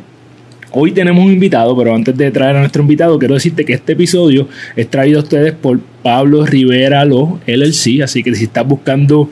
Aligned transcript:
Hoy 0.73 0.93
tenemos 0.93 1.25
un 1.25 1.33
invitado, 1.33 1.75
pero 1.75 1.93
antes 1.93 2.15
de 2.15 2.31
traer 2.31 2.55
a 2.55 2.59
nuestro 2.59 2.81
invitado, 2.81 3.19
quiero 3.19 3.33
decirte 3.33 3.65
que 3.65 3.73
este 3.73 3.91
episodio 3.91 4.47
es 4.77 4.89
traído 4.89 5.19
a 5.19 5.23
ustedes 5.23 5.51
por 5.51 5.81
Pablo 6.01 6.45
Rivera 6.45 7.03
Lo 7.03 7.41
LLC. 7.45 8.01
Así 8.01 8.23
que 8.23 8.33
si 8.33 8.45
estás 8.45 8.65
buscando 8.65 9.29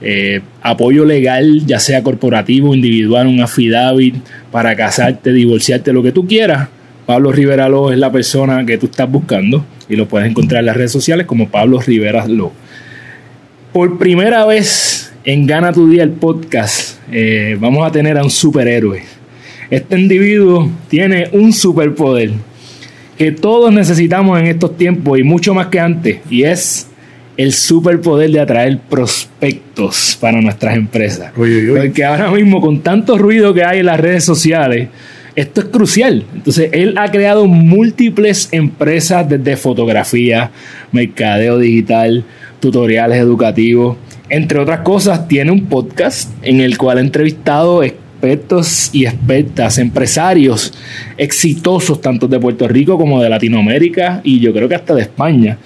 eh, 0.00 0.40
apoyo 0.62 1.04
legal, 1.04 1.66
ya 1.66 1.78
sea 1.78 2.02
corporativo, 2.02 2.74
individual, 2.74 3.26
un 3.26 3.42
affidavit 3.42 4.14
para 4.50 4.74
casarte, 4.76 5.34
divorciarte, 5.34 5.92
lo 5.92 6.02
que 6.02 6.10
tú 6.10 6.26
quieras, 6.26 6.70
Pablo 7.04 7.32
Rivera 7.32 7.68
Lo 7.68 7.92
es 7.92 7.98
la 7.98 8.10
persona 8.10 8.64
que 8.64 8.78
tú 8.78 8.86
estás 8.86 9.10
buscando 9.12 9.66
y 9.90 9.96
lo 9.96 10.08
puedes 10.08 10.30
encontrar 10.30 10.60
en 10.60 10.66
las 10.66 10.76
redes 10.78 10.92
sociales 10.92 11.26
como 11.26 11.50
Pablo 11.50 11.80
Rivera 11.82 12.26
Lo. 12.26 12.50
Por 13.74 13.98
primera 13.98 14.46
vez 14.46 15.12
en 15.24 15.46
Gana 15.46 15.70
tu 15.70 15.90
Día 15.90 16.02
el 16.02 16.12
podcast, 16.12 16.98
eh, 17.12 17.58
vamos 17.60 17.86
a 17.86 17.92
tener 17.92 18.16
a 18.16 18.24
un 18.24 18.30
superhéroe 18.30 19.17
este 19.70 19.98
individuo 19.98 20.70
tiene 20.88 21.28
un 21.32 21.52
superpoder 21.52 22.32
que 23.18 23.32
todos 23.32 23.72
necesitamos 23.72 24.38
en 24.38 24.46
estos 24.46 24.76
tiempos 24.76 25.18
y 25.18 25.24
mucho 25.24 25.52
más 25.52 25.66
que 25.66 25.80
antes, 25.80 26.20
y 26.30 26.44
es 26.44 26.88
el 27.36 27.52
superpoder 27.52 28.30
de 28.30 28.40
atraer 28.40 28.78
prospectos 28.78 30.16
para 30.20 30.40
nuestras 30.40 30.76
empresas. 30.76 31.32
Porque 31.34 32.04
ahora 32.04 32.30
mismo 32.30 32.60
con 32.60 32.80
tanto 32.80 33.18
ruido 33.18 33.52
que 33.52 33.64
hay 33.64 33.80
en 33.80 33.86
las 33.86 33.98
redes 33.98 34.24
sociales, 34.24 34.88
esto 35.34 35.60
es 35.60 35.66
crucial. 35.68 36.24
Entonces, 36.34 36.70
él 36.72 36.98
ha 36.98 37.10
creado 37.10 37.46
múltiples 37.46 38.48
empresas 38.50 39.28
desde 39.28 39.56
fotografía, 39.56 40.50
mercadeo 40.90 41.58
digital, 41.58 42.24
tutoriales 42.58 43.18
educativos. 43.18 43.96
Entre 44.28 44.58
otras 44.58 44.80
cosas, 44.80 45.28
tiene 45.28 45.52
un 45.52 45.66
podcast 45.66 46.30
en 46.42 46.60
el 46.60 46.76
cual 46.76 46.98
ha 46.98 47.02
entrevistado 47.02 47.84
expertos 48.18 48.90
y 48.92 49.06
expertas, 49.06 49.78
empresarios 49.78 50.74
exitosos 51.16 52.00
tanto 52.00 52.26
de 52.26 52.40
Puerto 52.40 52.66
Rico 52.66 52.98
como 52.98 53.22
de 53.22 53.28
Latinoamérica 53.28 54.20
y 54.24 54.40
yo 54.40 54.52
creo 54.52 54.68
que 54.68 54.74
hasta 54.74 54.94
de 54.94 55.02
España. 55.02 55.56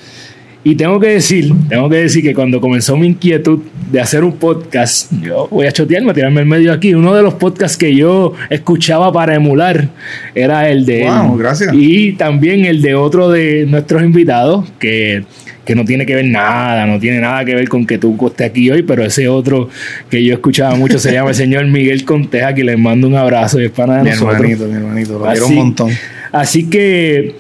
Y 0.65 0.77
tengo 0.77 1.01
que 1.01 1.09
decir, 1.09 1.53
tengo 1.69 1.89
que 1.89 1.97
decir 1.97 2.23
que 2.23 2.35
cuando 2.35 2.61
comenzó 2.61 2.97
mi 2.97 3.09
inquietud 3.09 3.61
de 3.91 4.01
hacer 4.01 4.23
un 4.23 4.35
podcast, 4.35 5.13
yo 5.21 5.49
voy 5.51 5.67
a 5.67 5.73
chotearme, 5.73 6.13
a 6.13 6.15
tirarme 6.15 6.41
el 6.41 6.47
medio 6.47 6.73
aquí. 6.73 6.95
Uno 6.95 7.15
de 7.15 7.23
los 7.23 7.35
podcasts 7.35 7.77
que 7.77 7.97
yo 7.97 8.35
escuchaba 8.49 9.13
para 9.13 9.35
emular 9.35 9.89
era 10.37 10.69
el 10.69 10.87
de 10.87 11.05
wow, 11.05 11.37
gracias. 11.37 11.75
Y 11.75 12.13
también 12.13 12.65
el 12.65 12.81
de 12.81 12.95
otro 12.95 13.29
de 13.29 13.67
nuestros 13.67 14.05
invitados, 14.05 14.71
que 14.79 15.25
que 15.65 15.75
no 15.75 15.85
tiene 15.85 16.05
que 16.07 16.15
ver 16.15 16.25
nada, 16.27 16.87
no 16.87 16.99
tiene 16.99 17.21
nada 17.21 17.45
que 17.45 17.55
ver 17.55 17.69
con 17.69 17.87
que 17.87 17.99
tú 17.99 18.17
estés 18.27 18.49
aquí 18.49 18.71
hoy, 18.71 18.83
pero 18.83 19.05
ese 19.05 19.29
otro 19.29 19.69
que 20.11 20.25
yo 20.25 20.35
escuchaba 20.35 20.75
mucho 20.75 20.99
se 20.99 21.13
llama 21.13 21.31
el 21.31 21.37
señor 21.37 21.67
Miguel 21.67 22.05
Conteja, 22.05 22.55
que 22.55 22.65
le 22.65 22.77
mando 22.77 23.07
un 23.07 23.15
abrazo 23.15 23.61
y 23.61 23.67
es 23.67 23.71
pana 23.71 23.99
de 23.99 24.03
mi 24.05 24.11
nosotros. 24.11 24.35
hermanito, 24.35 24.67
mi 24.67 24.75
hermanito, 24.75 25.19
lo 25.19 25.27
Así- 25.27 25.33
quiero 25.33 25.47
un 25.49 25.55
montón. 25.55 25.91
Así 26.33 26.69
que 26.69 27.37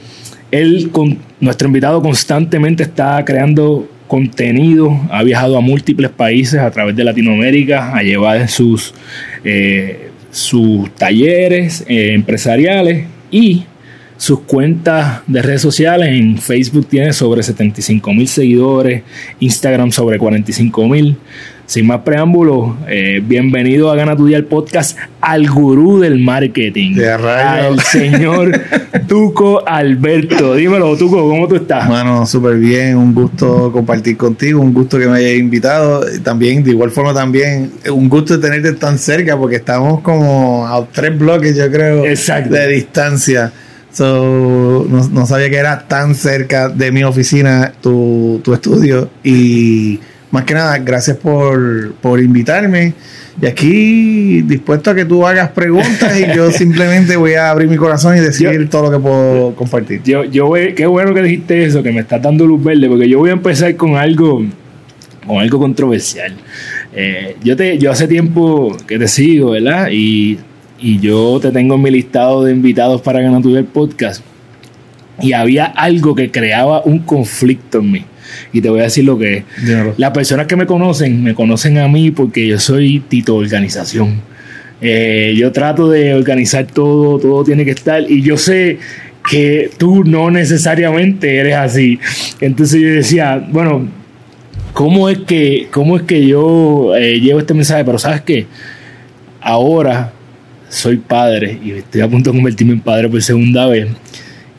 él, 0.50 0.90
con, 0.92 1.18
nuestro 1.40 1.66
invitado, 1.66 2.00
constantemente 2.02 2.82
está 2.82 3.24
creando 3.24 3.88
contenido, 4.06 5.00
ha 5.10 5.22
viajado 5.22 5.56
a 5.56 5.60
múltiples 5.60 6.10
países 6.10 6.60
a 6.60 6.70
través 6.70 6.94
de 6.94 7.02
Latinoamérica 7.02 7.96
a 7.96 8.02
llevar 8.02 8.46
sus, 8.48 8.92
eh, 9.42 10.10
sus 10.30 10.94
talleres 10.94 11.84
eh, 11.88 12.12
empresariales 12.12 13.06
y 13.30 13.64
sus 14.22 14.38
cuentas 14.42 15.22
de 15.26 15.42
redes 15.42 15.62
sociales. 15.62 16.10
En 16.10 16.38
Facebook 16.38 16.86
tiene 16.86 17.12
sobre 17.12 17.42
75 17.42 18.14
mil 18.14 18.28
seguidores, 18.28 19.02
Instagram 19.40 19.90
sobre 19.90 20.16
45 20.16 20.88
mil. 20.88 21.16
Sin 21.66 21.88
más 21.88 22.02
preámbulos, 22.02 22.76
eh, 22.86 23.20
bienvenido 23.24 23.90
a 23.90 23.96
Gana 23.96 24.14
tu 24.14 24.26
Día 24.26 24.36
el 24.36 24.44
podcast 24.44 24.96
al 25.20 25.50
gurú 25.50 25.98
del 25.98 26.20
marketing, 26.20 26.94
De 26.94 27.10
al 27.10 27.80
señor 27.80 28.52
Tuco 29.08 29.66
Alberto. 29.66 30.54
Dímelo, 30.54 30.96
Tuco, 30.96 31.28
¿cómo 31.28 31.48
tú 31.48 31.56
estás? 31.56 31.88
Bueno, 31.88 32.24
súper 32.24 32.58
bien, 32.58 32.96
un 32.96 33.12
gusto 33.12 33.72
compartir 33.72 34.16
contigo, 34.16 34.60
un 34.60 34.72
gusto 34.72 35.00
que 35.00 35.08
me 35.08 35.16
hayas 35.16 35.34
invitado. 35.34 36.04
También, 36.22 36.62
de 36.62 36.70
igual 36.70 36.92
forma, 36.92 37.12
también 37.12 37.72
un 37.90 38.08
gusto 38.08 38.38
tenerte 38.38 38.72
tan 38.74 38.98
cerca 38.98 39.36
porque 39.36 39.56
estamos 39.56 40.00
como 40.00 40.64
a 40.64 40.86
tres 40.92 41.18
bloques, 41.18 41.56
yo 41.56 41.68
creo, 41.72 42.04
Exacto. 42.04 42.54
de 42.54 42.68
distancia. 42.68 43.52
So, 43.92 44.86
no, 44.88 45.06
no 45.08 45.26
sabía 45.26 45.50
que 45.50 45.56
era 45.56 45.86
tan 45.86 46.14
cerca 46.14 46.68
de 46.70 46.90
mi 46.92 47.04
oficina 47.04 47.72
tu, 47.82 48.40
tu 48.42 48.54
estudio 48.54 49.10
y 49.22 50.00
más 50.30 50.44
que 50.44 50.54
nada, 50.54 50.78
gracias 50.78 51.18
por, 51.18 51.92
por 51.96 52.18
invitarme. 52.20 52.94
Y 53.40 53.46
aquí 53.46 54.40
dispuesto 54.42 54.90
a 54.90 54.94
que 54.94 55.04
tú 55.04 55.26
hagas 55.26 55.50
preguntas 55.50 56.18
y 56.18 56.34
yo 56.34 56.50
simplemente 56.52 57.16
voy 57.16 57.34
a 57.34 57.50
abrir 57.50 57.68
mi 57.68 57.76
corazón 57.76 58.16
y 58.16 58.20
decir 58.20 58.50
Yo- 58.50 58.68
todo 58.70 58.84
lo 58.84 58.90
que 58.90 59.02
puedo 59.02 59.54
compartir. 59.54 60.00
Yo, 60.04 60.24
yo 60.24 60.46
voy- 60.46 60.74
qué 60.74 60.86
bueno 60.86 61.12
que 61.12 61.22
dijiste 61.22 61.64
eso, 61.64 61.82
que 61.82 61.92
me 61.92 62.00
estás 62.00 62.22
dando 62.22 62.46
luz 62.46 62.64
verde, 62.64 62.88
porque 62.88 63.08
yo 63.08 63.18
voy 63.18 63.28
a 63.28 63.34
empezar 63.34 63.76
con 63.76 63.96
algo, 63.96 64.42
con 65.26 65.36
algo 65.38 65.58
controversial. 65.58 66.34
Eh, 66.94 67.36
yo 67.44 67.56
te, 67.56 67.76
yo 67.78 67.90
hace 67.90 68.06
tiempo 68.08 68.74
que 68.86 68.98
te 68.98 69.06
sigo, 69.08 69.50
¿verdad? 69.50 69.88
Y, 69.90 70.38
y 70.82 70.98
yo 70.98 71.38
te 71.40 71.50
tengo 71.50 71.76
en 71.76 71.82
mi 71.82 71.90
listado 71.90 72.44
de 72.44 72.52
invitados 72.52 73.00
para 73.00 73.20
Ganar 73.20 73.42
tu 73.42 73.56
el 73.56 73.64
podcast. 73.64 74.22
Y 75.20 75.32
había 75.32 75.66
algo 75.66 76.14
que 76.14 76.30
creaba 76.30 76.82
un 76.84 76.98
conflicto 77.00 77.78
en 77.78 77.90
mí. 77.90 78.04
Y 78.52 78.60
te 78.60 78.68
voy 78.68 78.80
a 78.80 78.84
decir 78.84 79.04
lo 79.04 79.18
que 79.18 79.38
es. 79.38 79.44
Las 79.96 80.10
personas 80.10 80.46
que 80.46 80.56
me 80.56 80.66
conocen, 80.66 81.22
me 81.22 81.34
conocen 81.34 81.78
a 81.78 81.86
mí 81.86 82.10
porque 82.10 82.46
yo 82.46 82.58
soy 82.58 83.00
Tito 83.00 83.36
Organización. 83.36 84.20
Eh, 84.80 85.34
yo 85.36 85.52
trato 85.52 85.88
de 85.88 86.14
organizar 86.14 86.66
todo, 86.66 87.18
todo 87.18 87.44
tiene 87.44 87.64
que 87.64 87.70
estar. 87.70 88.02
Y 88.10 88.22
yo 88.22 88.36
sé 88.36 88.78
que 89.30 89.70
tú 89.78 90.02
no 90.04 90.30
necesariamente 90.30 91.36
eres 91.36 91.54
así. 91.54 92.00
Entonces 92.40 92.80
yo 92.80 92.88
decía, 92.88 93.46
bueno, 93.50 93.86
¿cómo 94.72 95.08
es 95.08 95.18
que, 95.18 95.68
cómo 95.70 95.96
es 95.96 96.02
que 96.02 96.26
yo 96.26 96.96
eh, 96.96 97.20
llevo 97.20 97.38
este 97.38 97.54
mensaje? 97.54 97.84
Pero 97.84 97.98
sabes 97.98 98.22
qué? 98.22 98.46
ahora 99.42 100.12
soy 100.72 100.96
padre 100.96 101.58
y 101.62 101.72
estoy 101.72 102.00
a 102.00 102.08
punto 102.08 102.30
de 102.30 102.36
convertirme 102.38 102.72
en 102.72 102.80
padre 102.80 103.08
por 103.08 103.22
segunda 103.22 103.66
vez. 103.66 103.88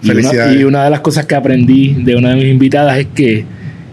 Y 0.01 0.05
una, 0.11 0.13
Felicidades. 0.21 0.59
y 0.59 0.63
una 0.63 0.83
de 0.83 0.89
las 0.91 0.99
cosas 0.99 1.25
que 1.25 1.33
aprendí 1.35 1.95
de 2.03 2.15
una 2.15 2.29
de 2.29 2.35
mis 2.35 2.45
invitadas 2.45 2.99
es 2.99 3.07
que 3.15 3.45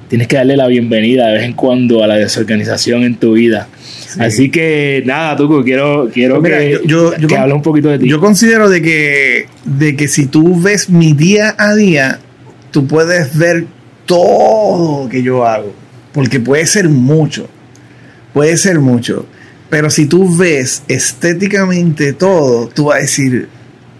tienes 0.08 0.26
que 0.28 0.36
darle 0.36 0.56
la 0.56 0.66
bienvenida 0.66 1.28
de 1.28 1.34
vez 1.34 1.44
en 1.44 1.52
cuando 1.54 2.02
a 2.04 2.06
la 2.06 2.16
desorganización 2.16 3.04
en 3.04 3.14
tu 3.16 3.32
vida. 3.34 3.68
Así 4.18 4.50
que 4.50 5.02
nada, 5.06 5.36
Tuco, 5.36 5.62
quiero, 5.64 6.10
quiero 6.12 6.40
Pues 6.40 6.52
mira, 6.52 6.58
que, 6.58 6.86
yo- 6.86 7.16
yo- 7.16 7.28
que 7.28 7.36
hables 7.36 7.54
un 7.54 7.62
poquito 7.62 7.88
de 7.88 8.00
ti. 8.00 8.08
Yo 8.08 8.18
considero 8.20 8.68
de 8.68 8.82
que, 8.82 9.46
de 9.64 9.94
que 9.96 10.08
si 10.08 10.26
tú 10.26 10.60
ves 10.60 10.90
mi 10.90 11.12
día 11.12 11.54
a 11.56 11.74
día, 11.74 12.18
tú 12.72 12.86
puedes 12.88 13.38
ver 13.38 13.64
todo 14.04 15.08
que 15.08 15.22
yo 15.22 15.46
hago. 15.46 15.72
Porque 16.12 16.40
puede 16.40 16.66
ser 16.66 16.88
mucho. 16.88 17.48
Puede 18.34 18.56
ser 18.56 18.80
mucho. 18.80 19.26
Pero 19.70 19.88
si 19.88 20.06
tú 20.06 20.36
ves 20.36 20.82
estéticamente 20.88 22.12
todo, 22.12 22.68
tú 22.68 22.86
vas 22.86 22.98
a 22.98 23.00
decir, 23.02 23.48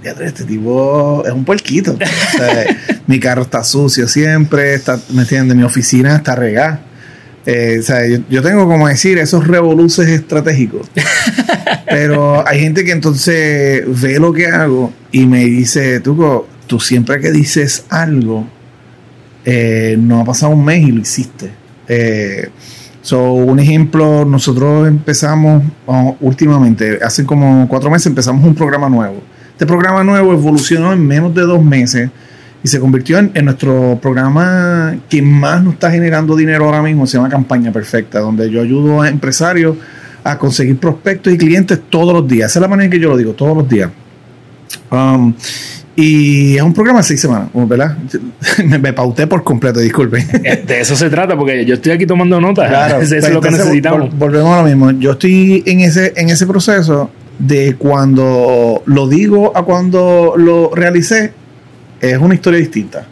"Ya, 0.05 0.11
este 0.13 0.45
tipo 0.45 1.23
es 1.25 1.33
un 1.33 1.45
puerquito. 1.45 1.93
O 1.93 2.39
sea, 2.39 2.77
mi 3.07 3.21
carro 3.21 3.43
está 3.43 3.65
sucio 3.65 4.09
siempre, 4.09 4.75
está, 4.75 5.01
¿me 5.11 5.23
entiendes? 5.23 5.57
Mi 5.57 5.63
oficina 5.63 6.17
está 6.17 6.35
regada. 6.35 6.81
Eh, 7.47 7.79
o 7.81 7.83
sea, 7.83 8.07
yo, 8.07 8.19
yo 8.29 8.43
tengo 8.43 8.67
como 8.69 8.89
decir 8.89 9.19
esos 9.19 9.47
revoluces 9.47 10.09
estratégicos. 10.09 10.91
Pero 11.89 12.47
hay 12.47 12.61
gente 12.61 12.85
que 12.85 12.93
entonces 12.93 13.83
ve 14.01 14.19
lo 14.21 14.33
que 14.33 14.47
hago 14.47 14.93
y 15.11 15.27
me 15.27 15.45
dice, 15.45 16.01
Tuco, 16.01 16.47
tú 16.67 16.79
siempre 16.79 17.21
que 17.21 17.33
dices 17.33 17.85
algo, 17.89 18.47
eh, 19.45 19.97
no 19.99 20.21
ha 20.21 20.25
pasado 20.25 20.53
un 20.53 20.65
mes 20.65 20.87
y 20.87 20.93
lo 20.93 21.01
hiciste. 21.01 21.51
Eh, 21.89 22.49
so, 23.03 23.33
un 23.33 23.59
ejemplo, 23.59 24.25
nosotros 24.25 24.89
empezamos 24.89 25.63
últimamente, 26.21 26.99
hace 27.03 27.25
como 27.25 27.67
cuatro 27.69 27.91
meses 27.91 28.07
empezamos 28.07 28.45
un 28.45 28.55
programa 28.55 28.89
nuevo. 28.89 29.23
Este 29.53 29.67
programa 29.67 30.03
nuevo 30.05 30.33
evolucionó 30.33 30.93
en 30.93 31.07
menos 31.07 31.35
de 31.35 31.43
dos 31.43 31.63
meses 31.63 32.11
y 32.63 32.69
se 32.69 32.79
convirtió 32.79 33.19
en, 33.19 33.31
en 33.35 33.47
nuestro 33.47 33.99
programa 34.01 34.97
que 35.09 35.23
más 35.23 35.63
nos 35.63 35.75
está 35.75 35.91
generando 35.91 36.37
dinero 36.37 36.67
ahora 36.67 36.83
mismo, 36.83 37.07
se 37.07 37.17
llama 37.17 37.29
Campaña 37.29 37.73
Perfecta, 37.73 38.21
donde 38.21 38.51
yo 38.51 38.61
ayudo 38.63 39.03
a 39.03 39.09
empresarios 39.09 39.77
a 40.25 40.39
conseguir 40.39 40.79
prospectos 40.79 41.33
y 41.33 41.39
clientes 41.39 41.81
todos 41.89 42.13
los 42.13 42.27
días. 42.29 42.51
Esa 42.51 42.59
es 42.59 42.63
la 42.63 42.69
manera 42.69 42.85
en 42.87 42.91
que 42.91 43.01
yo 43.01 43.09
lo 43.09 43.17
digo, 43.17 43.33
todos 43.33 43.57
los 43.57 43.69
días. 43.69 43.91
Um, 44.91 45.35
y 45.97 46.57
es 46.57 46.63
un 46.63 46.73
programa 46.73 47.01
de 47.01 47.05
seis 47.05 47.21
semanas, 47.21 47.49
¿verdad? 47.53 47.97
me, 48.65 48.79
me 48.79 48.93
pauté 48.93 49.27
por 49.27 49.43
completo, 49.45 49.81
disculpen. 49.81 50.27
Eh, 50.45 50.63
De 50.67 50.81
eso 50.81 50.97
se 50.97 51.11
trata, 51.11 51.37
porque 51.37 51.65
yo 51.65 51.75
estoy 51.75 51.93
aquí 51.93 52.07
tomando 52.07 52.41
notas. 52.41 52.69
Claro, 52.69 53.01
eso 53.03 53.17
es 53.17 53.21
pues 53.23 53.35
lo 53.35 53.41
que 53.41 53.51
necesitamos. 53.51 54.03
vol- 54.03 54.19
volvemos 54.19 54.55
a 54.55 54.63
lo 54.63 54.69
mismo. 54.69 54.91
Yo 54.93 55.13
estoy 55.13 55.63
en 55.67 55.81
ese, 55.81 56.13
en 56.17 56.31
ese 56.31 56.47
proceso 56.47 57.11
de 57.39 57.75
cuando 57.77 58.83
lo 58.87 59.09
digo 59.09 59.57
a 59.57 59.65
cuando 59.65 60.35
lo 60.37 60.71
realicé, 60.75 61.33
es 62.01 62.19
una 62.19 62.35
historia 62.35 62.59
distinta. 62.61 63.07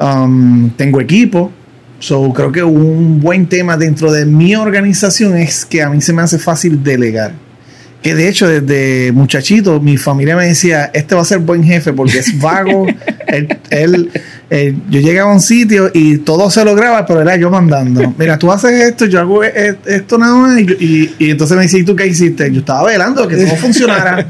Um, 0.00 0.70
tengo 0.70 1.00
equipo, 1.00 1.50
so 1.98 2.32
creo 2.32 2.52
que 2.52 2.62
un 2.62 3.20
buen 3.20 3.46
tema 3.46 3.76
dentro 3.76 4.12
de 4.12 4.24
mi 4.26 4.54
organización 4.54 5.36
es 5.36 5.64
que 5.64 5.82
a 5.82 5.90
mí 5.90 6.00
se 6.00 6.12
me 6.12 6.22
hace 6.22 6.38
fácil 6.38 6.82
delegar. 6.82 7.32
Que 8.02 8.14
de 8.14 8.28
hecho, 8.28 8.46
desde 8.48 9.10
muchachito, 9.12 9.80
mi 9.80 9.96
familia 9.96 10.36
me 10.36 10.46
decía: 10.46 10.90
Este 10.94 11.14
va 11.16 11.22
a 11.22 11.24
ser 11.24 11.38
buen 11.40 11.64
jefe 11.64 11.92
porque 11.92 12.18
es 12.18 12.38
vago. 12.40 12.86
él, 13.26 13.58
él- 13.70 14.10
eh, 14.50 14.74
yo 14.88 15.00
llegaba 15.00 15.30
a 15.30 15.34
un 15.34 15.40
sitio 15.40 15.90
y 15.92 16.18
todo 16.18 16.50
se 16.50 16.64
lograba, 16.64 17.04
pero 17.04 17.20
era 17.20 17.36
yo 17.36 17.50
mandando. 17.50 18.14
Mira, 18.16 18.38
tú 18.38 18.50
haces 18.50 18.70
esto, 18.82 19.04
yo 19.04 19.20
hago 19.20 19.44
e- 19.44 19.52
e- 19.54 19.76
esto 19.96 20.16
nada 20.16 20.36
más. 20.36 20.58
Y, 20.60 20.62
y- 20.80 21.14
y 21.18 21.30
entonces 21.32 21.56
me 21.56 21.64
decía: 21.64 21.80
¿y 21.80 21.84
tú 21.84 21.94
qué 21.96 22.06
hiciste? 22.06 22.50
Yo 22.52 22.60
estaba 22.60 22.84
velando 22.88 23.26
que 23.28 23.36
todo 23.36 23.56
funcionara. 23.56 24.26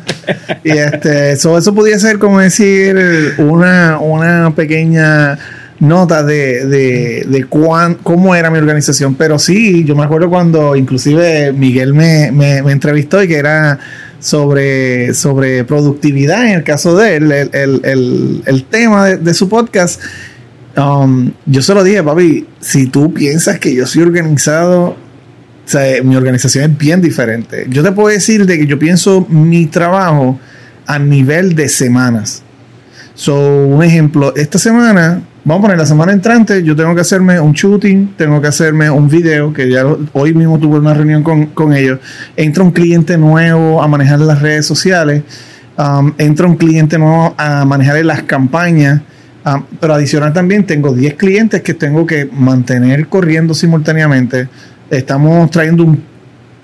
y 0.64 0.70
este, 0.70 1.36
so, 1.36 1.56
eso 1.58 1.74
podía 1.74 1.98
ser 1.98 2.18
como 2.18 2.40
decir 2.40 2.96
una, 3.38 3.98
una 4.00 4.50
pequeña 4.56 5.38
nota 5.80 6.22
de, 6.22 6.66
de, 6.66 7.26
de 7.28 7.44
cuán, 7.44 7.94
cómo 8.02 8.34
era 8.34 8.50
mi 8.50 8.58
organización. 8.58 9.14
Pero 9.14 9.38
sí, 9.38 9.84
yo 9.84 9.94
me 9.94 10.04
acuerdo 10.04 10.28
cuando 10.28 10.76
inclusive 10.76 11.52
Miguel 11.52 11.94
me, 11.94 12.32
me, 12.32 12.58
entrevistó 12.58 13.22
y 13.22 13.28
que 13.28 13.36
era 13.36 13.78
sobre, 14.18 15.14
sobre 15.14 15.64
productividad 15.64 16.46
en 16.46 16.54
el 16.54 16.64
caso 16.64 16.96
de 16.96 17.16
él, 17.16 17.32
el, 17.32 17.50
el, 17.84 18.42
el, 18.44 18.64
tema 18.64 19.06
de, 19.06 19.16
de 19.18 19.34
su 19.34 19.48
podcast. 19.48 20.00
Um, 20.76 21.32
yo 21.46 21.62
se 21.62 21.74
lo 21.74 21.82
dije, 21.82 22.02
papi, 22.02 22.46
si 22.60 22.86
tú 22.86 23.12
piensas 23.12 23.58
que 23.58 23.74
yo 23.74 23.86
soy 23.86 24.02
organizado, 24.02 24.96
o 25.68 25.70
sea, 25.70 26.02
mi 26.02 26.16
organización 26.16 26.70
es 26.70 26.78
bien 26.78 27.02
diferente. 27.02 27.66
Yo 27.68 27.82
te 27.82 27.92
puedo 27.92 28.08
decir 28.08 28.46
de 28.46 28.58
que 28.58 28.66
yo 28.66 28.78
pienso 28.78 29.26
mi 29.28 29.66
trabajo 29.66 30.38
a 30.86 30.98
nivel 30.98 31.54
de 31.54 31.68
semanas. 31.68 32.42
So, 33.14 33.66
un 33.66 33.82
ejemplo, 33.82 34.32
esta 34.36 34.58
semana, 34.58 35.22
vamos 35.48 35.60
a 35.60 35.62
poner 35.62 35.78
la 35.78 35.86
semana 35.86 36.12
entrante, 36.12 36.62
yo 36.62 36.76
tengo 36.76 36.94
que 36.94 37.00
hacerme 37.00 37.40
un 37.40 37.54
shooting, 37.54 38.14
tengo 38.18 38.38
que 38.38 38.48
hacerme 38.48 38.90
un 38.90 39.08
video, 39.08 39.50
que 39.50 39.70
ya 39.70 39.82
hoy 40.12 40.34
mismo 40.34 40.58
tuve 40.58 40.78
una 40.78 40.92
reunión 40.92 41.22
con, 41.22 41.46
con 41.46 41.72
ellos. 41.72 42.00
Entra 42.36 42.62
un 42.62 42.70
cliente 42.70 43.16
nuevo 43.16 43.82
a 43.82 43.88
manejar 43.88 44.20
las 44.20 44.42
redes 44.42 44.66
sociales, 44.66 45.22
um, 45.78 46.12
entra 46.18 46.46
un 46.46 46.56
cliente 46.56 46.98
nuevo 46.98 47.34
a 47.38 47.64
manejar 47.64 48.04
las 48.04 48.24
campañas, 48.24 49.00
um, 49.46 49.62
pero 49.80 49.94
adicional 49.94 50.34
también 50.34 50.66
tengo 50.66 50.92
10 50.92 51.14
clientes 51.14 51.62
que 51.62 51.72
tengo 51.72 52.04
que 52.04 52.26
mantener 52.30 53.08
corriendo 53.08 53.54
simultáneamente. 53.54 54.50
Estamos 54.90 55.50
trayendo 55.50 55.84
un 55.84 56.18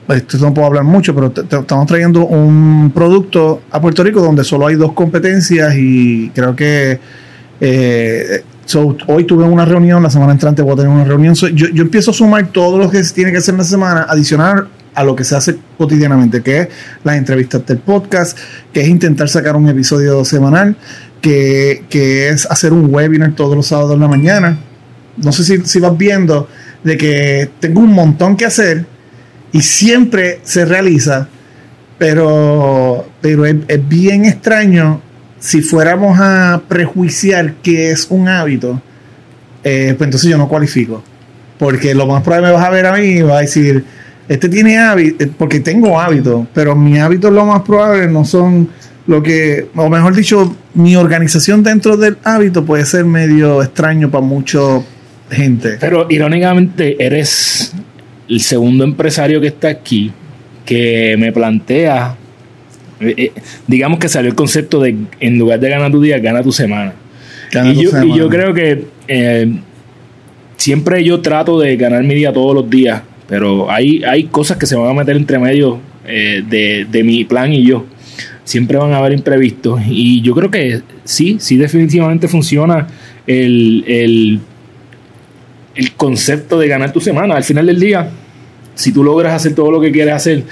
esto 0.06 0.36
no 0.36 0.52
puedo 0.52 0.66
hablar 0.66 0.84
mucho, 0.84 1.14
pero 1.14 1.32
estamos 1.32 1.86
trayendo 1.86 2.26
un 2.26 2.92
producto 2.94 3.62
a 3.70 3.80
Puerto 3.80 4.04
Rico 4.04 4.20
donde 4.20 4.44
solo 4.44 4.66
hay 4.66 4.74
dos 4.74 4.92
competencias 4.92 5.74
y 5.78 6.28
creo 6.34 6.54
que 6.54 7.00
eh, 7.58 8.44
so, 8.64 8.96
hoy 9.06 9.24
tuve 9.24 9.44
una 9.44 9.64
reunión, 9.64 10.02
la 10.02 10.10
semana 10.10 10.32
entrante 10.32 10.62
voy 10.62 10.72
a 10.72 10.76
tener 10.76 10.90
una 10.90 11.04
reunión. 11.04 11.36
So, 11.36 11.48
yo, 11.48 11.68
yo 11.68 11.82
empiezo 11.82 12.10
a 12.10 12.14
sumar 12.14 12.46
todo 12.48 12.78
lo 12.78 12.90
que 12.90 13.02
se 13.02 13.14
tiene 13.14 13.32
que 13.32 13.38
hacer 13.38 13.54
en 13.54 13.58
la 13.58 13.64
semana, 13.64 14.06
adicional 14.08 14.68
a 14.94 15.02
lo 15.02 15.16
que 15.16 15.24
se 15.24 15.34
hace 15.36 15.56
cotidianamente, 15.76 16.42
que 16.42 16.60
es 16.60 16.68
las 17.02 17.16
entrevistas 17.16 17.66
del 17.66 17.78
podcast, 17.78 18.38
que 18.72 18.80
es 18.82 18.88
intentar 18.88 19.28
sacar 19.28 19.56
un 19.56 19.68
episodio 19.68 20.24
semanal, 20.24 20.76
que, 21.20 21.84
que 21.88 22.28
es 22.28 22.46
hacer 22.50 22.72
un 22.72 22.92
webinar 22.94 23.34
todos 23.34 23.56
los 23.56 23.66
sábados 23.66 23.94
en 23.94 24.00
la 24.00 24.08
mañana. 24.08 24.58
No 25.16 25.32
sé 25.32 25.44
si, 25.44 25.66
si 25.66 25.80
vas 25.80 25.96
viendo 25.96 26.48
de 26.82 26.96
que 26.96 27.50
tengo 27.60 27.80
un 27.80 27.92
montón 27.92 28.36
que 28.36 28.44
hacer 28.44 28.86
y 29.52 29.62
siempre 29.62 30.40
se 30.42 30.64
realiza, 30.64 31.28
pero, 31.98 33.08
pero 33.20 33.44
es 33.46 33.88
bien 33.88 34.24
extraño 34.24 35.00
si 35.44 35.60
fuéramos 35.60 36.18
a 36.18 36.62
prejuiciar 36.68 37.56
que 37.56 37.90
es 37.90 38.06
un 38.08 38.28
hábito, 38.28 38.80
eh, 39.62 39.94
pues 39.94 40.06
entonces 40.06 40.30
yo 40.30 40.38
no 40.38 40.48
cualifico. 40.48 41.04
Porque 41.58 41.94
lo 41.94 42.06
más 42.06 42.22
probable 42.22 42.46
me 42.46 42.54
vas 42.54 42.64
a 42.64 42.70
ver 42.70 42.86
a 42.86 42.94
mí 42.94 43.04
y 43.04 43.22
vas 43.22 43.36
a 43.36 43.40
decir, 43.40 43.84
este 44.26 44.48
tiene 44.48 44.78
hábito, 44.78 45.26
porque 45.36 45.60
tengo 45.60 46.00
hábitos, 46.00 46.46
pero 46.54 46.74
mis 46.74 46.98
hábitos 46.98 47.30
lo 47.30 47.44
más 47.44 47.60
probable 47.60 48.08
no 48.08 48.24
son 48.24 48.70
lo 49.06 49.22
que, 49.22 49.68
o 49.76 49.90
mejor 49.90 50.14
dicho, 50.16 50.56
mi 50.72 50.96
organización 50.96 51.62
dentro 51.62 51.98
del 51.98 52.16
hábito 52.24 52.64
puede 52.64 52.86
ser 52.86 53.04
medio 53.04 53.62
extraño 53.62 54.10
para 54.10 54.24
mucha 54.24 54.60
gente. 55.30 55.76
Pero 55.78 56.06
irónicamente, 56.08 56.96
eres 57.04 57.74
el 58.30 58.40
segundo 58.40 58.82
empresario 58.82 59.42
que 59.42 59.48
está 59.48 59.68
aquí 59.68 60.10
que 60.64 61.16
me 61.18 61.32
plantea, 61.32 62.16
eh, 63.00 63.14
eh, 63.16 63.32
digamos 63.66 63.98
que 63.98 64.08
salió 64.08 64.30
el 64.30 64.36
concepto 64.36 64.80
de 64.80 64.96
en 65.20 65.38
lugar 65.38 65.60
de 65.60 65.68
ganar 65.70 65.90
tu 65.90 66.00
día, 66.00 66.18
gana 66.18 66.42
tu 66.42 66.52
semana. 66.52 66.94
Gana 67.52 67.70
y, 67.70 67.74
tu 67.74 67.82
yo, 67.82 67.88
y 67.88 67.92
semana. 67.92 68.16
yo 68.16 68.28
creo 68.28 68.54
que 68.54 68.84
eh, 69.08 69.52
siempre 70.56 71.04
yo 71.04 71.20
trato 71.20 71.58
de 71.58 71.76
ganar 71.76 72.02
mi 72.04 72.14
día 72.14 72.32
todos 72.32 72.54
los 72.54 72.68
días, 72.68 73.02
pero 73.28 73.70
hay, 73.70 74.02
hay 74.04 74.24
cosas 74.24 74.56
que 74.56 74.66
se 74.66 74.76
van 74.76 74.90
a 74.90 74.94
meter 74.94 75.16
entre 75.16 75.38
medio 75.38 75.80
eh, 76.06 76.42
de, 76.48 76.86
de 76.90 77.04
mi 77.04 77.24
plan 77.24 77.52
y 77.52 77.64
yo. 77.64 77.86
Siempre 78.44 78.76
van 78.76 78.92
a 78.92 78.98
haber 78.98 79.12
imprevistos. 79.12 79.80
Y 79.88 80.20
yo 80.20 80.34
creo 80.34 80.50
que 80.50 80.82
sí, 81.04 81.38
sí 81.40 81.56
definitivamente 81.56 82.28
funciona 82.28 82.86
el, 83.26 83.84
el, 83.86 84.40
el 85.74 85.92
concepto 85.92 86.58
de 86.58 86.68
ganar 86.68 86.92
tu 86.92 87.00
semana. 87.00 87.36
Al 87.36 87.44
final 87.44 87.66
del 87.66 87.80
día, 87.80 88.10
si 88.74 88.92
tú 88.92 89.02
logras 89.02 89.32
hacer 89.32 89.54
todo 89.54 89.70
lo 89.70 89.80
que 89.80 89.90
quieres 89.92 90.14
hacer 90.14 90.44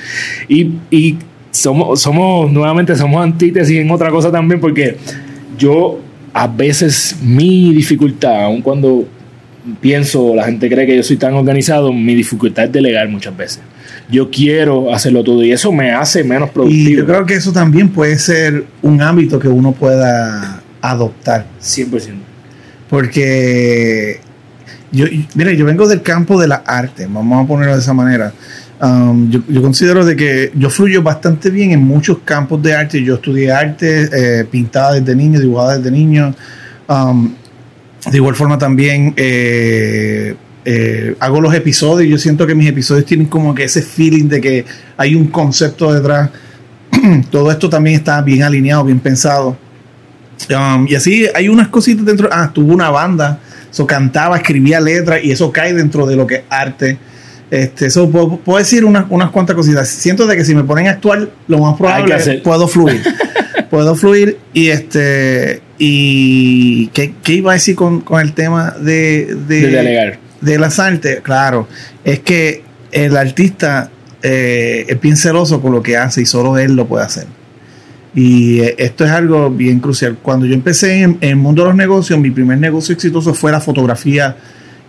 y, 0.49 0.70
y 0.90 1.16
somos, 1.52 2.00
somos, 2.00 2.50
nuevamente, 2.50 2.97
somos 2.97 3.23
antítesis 3.23 3.78
en 3.78 3.90
otra 3.90 4.11
cosa 4.11 4.32
también, 4.32 4.61
porque 4.61 4.97
yo 5.56 6.00
a 6.32 6.49
veces 6.49 7.16
mi 7.23 7.73
dificultad, 7.73 8.47
aun 8.47 8.62
cuando 8.62 9.06
pienso, 9.80 10.35
la 10.35 10.44
gente 10.44 10.68
cree 10.68 10.87
que 10.87 10.97
yo 10.97 11.02
soy 11.02 11.16
tan 11.16 11.35
organizado, 11.35 11.92
mi 11.92 12.14
dificultad 12.14 12.64
es 12.64 12.73
delegar 12.73 13.09
muchas 13.09 13.37
veces. 13.37 13.61
Yo 14.11 14.30
quiero 14.30 14.92
hacerlo 14.92 15.23
todo 15.23 15.44
y 15.44 15.52
eso 15.52 15.71
me 15.71 15.92
hace 15.92 16.25
menos 16.25 16.49
Y 16.49 16.52
productivo. 16.52 17.00
yo 17.00 17.06
creo 17.06 17.26
que 17.26 17.35
eso 17.35 17.52
también 17.52 17.88
puede 17.90 18.18
ser 18.18 18.64
un 18.82 19.00
hábito 19.00 19.38
que 19.38 19.49
uno 19.49 19.73
pueda 19.73 20.62
adoptar. 20.80 21.47
100%. 21.61 22.14
Porque 22.88 24.18
yo, 24.90 25.06
mire, 25.35 25.56
yo 25.56 25.64
vengo 25.64 25.87
del 25.87 26.02
campo 26.02 26.40
de 26.40 26.49
la 26.49 26.56
arte, 26.56 27.06
vamos 27.09 27.44
a 27.44 27.47
ponerlo 27.47 27.75
de 27.75 27.80
esa 27.80 27.94
manera. 27.94 28.32
Um, 28.83 29.31
yo, 29.31 29.62
considero 29.62 30.05
de 30.05 30.17
que 30.17 30.51
yo 30.57 30.69
fluyo 30.69 31.05
bastante 31.05 31.51
bien 31.51 31.71
en 31.71 31.85
muchos 31.85 32.19
campos 32.25 32.61
de 32.61 32.75
arte. 32.75 33.01
Yo 33.01 33.15
estudié 33.15 33.53
arte, 33.53 34.09
eh, 34.12 34.45
pintada 34.45 34.95
desde 34.95 35.15
niño, 35.15 35.39
dibujada 35.39 35.79
desde 35.79 35.93
niño. 35.93 36.35
De 38.11 38.17
igual 38.17 38.35
forma 38.35 38.59
también 38.59 39.15
eh, 39.17 40.35
eh, 40.65 41.15
hago 41.21 41.41
los 41.41 41.55
episodios. 41.55 42.11
Yo 42.11 42.19
siento 42.19 42.45
que 42.45 42.57
mis 42.57 42.69
episodios 42.69 43.07
tienen 43.07 43.29
como 43.29 43.55
que 43.55 43.62
ese 43.62 43.83
feeling 43.83 44.29
de 44.29 44.41
que 44.41 44.65
hay 44.97 45.15
un 45.15 45.29
concepto 45.29 45.93
detrás. 45.93 46.31
Todo 47.31 47.53
esto 47.53 47.71
también 47.71 47.95
está 47.97 48.21
bien 48.21 48.43
alineado, 48.43 48.85
bien 48.85 48.99
pensado. 48.99 49.57
Y 50.89 50.95
así 50.97 51.29
hay 51.33 51.49
unas 51.49 51.69
cositas 51.69 52.05
dentro. 52.05 52.29
Ah, 52.33 52.51
tuvo 52.53 52.75
una 52.75 52.91
banda. 52.91 53.39
Eso 53.71 53.87
cantaba, 53.87 54.37
escribía 54.39 54.81
letras 54.81 55.21
y 55.23 55.31
eso 55.31 55.53
cae 55.53 55.73
dentro 55.73 56.05
de 56.05 56.17
lo 56.17 56.27
que 56.27 56.35
es 56.35 56.43
arte. 56.51 56.99
Este, 57.52 57.85
eso 57.85 58.09
puedo, 58.09 58.38
puedo 58.38 58.59
decir 58.59 58.82
unas, 58.82 59.04
unas 59.11 59.28
cuantas 59.28 59.54
cositas. 59.54 59.87
Siento 59.87 60.26
de 60.26 60.38
que 60.38 60.44
si 60.47 60.54
me 60.54 60.64
ponen 60.64 60.87
a 60.87 60.92
actuar, 60.92 61.28
lo 61.49 61.59
más 61.59 61.76
probable 61.76 62.14
es 62.14 62.40
puedo 62.40 62.66
fluir. 62.66 63.02
puedo 63.71 63.94
fluir 63.94 64.38
y 64.54 64.68
este 64.68 65.61
y 65.76 66.87
¿qué, 66.94 67.12
qué 67.23 67.35
iba 67.35 67.50
a 67.50 67.54
decir 67.54 67.76
con, 67.76 68.00
con 68.00 68.23
el 68.23 68.32
tema 68.32 68.71
de, 68.80 69.37
de, 69.47 70.16
De 70.40 70.59
las 70.59 70.78
artes? 70.78 71.21
Claro, 71.21 71.68
es 72.04 72.21
que 72.21 72.62
el 72.90 73.18
artista 73.18 73.90
eh, 74.23 74.87
es 74.88 74.99
bien 74.99 75.18
celoso 75.18 75.61
con 75.61 75.73
lo 75.73 75.82
que 75.82 75.99
hace 75.99 76.23
y 76.23 76.25
solo 76.25 76.56
él 76.56 76.75
lo 76.75 76.87
puede 76.87 77.04
hacer. 77.04 77.26
Y 78.14 78.61
eh, 78.61 78.76
esto 78.78 79.04
es 79.04 79.11
algo 79.11 79.50
bien 79.50 79.78
crucial. 79.80 80.16
Cuando 80.23 80.47
yo 80.47 80.54
empecé 80.54 81.02
en, 81.02 81.18
en 81.21 81.28
el 81.28 81.37
mundo 81.37 81.64
de 81.64 81.68
los 81.68 81.76
negocios, 81.76 82.18
mi 82.18 82.30
primer 82.30 82.56
negocio 82.56 82.94
exitoso 82.94 83.35
fue 83.35 83.52
la 83.52 83.61
fotografía 83.61 84.38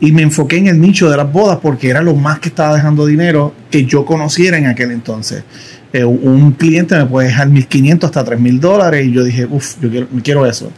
y 0.03 0.11
me 0.11 0.21
enfoqué 0.21 0.57
en 0.57 0.67
el 0.67 0.81
nicho 0.81 1.09
de 1.09 1.15
las 1.15 1.31
bodas 1.31 1.59
porque 1.61 1.89
era 1.89 2.01
lo 2.01 2.13
más 2.13 2.39
que 2.39 2.49
estaba 2.49 2.75
dejando 2.75 3.05
dinero 3.05 3.53
que 3.71 3.85
yo 3.85 4.03
conociera 4.03 4.57
en 4.57 4.65
aquel 4.65 4.91
entonces. 4.91 5.45
Eh, 5.93 6.03
un 6.03 6.51
cliente 6.51 6.97
me 6.97 7.05
puede 7.05 7.29
dejar 7.29 7.47
1.500 7.47 8.03
hasta 8.03 8.25
3.000 8.25 8.59
dólares 8.59 9.05
y 9.05 9.13
yo 9.13 9.23
dije, 9.23 9.47
uff, 9.49 9.75
yo 9.81 9.89
quiero, 9.89 10.07
quiero 10.21 10.45
eso. 10.45 10.69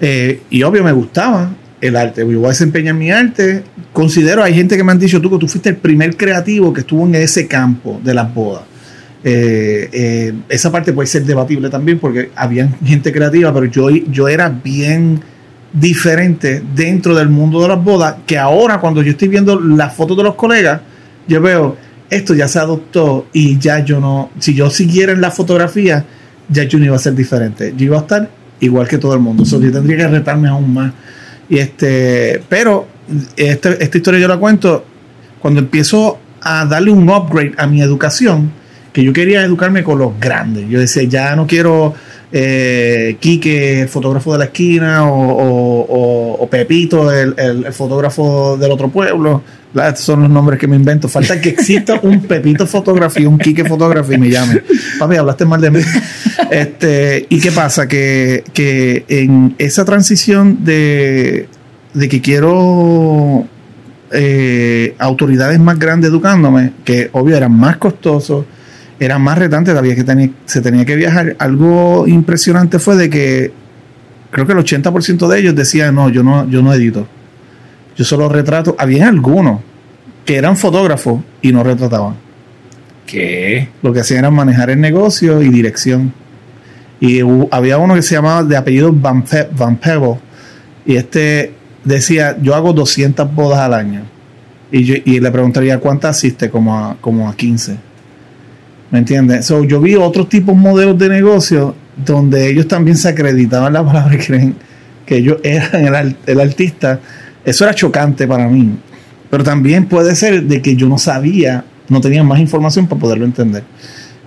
Eh, 0.00 0.42
y 0.50 0.60
obvio 0.64 0.82
me 0.82 0.90
gustaba 0.90 1.54
el 1.80 1.94
arte, 1.94 2.22
yo 2.22 2.40
voy 2.40 2.46
a 2.46 2.48
desempeñar 2.48 2.96
mi 2.96 3.12
arte. 3.12 3.62
Considero, 3.92 4.42
hay 4.42 4.54
gente 4.54 4.76
que 4.76 4.82
me 4.82 4.90
han 4.90 4.98
dicho, 4.98 5.20
tú 5.20 5.30
que 5.30 5.38
tú 5.38 5.46
fuiste 5.46 5.68
el 5.68 5.76
primer 5.76 6.16
creativo 6.16 6.72
que 6.72 6.80
estuvo 6.80 7.06
en 7.06 7.14
ese 7.14 7.46
campo 7.46 8.00
de 8.02 8.12
las 8.12 8.34
bodas. 8.34 8.64
Eh, 9.22 10.34
esa 10.48 10.72
parte 10.72 10.92
puede 10.92 11.06
ser 11.06 11.24
debatible 11.24 11.70
también 11.70 12.00
porque 12.00 12.30
había 12.34 12.68
gente 12.84 13.12
creativa, 13.12 13.54
pero 13.54 13.66
yo, 13.66 13.88
yo 13.88 14.26
era 14.26 14.48
bien 14.48 15.20
diferente 15.72 16.62
dentro 16.74 17.14
del 17.14 17.28
mundo 17.28 17.62
de 17.62 17.68
las 17.68 17.82
bodas 17.82 18.16
que 18.26 18.38
ahora 18.38 18.78
cuando 18.78 19.02
yo 19.02 19.12
estoy 19.12 19.28
viendo 19.28 19.58
las 19.60 19.94
fotos 19.94 20.16
de 20.16 20.22
los 20.22 20.34
colegas, 20.34 20.80
yo 21.26 21.40
veo, 21.40 21.76
esto 22.10 22.34
ya 22.34 22.46
se 22.48 22.58
adoptó 22.58 23.26
y 23.32 23.58
ya 23.58 23.80
yo 23.84 24.00
no, 24.00 24.30
si 24.38 24.54
yo 24.54 24.68
siguiera 24.70 25.12
en 25.12 25.20
la 25.20 25.30
fotografía, 25.30 26.04
ya 26.48 26.64
yo 26.64 26.78
no 26.78 26.84
iba 26.84 26.96
a 26.96 26.98
ser 26.98 27.14
diferente, 27.14 27.72
yo 27.76 27.86
iba 27.86 27.96
a 27.96 28.00
estar 28.00 28.30
igual 28.60 28.86
que 28.86 28.98
todo 28.98 29.14
el 29.14 29.20
mundo, 29.20 29.44
so, 29.44 29.60
yo 29.60 29.72
tendría 29.72 29.96
que 29.96 30.08
retarme 30.08 30.48
aún 30.48 30.72
más. 30.74 30.92
Y 31.48 31.58
este, 31.58 32.42
pero 32.48 32.86
este- 33.36 33.82
esta 33.82 33.96
historia 33.96 34.20
yo 34.20 34.28
la 34.28 34.36
cuento 34.36 34.84
cuando 35.40 35.60
empiezo 35.60 36.18
a 36.40 36.64
darle 36.66 36.90
un 36.90 37.08
upgrade 37.08 37.54
a 37.56 37.66
mi 37.66 37.82
educación, 37.82 38.52
que 38.92 39.02
yo 39.02 39.12
quería 39.12 39.42
educarme 39.42 39.82
con 39.82 39.98
los 39.98 40.12
grandes. 40.20 40.68
Yo 40.68 40.78
decía, 40.78 41.02
ya 41.04 41.34
no 41.34 41.46
quiero 41.46 41.94
eh, 42.32 43.18
el 43.20 43.88
fotógrafo 43.88 44.32
de 44.32 44.38
la 44.38 44.44
esquina, 44.46 45.02
o, 45.04 46.48
Pepito, 46.50 47.12
el, 47.12 47.72
fotógrafo 47.72 48.56
del 48.56 48.70
otro 48.70 48.88
pueblo. 48.88 49.42
Estos 49.74 50.00
son 50.00 50.22
los 50.22 50.30
nombres 50.30 50.58
que 50.58 50.66
me 50.66 50.76
invento. 50.76 51.08
Falta 51.08 51.40
que 51.40 51.50
exista 51.50 51.98
un 52.02 52.20
Pepito 52.22 52.66
Fotografía, 52.66 53.28
un 53.28 53.38
Quique 53.38 53.64
Fotografía 53.64 54.16
y 54.16 54.18
me 54.18 54.30
llame. 54.30 54.62
Papi, 54.98 55.16
hablaste 55.16 55.44
mal 55.44 55.60
de 55.60 55.70
mí. 55.70 55.80
Este, 56.50 57.26
¿Y 57.30 57.40
qué 57.40 57.52
pasa? 57.52 57.88
Que, 57.88 58.44
que 58.52 59.04
en 59.08 59.54
esa 59.58 59.84
transición 59.84 60.64
de, 60.64 61.48
de 61.94 62.08
que 62.08 62.20
quiero 62.20 63.46
eh, 64.10 64.94
autoridades 64.98 65.58
más 65.58 65.78
grandes 65.78 66.10
educándome, 66.10 66.72
que 66.84 67.08
obvio 67.12 67.36
eran 67.36 67.52
más 67.52 67.78
costosos, 67.78 68.44
eran 69.04 69.22
más 69.22 69.38
retantes, 69.38 69.74
había 69.76 69.94
que 69.94 70.30
se 70.46 70.60
tenía 70.60 70.84
que 70.84 70.96
viajar. 70.96 71.36
Algo 71.38 72.06
impresionante 72.06 72.78
fue 72.78 72.96
de 72.96 73.10
que 73.10 73.52
creo 74.30 74.46
que 74.46 74.52
el 74.52 74.58
80% 74.58 75.28
de 75.28 75.38
ellos 75.40 75.54
decían, 75.54 75.94
no, 75.94 76.08
yo 76.08 76.22
no, 76.22 76.48
yo 76.48 76.62
no 76.62 76.72
edito. 76.72 77.06
Yo 77.96 78.04
solo 78.04 78.28
retrato. 78.28 78.74
Había 78.78 79.08
algunos 79.08 79.60
que 80.24 80.36
eran 80.36 80.56
fotógrafos 80.56 81.20
y 81.42 81.52
no 81.52 81.62
retrataban. 81.62 82.14
¿Qué? 83.06 83.68
Lo 83.82 83.92
que 83.92 84.00
hacían 84.00 84.20
era 84.20 84.30
manejar 84.30 84.70
el 84.70 84.80
negocio 84.80 85.42
y 85.42 85.48
dirección. 85.48 86.12
Y 87.00 87.20
había 87.50 87.78
uno 87.78 87.94
que 87.94 88.02
se 88.02 88.14
llamaba 88.14 88.44
de 88.44 88.56
apellido 88.56 88.92
Van, 88.92 89.22
Pe- 89.22 89.48
Van 89.56 89.78
Y 90.86 90.96
este 90.96 91.52
decía, 91.84 92.36
yo 92.40 92.54
hago 92.54 92.72
200 92.72 93.34
bodas 93.34 93.58
al 93.58 93.74
año. 93.74 94.02
Y, 94.70 94.84
yo, 94.84 94.94
y 95.04 95.20
le 95.20 95.30
preguntaría, 95.30 95.78
¿cuántas 95.78 96.16
asiste? 96.16 96.48
Como 96.48 96.78
a, 96.78 96.96
como 97.00 97.28
a 97.28 97.34
15. 97.36 97.76
¿Me 98.92 98.98
entiendes? 99.00 99.46
So, 99.46 99.64
yo 99.64 99.80
vi 99.80 99.96
otros 99.96 100.28
tipos 100.28 100.54
modelos 100.54 100.96
de 100.98 101.08
negocio 101.08 101.74
donde 102.06 102.48
ellos 102.48 102.68
también 102.68 102.96
se 102.96 103.08
acreditaban 103.08 103.72
la 103.72 103.84
palabra 103.84 104.14
y 104.14 104.18
creen 104.18 104.54
que 105.06 105.16
ellos 105.16 105.38
eran 105.42 105.94
el, 105.94 106.16
el 106.26 106.40
artista. 106.40 107.00
Eso 107.44 107.64
era 107.64 107.74
chocante 107.74 108.28
para 108.28 108.46
mí. 108.46 108.70
Pero 109.30 109.42
también 109.42 109.86
puede 109.86 110.14
ser 110.14 110.44
de 110.44 110.60
que 110.62 110.76
yo 110.76 110.88
no 110.88 110.98
sabía, 110.98 111.64
no 111.88 112.00
tenía 112.00 112.22
más 112.22 112.38
información 112.38 112.86
para 112.86 113.00
poderlo 113.00 113.24
entender. 113.24 113.64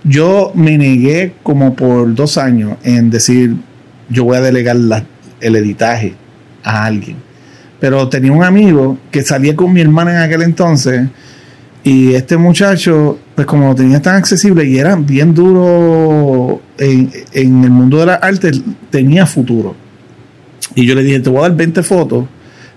Yo 0.04 0.52
me 0.56 0.78
negué 0.78 1.34
como 1.44 1.76
por 1.76 2.14
dos 2.14 2.38
años 2.38 2.78
en 2.84 3.10
decir, 3.10 3.56
yo 4.10 4.26
voy 4.26 4.38
a 4.38 4.42
delegar 4.42 4.76
la- 4.76 5.06
el 5.42 5.56
editaje 5.56 6.14
a 6.64 6.86
alguien. 6.86 7.18
Pero 7.80 8.08
tenía 8.10 8.32
un 8.32 8.44
amigo 8.44 8.98
que 9.12 9.22
salía 9.22 9.56
con 9.56 9.72
mi 9.74 9.82
hermana 9.82 10.12
en 10.12 10.18
aquel 10.24 10.42
entonces 10.42 11.08
y 11.86 12.16
este 12.16 12.36
muchacho, 12.36 13.20
pues 13.36 13.46
como 13.46 13.68
lo 13.68 13.76
tenía 13.76 14.02
tan 14.02 14.16
accesible 14.16 14.66
y 14.66 14.80
era 14.80 14.96
bien 14.96 15.36
duro 15.36 16.60
en, 16.80 17.12
en 17.32 17.64
el 17.64 17.70
mundo 17.70 18.00
de 18.00 18.08
las 18.08 18.24
artes, 18.24 18.60
tenía 18.90 19.28
futuro. 19.28 19.76
Y 20.74 20.88
yo 20.88 20.96
le 20.96 21.04
dije, 21.04 21.20
te 21.20 21.30
voy 21.30 21.38
a 21.38 21.42
dar 21.44 21.56
20 21.56 21.84
fotos, 21.84 22.26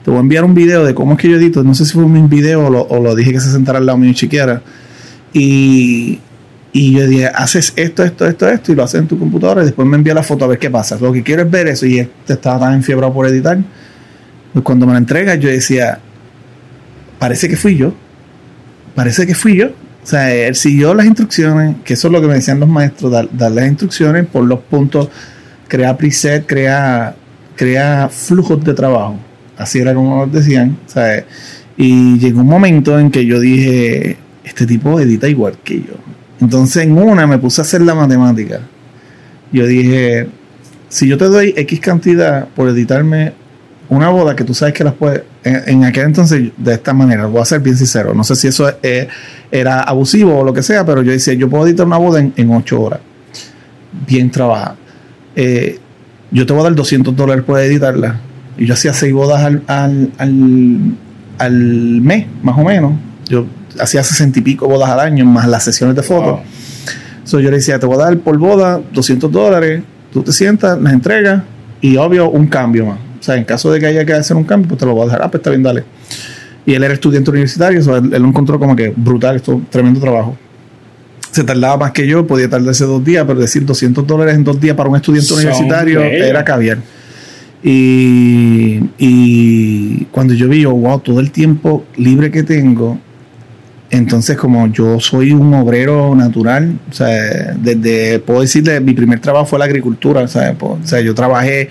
te 0.05 0.11
voy 0.11 0.19
a 0.19 0.21
enviar 0.21 0.45
un 0.45 0.53
video 0.53 0.85
de 0.85 0.95
cómo 0.95 1.15
es 1.15 1.19
que 1.19 1.31
yo 1.31 1.39
edito. 1.39 1.65
No 1.65 1.75
sé 1.75 1.87
si 1.87 1.95
fue 1.95 2.05
un 2.05 2.29
video 2.29 2.67
o 2.67 2.71
lo, 2.71 2.83
o 2.83 3.03
lo 3.03 3.17
dije 3.17 3.33
que 3.33 3.41
se 3.41 3.51
sentara 3.51 3.79
al 3.79 3.87
lado 3.87 3.97
mío 3.97 4.11
y 4.11 4.15
chequeara. 4.15 4.61
Y, 5.33 6.21
y 6.75 6.93
yo 6.93 7.07
dije, 7.07 7.29
haces 7.29 7.73
esto, 7.77 8.05
esto, 8.05 8.27
esto, 8.27 8.47
esto, 8.47 8.73
y 8.73 8.75
lo 8.75 8.83
haces 8.83 9.01
en 9.01 9.09
tu 9.09 9.19
computadora 9.19 9.63
y 9.63 9.65
después 9.65 9.89
me 9.89 9.97
envía 9.97 10.13
la 10.13 10.23
foto 10.23 10.45
a 10.45 10.49
ver 10.49 10.59
qué 10.59 10.69
pasa. 10.69 10.99
Lo 11.01 11.15
que 11.15 11.23
quiero 11.23 11.45
es 11.45 11.51
ver 11.51 11.69
eso. 11.69 11.87
Y 11.87 11.99
este 11.99 12.35
estaba 12.35 12.61
tan 12.61 12.75
enfiebrado 12.75 13.15
por 13.15 13.27
editar. 13.27 13.57
Pues 14.53 14.63
cuando 14.63 14.85
me 14.85 14.93
la 14.93 14.99
entrega, 14.99 15.35
yo 15.37 15.49
decía, 15.49 15.99
parece 17.19 17.49
que 17.49 17.57
fui 17.57 17.75
yo. 17.75 17.95
Parece 18.99 19.29
que 19.29 19.35
fui 19.37 19.57
yo. 19.57 19.69
O 19.69 20.07
sea, 20.07 20.35
él 20.35 20.57
siguió 20.57 20.93
las 20.93 21.07
instrucciones, 21.07 21.77
que 21.85 21.95
eso 21.95 22.09
es 22.09 22.13
lo 22.13 22.21
que 22.21 22.27
me 22.27 22.35
decían 22.35 22.59
los 22.59 22.69
maestros, 22.69 23.13
dar, 23.13 23.29
las 23.31 23.69
instrucciones 23.69 24.27
por 24.27 24.43
los 24.43 24.59
puntos, 24.59 25.09
crea 25.69 25.97
preset, 25.97 26.45
crea, 26.47 27.15
crea 27.55 28.09
flujos 28.09 28.65
de 28.65 28.75
trabajo. 28.75 29.17
Así 29.57 29.79
era 29.79 29.95
como 29.95 30.27
decían. 30.27 30.77
Sea, 30.87 31.25
y 31.77 32.19
llegó 32.19 32.41
un 32.41 32.49
momento 32.49 32.99
en 32.99 33.13
que 33.13 33.25
yo 33.25 33.39
dije, 33.39 34.17
este 34.43 34.67
tipo 34.67 34.99
edita 34.99 35.29
igual 35.29 35.57
que 35.63 35.77
yo. 35.77 35.95
Entonces 36.41 36.83
en 36.83 36.99
una 36.99 37.25
me 37.29 37.39
puse 37.39 37.61
a 37.61 37.63
hacer 37.63 37.83
la 37.83 37.95
matemática. 37.95 38.63
Yo 39.53 39.65
dije, 39.65 40.27
si 40.89 41.07
yo 41.07 41.17
te 41.17 41.27
doy 41.27 41.55
X 41.57 41.79
cantidad 41.79 42.49
por 42.49 42.69
editarme 42.69 43.33
una 43.91 44.09
boda 44.09 44.35
que 44.35 44.43
tú 44.43 44.55
sabes 44.55 44.75
que 44.75 44.83
las 44.83 44.95
puedes, 44.95 45.23
en, 45.45 45.63
en 45.67 45.85
aquel 45.85 46.07
entonces 46.07 46.51
de 46.57 46.75
esta 46.75 46.93
manera, 46.93 47.27
voy 47.27 47.41
a 47.41 47.45
ser 47.45 47.61
bien 47.61 47.77
sincero, 47.77 48.15
no 48.15 48.25
sé 48.25 48.37
si 48.37 48.49
eso 48.49 48.71
eh, 48.83 49.09
era 49.51 49.83
abusivo 49.83 50.39
o 50.39 50.45
lo 50.45 50.53
que 50.53 50.63
sea, 50.63 50.85
pero 50.85 51.03
yo 51.03 51.13
decía, 51.13 51.35
yo 51.35 51.49
puedo 51.49 51.67
editar 51.67 51.87
una 51.87 51.99
boda 51.99 52.21
en, 52.21 52.33
en 52.37 52.51
8 52.51 52.81
horas, 52.81 53.01
bien 54.07 54.31
trabajada. 54.31 54.77
Eh, 55.37 55.79
yo 56.31 56.47
te 56.47 56.53
voy 56.53 56.61
a 56.61 56.65
dar 56.65 56.75
200 56.75 57.15
dólares 57.17 57.45
por 57.45 57.59
editarla. 57.61 58.21
Y 58.57 58.67
yo 58.67 58.75
hacía 58.75 58.93
6 58.93 59.13
bodas 59.13 59.41
al, 59.43 59.63
al, 59.67 60.11
al, 60.19 60.95
al 61.39 61.55
mes, 62.03 62.27
más 62.43 62.59
o 62.59 62.65
menos. 62.65 62.93
Yo 63.29 63.47
hacía 63.81 64.03
60 64.03 64.39
y 64.41 64.43
pico 64.43 64.67
bodas 64.69 64.91
al 64.91 65.01
año, 65.01 65.25
más 65.25 65.47
las 65.47 65.65
sesiones 65.65 65.97
de 65.97 66.03
fotos. 66.03 66.33
Wow. 66.33 66.41
So, 67.25 67.41
yo 67.41 67.51
le 67.51 67.59
decía, 67.59 67.79
te 67.79 67.87
voy 67.87 67.97
a 67.97 68.05
dar 68.05 68.19
por 68.19 68.37
boda 68.39 68.81
200 68.93 69.31
dólares, 69.31 69.83
tú 70.13 70.23
te 70.23 70.33
sientas, 70.33 70.81
las 70.81 70.93
entregas 70.93 71.43
y 71.81 71.97
obvio 71.97 72.31
un 72.31 72.47
cambio 72.47 72.87
más. 72.87 72.99
O 73.19 73.23
sea, 73.23 73.37
en 73.37 73.45
caso 73.45 73.73
de 73.73 73.81
que 73.81 73.87
haya 73.87 74.05
que 74.05 74.13
hacer 74.13 74.37
un 74.37 74.45
cambio, 74.45 74.69
pues 74.69 74.79
te 74.79 74.87
lo 74.87 74.95
voy 74.95 75.03
a 75.03 75.05
dejar. 75.07 75.23
Ah, 75.23 75.31
pues 75.31 75.41
está 75.41 75.51
bien, 75.51 75.63
dale. 75.63 75.85
Y 76.65 76.75
él 76.75 76.85
era 76.85 76.95
estudiante 76.95 77.31
universitario, 77.31 77.83
so, 77.83 77.97
él, 77.97 78.13
él 78.13 78.23
lo 78.23 78.29
encontró 78.29 78.59
como 78.59 78.77
que 78.77 78.93
brutal, 78.95 79.37
esto, 79.37 79.61
tremendo 79.71 80.01
trabajo. 80.01 80.37
Se 81.31 81.45
tardaba 81.45 81.77
más 81.77 81.93
que 81.93 82.07
yo, 82.07 82.27
podía 82.27 82.49
tardarse 82.49 82.85
dos 82.85 83.05
días, 83.05 83.25
pero 83.27 83.41
decir 83.41 83.65
200 83.65 84.07
dólares 84.07 84.35
en 84.35 84.45
dos 84.45 84.61
días 84.61 84.77
para 84.77 84.89
un 84.89 84.97
estudiante 84.97 85.29
Son 85.29 85.39
universitario 85.39 86.01
bellos. 86.01 86.27
era 86.27 86.45
caviar. 86.45 86.79
Y, 87.63 88.81
y 88.99 90.05
cuando 90.13 90.35
yo 90.35 90.49
vi, 90.49 90.63
yo, 90.63 90.73
wow, 90.73 91.01
todo 91.01 91.21
el 91.21 91.31
tiempo 91.31 91.85
libre 91.97 92.31
que 92.31 92.43
tengo, 92.43 92.99
Entonces, 93.91 94.37
como 94.37 94.67
yo 94.69 95.01
soy 95.01 95.33
un 95.33 95.55
obrero 95.55 96.15
natural, 96.15 96.79
o 96.91 96.93
sea, 96.93 97.55
desde, 97.59 98.19
puedo 98.21 98.43
decirle, 98.43 98.81
mi 98.81 98.93
primer 98.93 99.21
trabajo 99.21 99.47
fue 99.47 99.59
la 99.59 99.65
agricultura, 99.65 100.21
o 100.23 100.29
sea, 100.29 100.55
o 100.61 100.79
sea 100.85 101.01
yo 101.01 101.15
trabajé 101.15 101.71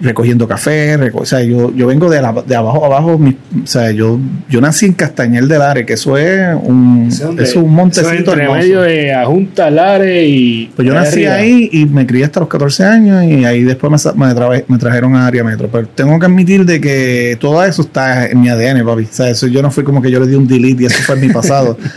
recogiendo 0.00 0.48
café, 0.48 0.96
reco 0.96 1.18
o 1.20 1.24
sea, 1.24 1.40
yo, 1.42 1.72
yo 1.74 1.86
vengo 1.86 2.10
de, 2.10 2.20
la, 2.20 2.32
de 2.46 2.56
abajo 2.56 2.82
a 2.84 2.86
abajo, 2.86 3.16
mi, 3.18 3.30
o 3.62 3.66
sea, 3.66 3.90
yo, 3.92 4.18
yo 4.50 4.60
nací 4.60 4.86
en 4.86 4.92
Castañel 4.94 5.46
del 5.48 5.62
Are, 5.62 5.86
que 5.86 5.92
eso 5.92 6.16
es 6.18 6.56
un, 6.62 7.06
Eso 7.10 7.30
eso 7.32 7.42
es 7.42 7.56
un 7.56 7.72
montecito 7.72 8.32
Eso 8.32 8.42
es 8.42 8.50
medio 8.50 8.80
de 8.82 9.14
Ajunta, 9.14 9.70
Lares 9.70 10.28
y. 10.28 10.70
Pues 10.74 10.86
yo 10.88 10.94
nací 10.94 11.24
arriba. 11.26 11.34
ahí 11.34 11.68
y 11.72 11.86
me 11.86 12.06
crié 12.06 12.24
hasta 12.24 12.40
los 12.40 12.48
14 12.48 12.84
años 12.84 13.24
y 13.24 13.44
ahí 13.44 13.62
después 13.62 13.90
me, 13.90 14.26
me, 14.26 14.32
tra- 14.34 14.64
me 14.66 14.78
trajeron 14.78 15.14
a 15.16 15.26
área 15.26 15.44
metro. 15.44 15.68
Pero 15.70 15.86
tengo 15.88 16.18
que 16.18 16.26
admitir 16.26 16.64
de 16.64 16.80
que 16.80 17.36
todo 17.40 17.64
eso 17.64 17.82
está 17.82 18.26
en 18.26 18.40
mi 18.40 18.48
ADN, 18.48 18.84
papi. 18.84 19.04
O 19.04 19.08
sea, 19.10 19.28
eso 19.30 19.46
yo 19.46 19.62
no 19.62 19.70
fui 19.70 19.84
como 19.84 20.02
que 20.02 20.10
yo 20.10 20.18
le 20.20 20.26
di 20.26 20.34
un 20.34 20.46
delete 20.48 20.82
y 20.82 20.86
eso 20.86 21.02
fue 21.04 21.14
en 21.14 21.20
mi 21.22 21.28
pasado. 21.32 21.78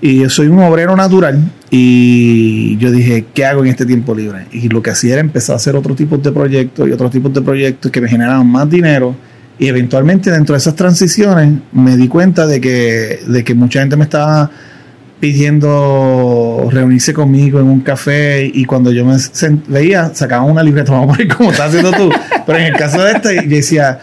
y 0.00 0.20
yo 0.20 0.30
soy 0.30 0.48
un 0.48 0.58
obrero 0.60 0.94
natural 0.94 1.40
y 1.70 2.76
yo 2.76 2.90
dije, 2.90 3.24
¿qué 3.32 3.46
hago 3.46 3.64
en 3.64 3.70
este 3.70 3.86
tiempo 3.86 4.14
libre? 4.14 4.46
Y 4.52 4.68
lo 4.68 4.82
que 4.82 4.90
hacía 4.90 5.14
era 5.14 5.20
empezar 5.20 5.54
a 5.54 5.56
hacer 5.56 5.74
otro 5.74 5.94
tipo 5.94 6.18
de 6.18 6.32
proyectos 6.32 6.88
y 6.88 6.92
otros 6.92 7.10
tipos 7.10 7.32
de 7.32 7.40
proyectos 7.40 7.90
que 7.90 8.00
me 8.00 8.08
generaban 8.08 8.46
más 8.46 8.68
dinero. 8.68 9.16
Y 9.58 9.68
eventualmente 9.68 10.30
dentro 10.30 10.52
de 10.52 10.58
esas 10.58 10.76
transiciones 10.76 11.60
me 11.72 11.96
di 11.96 12.08
cuenta 12.08 12.46
de 12.46 12.60
que, 12.60 13.20
de 13.26 13.42
que 13.42 13.54
mucha 13.54 13.80
gente 13.80 13.96
me 13.96 14.04
estaba 14.04 14.50
pidiendo 15.18 16.68
reunirse 16.70 17.14
conmigo 17.14 17.58
en 17.58 17.66
un 17.66 17.80
café 17.80 18.44
y 18.52 18.66
cuando 18.66 18.92
yo 18.92 19.06
me 19.06 19.16
veía, 19.68 20.14
sacaban 20.14 20.50
una 20.50 20.62
libreta, 20.62 20.92
vamos 20.92 21.14
a 21.14 21.16
poner 21.16 21.34
como 21.34 21.50
estás 21.50 21.68
haciendo 21.68 21.90
tú. 21.92 22.10
Pero 22.46 22.58
en 22.58 22.66
el 22.66 22.76
caso 22.76 23.02
de 23.02 23.12
este, 23.12 23.34
yo 23.44 23.56
decía, 23.56 23.98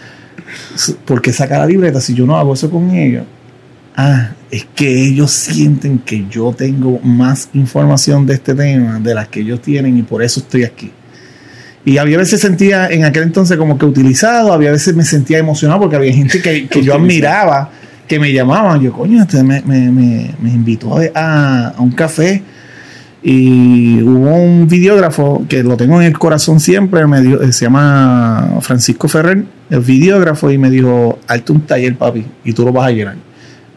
¿por 1.05 1.21
qué 1.21 1.31
sacar 1.31 1.59
la 1.59 1.67
libreta 1.67 2.01
si 2.01 2.15
yo 2.15 2.25
no 2.25 2.35
hago 2.35 2.55
eso 2.55 2.69
con 2.71 2.89
ellos? 2.89 3.25
Ah, 3.95 4.31
es 4.55 4.65
que 4.75 5.07
ellos 5.07 5.31
sienten 5.31 5.98
que 6.00 6.25
yo 6.29 6.53
tengo 6.55 7.00
más 7.03 7.50
información 7.53 8.25
de 8.25 8.36
este 8.36 8.53
tema 8.53 9.00
de 9.00 9.15
las 9.15 9.27
que 9.27 9.39
ellos 9.39 9.62
tienen 9.62 9.98
y 9.98 10.03
por 10.03 10.22
eso 10.22 10.39
estoy 10.41 10.63
aquí. 10.63 10.91
Y 11.86 11.98
había 11.98 12.17
veces 12.17 12.39
sentía 12.39 12.88
en 12.88 13.03
aquel 13.03 13.24
entonces 13.24 13.57
como 13.57 13.77
que 13.77 13.86
utilizado, 13.86 14.53
había 14.53 14.72
veces 14.72 14.95
me 14.95 15.03
sentía 15.03 15.39
emocionado 15.39 15.81
porque 15.81 15.95
había 15.95 16.13
gente 16.13 16.41
que, 16.41 16.67
que 16.67 16.81
yo 16.83 16.93
admiraba, 16.93 17.72
que 18.07 18.19
me 18.19 18.31
llamaban. 18.31 18.79
Yo, 18.81 18.93
coño, 18.93 19.22
este 19.24 19.41
me, 19.43 19.62
me, 19.63 19.91
me, 19.91 20.36
me 20.39 20.50
invitó 20.51 20.98
a, 20.98 21.01
a- 21.15 21.67
a 21.69 21.81
un 21.81 21.91
café 21.91 22.43
y 23.22 24.01
hubo 24.01 24.36
un 24.36 24.67
videógrafo 24.67 25.45
que 25.48 25.63
lo 25.63 25.77
tengo 25.77 26.00
en 26.01 26.07
el 26.07 26.17
corazón 26.19 26.60
siempre, 26.60 27.07
me 27.07 27.22
dio- 27.22 27.51
se 27.51 27.65
llama 27.65 28.57
Francisco 28.62 29.07
Ferrer, 29.07 29.45
el 29.69 29.79
videógrafo, 29.79 30.51
y 30.51 30.57
me 30.57 30.69
dijo, 30.69 31.19
hazte 31.27 31.51
un 31.53 31.62
taller, 31.62 31.95
papi, 31.95 32.25
y 32.43 32.53
tú 32.53 32.65
lo 32.65 32.72
vas 32.74 32.88
a 32.88 32.91
llenar. 32.91 33.15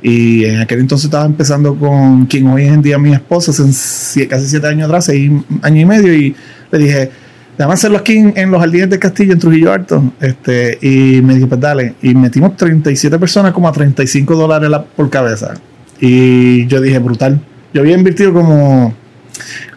Y 0.08 0.44
en 0.44 0.60
aquel 0.60 0.78
entonces 0.78 1.06
estaba 1.06 1.26
empezando 1.26 1.74
con 1.74 2.26
quien 2.26 2.46
hoy 2.46 2.62
en 2.64 2.80
día 2.80 2.96
mi 2.96 3.12
esposa, 3.12 3.50
casi 3.50 4.46
siete 4.46 4.66
años 4.68 4.86
atrás, 4.86 5.06
seis 5.06 5.32
años 5.62 5.82
y 5.82 5.84
medio, 5.84 6.14
y 6.14 6.32
le 6.70 6.78
dije, 6.78 7.10
déjame 7.58 7.74
hacerlo 7.74 7.98
aquí 7.98 8.16
en, 8.16 8.32
en 8.36 8.52
los 8.52 8.60
Jardines 8.60 8.88
del 8.88 9.00
Castillo, 9.00 9.32
en 9.32 9.40
Trujillo 9.40 9.72
Alto. 9.72 10.12
Este, 10.20 10.78
y 10.80 11.20
me 11.22 11.34
dijo, 11.34 11.48
pues 11.48 11.60
dale. 11.60 11.94
Y 12.02 12.14
metimos 12.14 12.56
37 12.56 13.18
personas 13.18 13.52
como 13.52 13.66
a 13.68 13.72
35 13.72 14.36
dólares 14.36 14.70
la- 14.70 14.84
por 14.84 15.10
cabeza. 15.10 15.54
Y 16.00 16.66
yo 16.68 16.80
dije, 16.80 17.00
brutal. 17.00 17.40
Yo 17.74 17.80
había 17.80 17.96
invertido 17.98 18.32
como, 18.32 18.94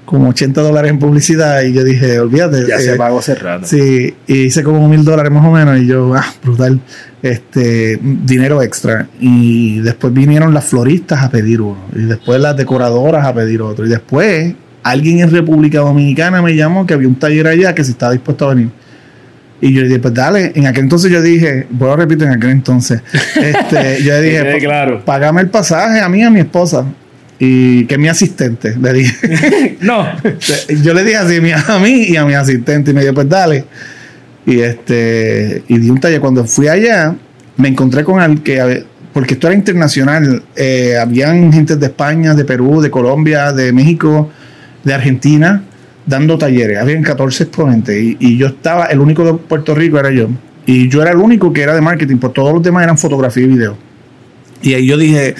como 0.09 0.29
80 0.29 0.61
dólares 0.61 0.89
en 0.89 0.97
publicidad 0.97 1.61
y 1.61 1.71
yo 1.71 1.83
dije, 1.83 2.19
olvídate. 2.19 2.65
Ya 2.67 2.77
eh, 2.77 2.79
se 2.81 2.95
pagó 2.95 3.19
hace 3.19 3.35
rato. 3.35 3.67
Sí, 3.67 4.15
y 4.25 4.33
hice 4.45 4.63
como 4.63 4.89
mil 4.89 5.05
dólares 5.05 5.31
más 5.31 5.45
o 5.45 5.51
menos 5.51 5.77
y 5.79 5.85
yo, 5.85 6.15
ah, 6.15 6.25
brutal, 6.43 6.79
este, 7.21 7.99
dinero 8.01 8.63
extra. 8.63 9.07
Y 9.19 9.79
después 9.81 10.11
vinieron 10.11 10.51
las 10.53 10.65
floristas 10.65 11.21
a 11.23 11.29
pedir 11.29 11.61
uno, 11.61 11.77
y 11.95 12.05
después 12.05 12.41
las 12.41 12.57
decoradoras 12.57 13.23
a 13.23 13.33
pedir 13.35 13.61
otro, 13.61 13.85
y 13.85 13.89
después 13.89 14.55
alguien 14.81 15.19
en 15.19 15.29
República 15.29 15.79
Dominicana 15.79 16.41
me 16.41 16.55
llamó 16.55 16.87
que 16.87 16.95
había 16.95 17.07
un 17.07 17.15
taller 17.19 17.45
allá 17.45 17.75
que 17.75 17.83
si 17.83 17.91
estaba 17.91 18.11
dispuesto 18.13 18.49
a 18.49 18.55
venir. 18.55 18.69
Y 19.61 19.73
yo 19.73 19.83
dije, 19.83 19.99
pues 19.99 20.13
dale, 20.13 20.53
en 20.55 20.65
aquel 20.65 20.85
entonces 20.85 21.11
yo 21.11 21.21
dije, 21.21 21.67
vuelvo 21.69 21.93
a 21.93 21.97
repetir, 21.97 22.23
en 22.27 22.33
aquel 22.33 22.49
entonces, 22.49 23.01
este, 23.35 24.01
yo 24.01 24.13
le 24.13 24.21
dije, 24.23 24.39
quede 24.41 24.53
"Pa- 24.53 24.59
claro. 24.59 25.05
págame 25.05 25.41
el 25.41 25.49
pasaje 25.49 25.99
a 25.99 26.09
mí 26.09 26.23
a 26.23 26.29
mi 26.31 26.39
esposa. 26.39 26.85
Y 27.41 27.85
que 27.85 27.95
es 27.95 27.99
mi 27.99 28.09
asistente, 28.09 28.75
le 28.79 28.93
dije. 28.93 29.77
No. 29.81 30.05
Yo 30.83 30.93
le 30.93 31.03
dije 31.05 31.15
así 31.15 31.37
a 31.67 31.79
mí 31.79 32.03
y 32.09 32.17
a 32.17 32.25
mi 32.25 32.33
asistente 32.33 32.91
y 32.91 32.93
me 32.93 33.01
dijo, 33.01 33.13
pues 33.13 33.29
dale. 33.29 33.63
Y 34.45 34.59
este 34.59 35.63
y 35.67 35.77
di 35.77 35.89
un 35.89 35.99
taller. 35.99 36.19
Cuando 36.19 36.43
fui 36.43 36.67
allá, 36.67 37.15
me 37.55 37.69
encontré 37.69 38.03
con 38.03 38.19
al 38.19 38.43
que 38.43 38.83
porque 39.13 39.35
esto 39.35 39.47
era 39.47 39.55
internacional. 39.55 40.43
eh, 40.55 40.97
habían 41.01 41.51
gente 41.53 41.77
de 41.77 41.85
España, 41.85 42.33
de 42.33 42.45
Perú, 42.45 42.81
de 42.81 42.91
Colombia, 42.91 43.53
de 43.53 43.71
México, 43.71 44.29
de 44.83 44.93
Argentina, 44.93 45.63
dando 46.05 46.37
talleres. 46.37 46.77
Habían 46.77 47.03
14 47.03 47.43
exponentes. 47.43 48.01
Y, 48.01 48.17
y 48.19 48.37
yo 48.37 48.47
estaba, 48.47 48.85
el 48.87 48.99
único 48.99 49.23
de 49.23 49.33
Puerto 49.33 49.73
Rico 49.73 49.97
era 49.97 50.11
yo. 50.11 50.29
Y 50.65 50.89
yo 50.89 51.01
era 51.01 51.11
el 51.11 51.17
único 51.17 51.51
que 51.53 51.61
era 51.61 51.73
de 51.73 51.81
marketing, 51.81 52.17
pues 52.17 52.33
todos 52.33 52.53
los 52.53 52.61
demás 52.61 52.83
eran 52.83 52.97
fotografía 52.97 53.43
y 53.43 53.47
video. 53.47 53.77
Y 54.61 54.73
ahí 54.73 54.85
yo 54.85 54.97
dije, 54.97 55.35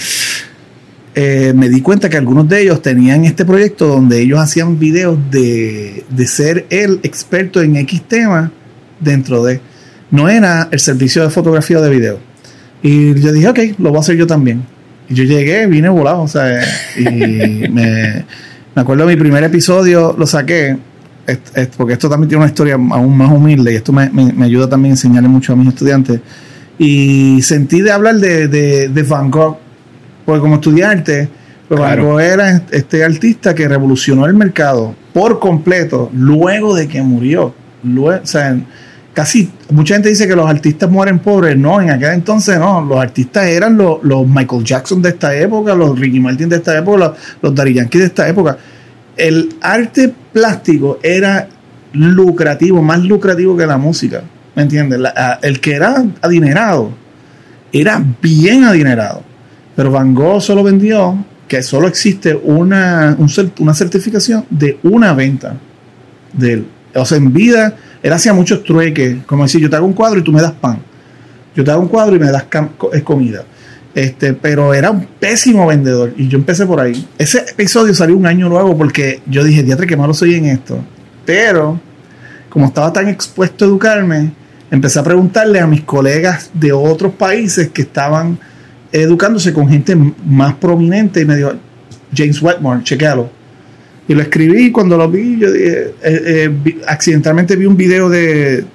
eh, 1.15 1.53
me 1.55 1.69
di 1.69 1.81
cuenta 1.81 2.09
que 2.09 2.17
algunos 2.17 2.47
de 2.47 2.61
ellos 2.61 2.81
tenían 2.81 3.25
este 3.25 3.45
proyecto 3.45 3.87
donde 3.87 4.21
ellos 4.21 4.39
hacían 4.39 4.77
videos 4.79 5.17
de, 5.31 6.05
de 6.09 6.27
ser 6.27 6.65
el 6.69 6.99
experto 7.03 7.61
en 7.61 7.75
X 7.77 8.03
tema 8.07 8.51
dentro 8.99 9.43
de... 9.43 9.59
No 10.11 10.27
era 10.29 10.69
el 10.71 10.79
servicio 10.79 11.23
de 11.23 11.29
fotografía 11.29 11.77
o 11.79 11.81
de 11.81 11.89
video. 11.89 12.19
Y 12.81 13.13
yo 13.19 13.31
dije, 13.31 13.47
ok, 13.49 13.59
lo 13.79 13.89
voy 13.89 13.97
a 13.97 14.01
hacer 14.01 14.15
yo 14.17 14.25
también. 14.25 14.63
Y 15.07 15.13
yo 15.15 15.23
llegué, 15.23 15.67
vine 15.67 15.89
volado, 15.89 16.21
o 16.21 16.27
sea, 16.27 16.61
y 16.97 17.03
me, 17.69 18.25
me 18.75 18.81
acuerdo 18.81 19.05
mi 19.05 19.15
primer 19.15 19.43
episodio, 19.43 20.15
lo 20.17 20.25
saqué, 20.25 20.77
porque 21.77 21.93
esto 21.93 22.09
también 22.09 22.27
tiene 22.29 22.43
una 22.43 22.49
historia 22.49 22.73
aún 22.75 23.15
más 23.17 23.31
humilde 23.31 23.71
y 23.71 23.75
esto 23.75 23.91
me, 23.93 24.09
me- 24.09 24.33
me 24.33 24.45
ayuda 24.45 24.67
también 24.67 24.93
a 24.93 24.95
enseñarle 24.95 25.29
mucho 25.29 25.53
a 25.53 25.55
mis 25.55 25.67
estudiantes. 25.67 26.19
Y 26.79 27.41
sentí 27.43 27.81
de 27.81 27.91
hablar 27.91 28.15
de, 28.15 28.47
de, 28.47 28.89
de 28.89 29.03
Van 29.03 29.29
Gogh, 29.29 29.57
porque 30.29 30.41
como 30.41 30.55
estudiante, 30.55 31.27
pues 31.67 31.79
Van 31.79 31.93
Claro. 31.93 32.09
Gogh 32.11 32.19
era 32.21 32.61
este 32.71 33.03
artista 33.03 33.55
que 33.55 33.67
revolucionó 33.67 34.25
el 34.27 34.35
mercado 34.35 34.93
por 35.11 35.39
completo 35.39 36.09
luego 36.13 36.75
de 36.75 36.87
que 36.87 37.01
murió. 37.01 37.53
Luego, 37.83 38.21
o 38.21 38.25
sea, 38.27 38.55
casi 39.13 39.49
mucha 39.71 39.95
gente 39.95 40.09
dice 40.09 40.27
que 40.27 40.35
los 40.35 40.47
artistas 40.47 40.89
mueren 40.89 41.17
pobres. 41.17 41.57
No, 41.57 41.81
en 41.81 41.89
aquel 41.89 42.13
entonces 42.13 42.59
no. 42.59 42.81
Los 42.81 42.99
artistas 42.99 43.45
eran 43.45 43.75
los, 43.75 44.03
los 44.03 44.27
Michael 44.27 44.63
Jackson 44.63 45.01
de 45.01 45.09
esta 45.09 45.35
época, 45.35 45.73
los 45.73 45.97
Ricky 45.99 46.19
Martin 46.19 46.47
de 46.49 46.57
esta 46.57 46.77
época, 46.77 46.97
los, 46.97 47.11
los 47.41 47.55
Daddy 47.55 47.73
Yankee 47.73 47.97
de 47.99 48.05
esta 48.05 48.27
época. 48.27 48.57
El 49.17 49.55
arte 49.61 50.13
plástico 50.31 50.99
era 51.01 51.47
lucrativo, 51.93 52.81
más 52.83 52.99
lucrativo 53.03 53.57
que 53.57 53.65
la 53.65 53.77
música. 53.77 54.21
¿Me 54.55 54.61
entiendes? 54.63 54.99
La- 54.99 55.39
el 55.41 55.59
que 55.59 55.73
era 55.73 56.03
adinerado 56.21 56.91
era 57.71 58.03
bien 58.21 58.63
adinerado. 58.63 59.23
Pero 59.79 59.91
Van 59.91 60.13
Gogh 60.13 60.41
solo 60.41 60.61
vendió 60.61 61.23
que 61.47 61.63
solo 61.63 61.87
existe 61.87 62.35
una, 62.35 63.15
una 63.59 63.73
certificación 63.73 64.43
de 64.49 64.77
una 64.83 65.13
venta 65.13 65.55
de 66.33 66.51
él. 66.51 66.67
O 66.93 67.05
sea, 67.05 67.17
en 67.17 67.31
vida, 67.31 67.77
él 68.03 68.11
hacía 68.11 68.33
muchos 68.33 68.65
trueques, 68.65 69.23
como 69.25 69.43
decir, 69.43 69.61
yo 69.61 69.69
te 69.69 69.77
hago 69.77 69.85
un 69.85 69.93
cuadro 69.93 70.19
y 70.19 70.21
tú 70.21 70.33
me 70.33 70.41
das 70.41 70.51
pan. 70.51 70.79
Yo 71.55 71.63
te 71.63 71.71
hago 71.71 71.81
un 71.81 71.87
cuadro 71.87 72.13
y 72.17 72.19
me 72.19 72.29
das 72.29 72.45
comida. 73.05 73.45
Este, 73.95 74.33
pero 74.33 74.73
era 74.73 74.91
un 74.91 75.07
pésimo 75.17 75.65
vendedor 75.65 76.13
y 76.17 76.27
yo 76.27 76.37
empecé 76.37 76.65
por 76.65 76.81
ahí. 76.81 77.07
Ese 77.17 77.45
episodio 77.49 77.93
salió 77.93 78.17
un 78.17 78.25
año 78.25 78.49
luego 78.49 78.77
porque 78.77 79.21
yo 79.27 79.45
dije, 79.45 79.63
diatre, 79.63 79.87
qué 79.87 79.95
malo 79.95 80.13
soy 80.13 80.35
en 80.35 80.47
esto. 80.47 80.77
Pero, 81.25 81.79
como 82.49 82.65
estaba 82.65 82.91
tan 82.91 83.07
expuesto 83.07 83.63
a 83.63 83.69
educarme, 83.69 84.33
empecé 84.69 84.99
a 84.99 85.03
preguntarle 85.03 85.61
a 85.61 85.67
mis 85.67 85.83
colegas 85.83 86.51
de 86.53 86.73
otros 86.73 87.13
países 87.13 87.69
que 87.69 87.83
estaban 87.83 88.37
educándose 88.91 89.53
con 89.53 89.69
gente 89.69 89.95
más 89.95 90.55
prominente 90.55 91.21
y 91.21 91.25
me 91.25 91.35
dijo, 91.35 91.53
James 92.15 92.41
Wetmore, 92.41 92.83
chequealo. 92.83 93.29
Y 94.07 94.15
lo 94.15 94.21
escribí 94.21 94.71
cuando 94.71 94.97
lo 94.97 95.09
vi, 95.09 95.37
yo 95.39 95.53
eh, 95.53 95.93
eh, 96.03 96.79
accidentalmente 96.87 97.55
vi 97.55 97.65
un 97.65 97.77
video 97.77 98.09
de, 98.09 98.65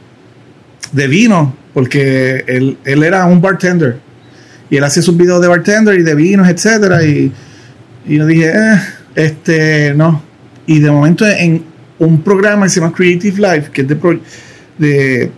de 0.93 1.09
vino, 1.09 1.57
porque 1.73 2.45
él, 2.47 2.79
él 2.85 3.03
era 3.03 3.27
un 3.27 3.41
bartender. 3.41 3.99
Y 4.71 4.77
él 4.77 4.85
hacía 4.85 5.03
sus 5.03 5.17
videos 5.17 5.43
de 5.43 5.49
bartender 5.49 5.99
y 5.99 6.03
de 6.03 6.15
vinos, 6.15 6.49
etcétera. 6.49 7.05
Y, 7.05 7.33
y 8.07 8.17
yo 8.17 8.27
dije, 8.27 8.53
eh, 8.55 8.81
este, 9.17 9.95
no. 9.95 10.23
Y 10.67 10.79
de 10.79 10.91
momento 10.91 11.27
en 11.27 11.65
un 11.99 12.23
programa 12.23 12.67
que 12.67 12.71
se 12.71 12.81
llama 12.81 12.93
Creative 12.93 13.37
Life, 13.37 13.71
que 13.73 13.83
es 13.83 13.89
de, 13.89 14.21
de 14.79 15.31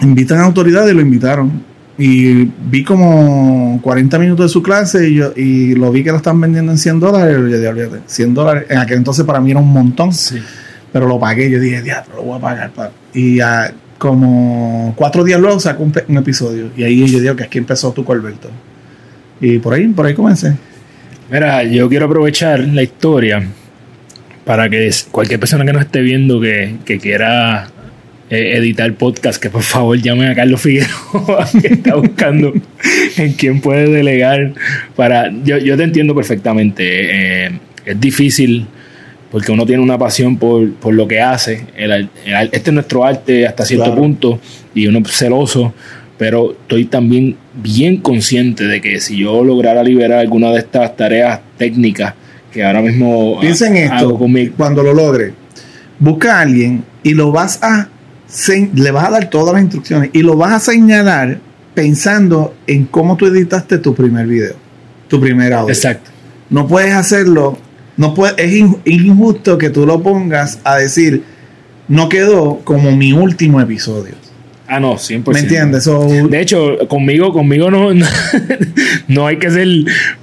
invitan 0.00 0.38
a 0.38 0.44
autoridades 0.44 0.92
lo 0.94 1.00
invitaron. 1.00 1.71
Y 2.04 2.50
vi 2.68 2.82
como 2.82 3.78
40 3.80 4.18
minutos 4.18 4.46
de 4.46 4.48
su 4.48 4.60
clase 4.60 5.08
y, 5.08 5.14
yo, 5.14 5.32
y 5.36 5.76
lo 5.76 5.92
vi 5.92 6.02
que 6.02 6.10
lo 6.10 6.16
están 6.16 6.40
vendiendo 6.40 6.72
en 6.72 6.78
100 6.78 6.98
dólares. 6.98 7.36
Y 7.38 7.50
yo 7.52 7.56
dije, 7.58 7.68
olvídate, 7.68 8.00
100 8.06 8.34
dólares. 8.34 8.64
En 8.70 8.78
aquel 8.78 8.98
entonces 8.98 9.24
para 9.24 9.40
mí 9.40 9.52
era 9.52 9.60
un 9.60 9.72
montón. 9.72 10.12
Sí. 10.12 10.42
Pero 10.92 11.06
lo 11.06 11.20
pagué. 11.20 11.48
Yo 11.48 11.60
dije, 11.60 11.80
diablo, 11.80 12.16
lo 12.16 12.22
voy 12.24 12.38
a 12.38 12.40
pagar. 12.40 12.70
pa". 12.72 12.90
Y 13.14 13.38
ah, 13.38 13.72
como 13.98 14.94
cuatro 14.96 15.22
días 15.22 15.38
luego 15.38 15.60
sacó 15.60 15.84
un, 15.84 16.16
episodio. 16.16 16.70
Y 16.76 16.82
ahí 16.82 17.06
yo 17.06 17.20
digo 17.20 17.36
que 17.36 17.44
aquí 17.44 17.58
empezó 17.58 17.92
tu 17.92 18.04
Corberto. 18.04 18.50
Y 19.40 19.60
por 19.60 19.74
ahí, 19.74 19.86
por 19.86 20.04
ahí 20.04 20.14
comencé. 20.14 20.56
Mira, 21.30 21.62
yo 21.62 21.88
quiero 21.88 22.06
aprovechar 22.06 22.58
la 22.58 22.82
historia 22.82 23.46
para 24.44 24.68
que 24.68 24.90
cualquier 25.12 25.38
persona 25.38 25.64
que 25.64 25.72
nos 25.72 25.82
esté 25.82 26.00
viendo 26.00 26.40
que, 26.40 26.78
que 26.84 26.98
quiera 26.98 27.68
eh, 28.34 28.56
editar 28.56 28.92
podcast, 28.94 29.40
que 29.42 29.50
por 29.50 29.62
favor 29.62 29.96
llame 30.00 30.26
a 30.26 30.34
Carlos 30.34 30.60
Figueroa, 30.62 31.46
que 31.60 31.66
está 31.74 31.94
buscando 31.96 32.52
en 33.18 33.32
quién 33.34 33.60
puede 33.60 33.90
delegar 33.90 34.52
para... 34.96 35.30
Yo, 35.44 35.58
yo 35.58 35.76
te 35.76 35.82
entiendo 35.84 36.14
perfectamente. 36.14 37.46
eh, 37.46 37.50
es 37.84 38.00
difícil 38.00 38.66
porque 39.30 39.50
uno 39.52 39.66
tiene 39.66 39.82
una 39.82 39.98
pasión 39.98 40.36
por, 40.36 40.72
por 40.74 40.94
lo 40.94 41.06
que 41.08 41.20
hace. 41.20 41.66
El 41.76 41.90
el 41.92 42.08
este 42.52 42.70
es 42.70 42.72
nuestro 42.74 43.04
arte 43.04 43.46
hasta 43.46 43.64
cierto 43.64 43.86
Claro. 43.86 44.00
punto 44.00 44.40
y 44.74 44.86
uno 44.86 45.00
es 45.04 45.12
celoso, 45.16 45.74
pero 46.18 46.52
estoy 46.52 46.84
también 46.84 47.36
bien 47.54 47.96
consciente 47.98 48.64
de 48.66 48.80
que 48.80 49.00
si 49.00 49.16
yo 49.18 49.42
lograra 49.42 49.82
liberar 49.82 50.18
alguna 50.20 50.50
de 50.52 50.58
estas 50.58 50.96
tareas 50.96 51.40
técnicas 51.58 52.14
que 52.52 52.62
ahora 52.62 52.82
mismo 52.82 53.40
Piensa 53.40 53.66
en 53.68 53.76
esto. 53.78 53.94
hago 53.96 54.18
con 54.18 54.30
mi- 54.32 54.48
Cuando 54.48 54.82
lo 54.82 54.92
logre, 54.94 55.32
busca 55.98 56.38
a 56.38 56.40
alguien 56.42 56.84
y 57.02 57.14
lo 57.14 57.32
vas 57.32 57.58
a 57.62 57.88
le 58.74 58.90
vas 58.90 59.06
a 59.08 59.10
dar 59.10 59.30
todas 59.30 59.54
las 59.54 59.62
instrucciones 59.62 60.10
y 60.12 60.22
lo 60.22 60.36
vas 60.36 60.52
a 60.52 60.60
señalar 60.72 61.38
pensando 61.74 62.54
en 62.66 62.84
cómo 62.86 63.16
tú 63.16 63.26
editaste 63.26 63.78
tu 63.78 63.94
primer 63.94 64.26
video, 64.26 64.54
tu 65.08 65.20
primer 65.20 65.52
audio. 65.52 65.72
Exacto. 65.72 66.10
No 66.50 66.66
puedes 66.66 66.92
hacerlo, 66.94 67.56
no 67.96 68.14
puede, 68.14 68.34
es 68.44 68.52
in- 68.54 68.76
injusto 68.84 69.56
que 69.58 69.70
tú 69.70 69.86
lo 69.86 70.02
pongas 70.02 70.58
a 70.64 70.76
decir 70.76 71.24
no 71.88 72.08
quedó 72.08 72.60
como 72.64 72.94
mi 72.96 73.12
último 73.12 73.60
episodio. 73.60 74.14
Ah, 74.74 74.80
no, 74.80 74.94
100%. 74.94 75.32
¿Me 75.32 75.40
entiendes? 75.40 75.84
So, 75.84 76.06
De 76.28 76.40
hecho, 76.40 76.78
conmigo, 76.88 77.32
conmigo 77.32 77.70
no, 77.70 77.92
no, 77.94 78.06
no 79.08 79.26
hay 79.26 79.36
que 79.38 79.50
ser 79.50 79.68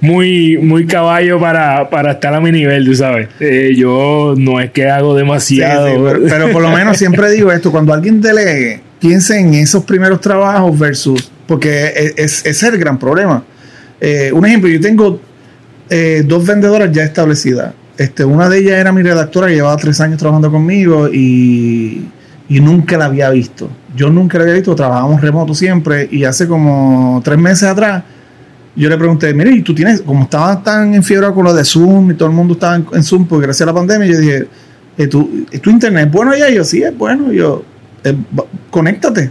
muy, 0.00 0.58
muy 0.58 0.86
caballo 0.86 1.38
para, 1.38 1.88
para 1.90 2.12
estar 2.12 2.34
a 2.34 2.40
mi 2.40 2.50
nivel, 2.52 2.84
tú 2.84 2.94
sabes. 2.94 3.28
Eh, 3.40 3.74
yo 3.76 4.34
no 4.36 4.60
es 4.60 4.70
que 4.70 4.88
hago 4.88 5.14
demasiado. 5.14 5.86
sí, 5.88 5.94
pero, 6.04 6.20
pero 6.28 6.50
por 6.52 6.62
lo 6.62 6.70
menos 6.70 6.96
siempre 6.96 7.30
digo 7.30 7.52
esto, 7.52 7.70
cuando 7.70 7.92
alguien 7.92 8.20
delegue, 8.20 8.80
piense 8.98 9.38
en 9.38 9.54
esos 9.54 9.84
primeros 9.84 10.20
trabajos 10.20 10.78
versus, 10.78 11.30
porque 11.46 11.86
es, 11.96 12.14
es- 12.16 12.46
es 12.46 12.62
el 12.62 12.78
gran 12.78 12.98
problema. 12.98 13.44
Eh, 14.00 14.30
un 14.32 14.46
ejemplo, 14.46 14.68
yo 14.68 14.80
tengo 14.80 15.20
eh, 15.90 16.22
dos 16.26 16.46
vendedoras 16.46 16.90
ya 16.92 17.02
establecidas. 17.04 17.74
Este, 17.98 18.24
una 18.24 18.48
de 18.48 18.58
ellas 18.58 18.72
era 18.78 18.92
mi 18.92 19.02
redactora, 19.02 19.48
que 19.48 19.54
llevaba 19.54 19.76
tres 19.76 20.00
años 20.00 20.18
trabajando 20.18 20.50
conmigo 20.50 21.08
y, 21.12 22.06
y 22.48 22.60
nunca 22.60 22.96
la 22.96 23.04
había 23.06 23.28
visto. 23.30 23.70
Yo 23.96 24.10
nunca 24.10 24.38
la 24.38 24.44
había 24.44 24.54
visto, 24.54 24.74
trabajábamos 24.74 25.20
remoto 25.20 25.54
siempre 25.54 26.08
y 26.10 26.24
hace 26.24 26.46
como 26.46 27.20
tres 27.24 27.38
meses 27.38 27.64
atrás 27.64 28.04
yo 28.76 28.88
le 28.88 28.96
pregunté, 28.96 29.34
mire, 29.34 29.50
¿y 29.50 29.62
tú 29.62 29.74
tienes, 29.74 30.00
como 30.00 30.24
estaba 30.24 30.62
tan 30.62 30.94
en 30.94 31.02
fiebre 31.02 31.32
con 31.32 31.44
lo 31.44 31.52
de 31.52 31.64
Zoom 31.64 32.12
y 32.12 32.14
todo 32.14 32.28
el 32.28 32.34
mundo 32.34 32.54
estaba 32.54 32.76
en, 32.76 33.02
Zoom, 33.02 33.26
porque 33.26 33.46
gracias 33.46 33.62
a 33.62 33.72
la 33.72 33.74
pandemia, 33.74 34.06
yo 34.06 34.18
dije, 34.18 34.46
eh, 34.96 35.06
¿tu, 35.06 35.44
¿tu 35.60 35.70
internet 35.70 36.06
es 36.06 36.12
bueno 36.12 36.36
ya? 36.36 36.48
Y 36.48 36.54
yo, 36.54 36.64
sí, 36.64 36.82
es 36.82 36.96
bueno. 36.96 37.32
Yo, 37.32 37.64
eh, 38.04 38.16
conéctate. 38.70 39.30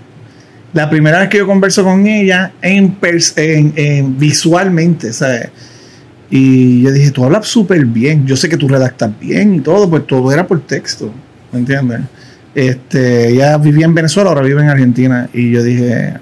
La 0.73 0.89
primera 0.89 1.19
vez 1.19 1.29
que 1.29 1.39
yo 1.39 1.47
converso 1.47 1.83
con 1.83 2.05
ella 2.05 2.51
en, 2.61 2.95
en, 3.01 3.73
en 3.75 4.19
visualmente, 4.19 5.13
¿sabes? 5.13 5.49
Y 6.29 6.83
yo 6.83 6.91
dije, 6.91 7.09
tú 7.09 7.23
hablas 7.23 7.47
súper 7.47 7.85
bien, 7.85 8.27
yo 8.27 8.35
sé 8.35 8.49
que 8.49 8.57
tú 8.57 8.67
redactas 8.67 9.11
bien 9.19 9.55
y 9.55 9.59
todo, 9.61 9.89
pues 9.89 10.05
todo 10.05 10.31
era 10.31 10.45
por 10.45 10.59
texto, 10.61 11.11
¿me 11.51 11.59
entiendes? 11.59 12.01
Este, 12.55 13.29
ella 13.29 13.57
vivía 13.57 13.85
en 13.85 13.93
Venezuela, 13.93 14.29
ahora 14.29 14.41
vive 14.41 14.61
en 14.61 14.69
Argentina, 14.69 15.29
y 15.33 15.51
yo 15.51 15.63
dije, 15.63 16.13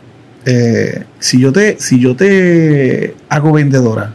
eh, 0.46 1.04
si 1.20 1.40
yo 1.40 1.52
te, 1.52 1.78
si 1.80 2.00
yo 2.00 2.16
te 2.16 3.16
hago 3.30 3.52
vendedora 3.52 4.14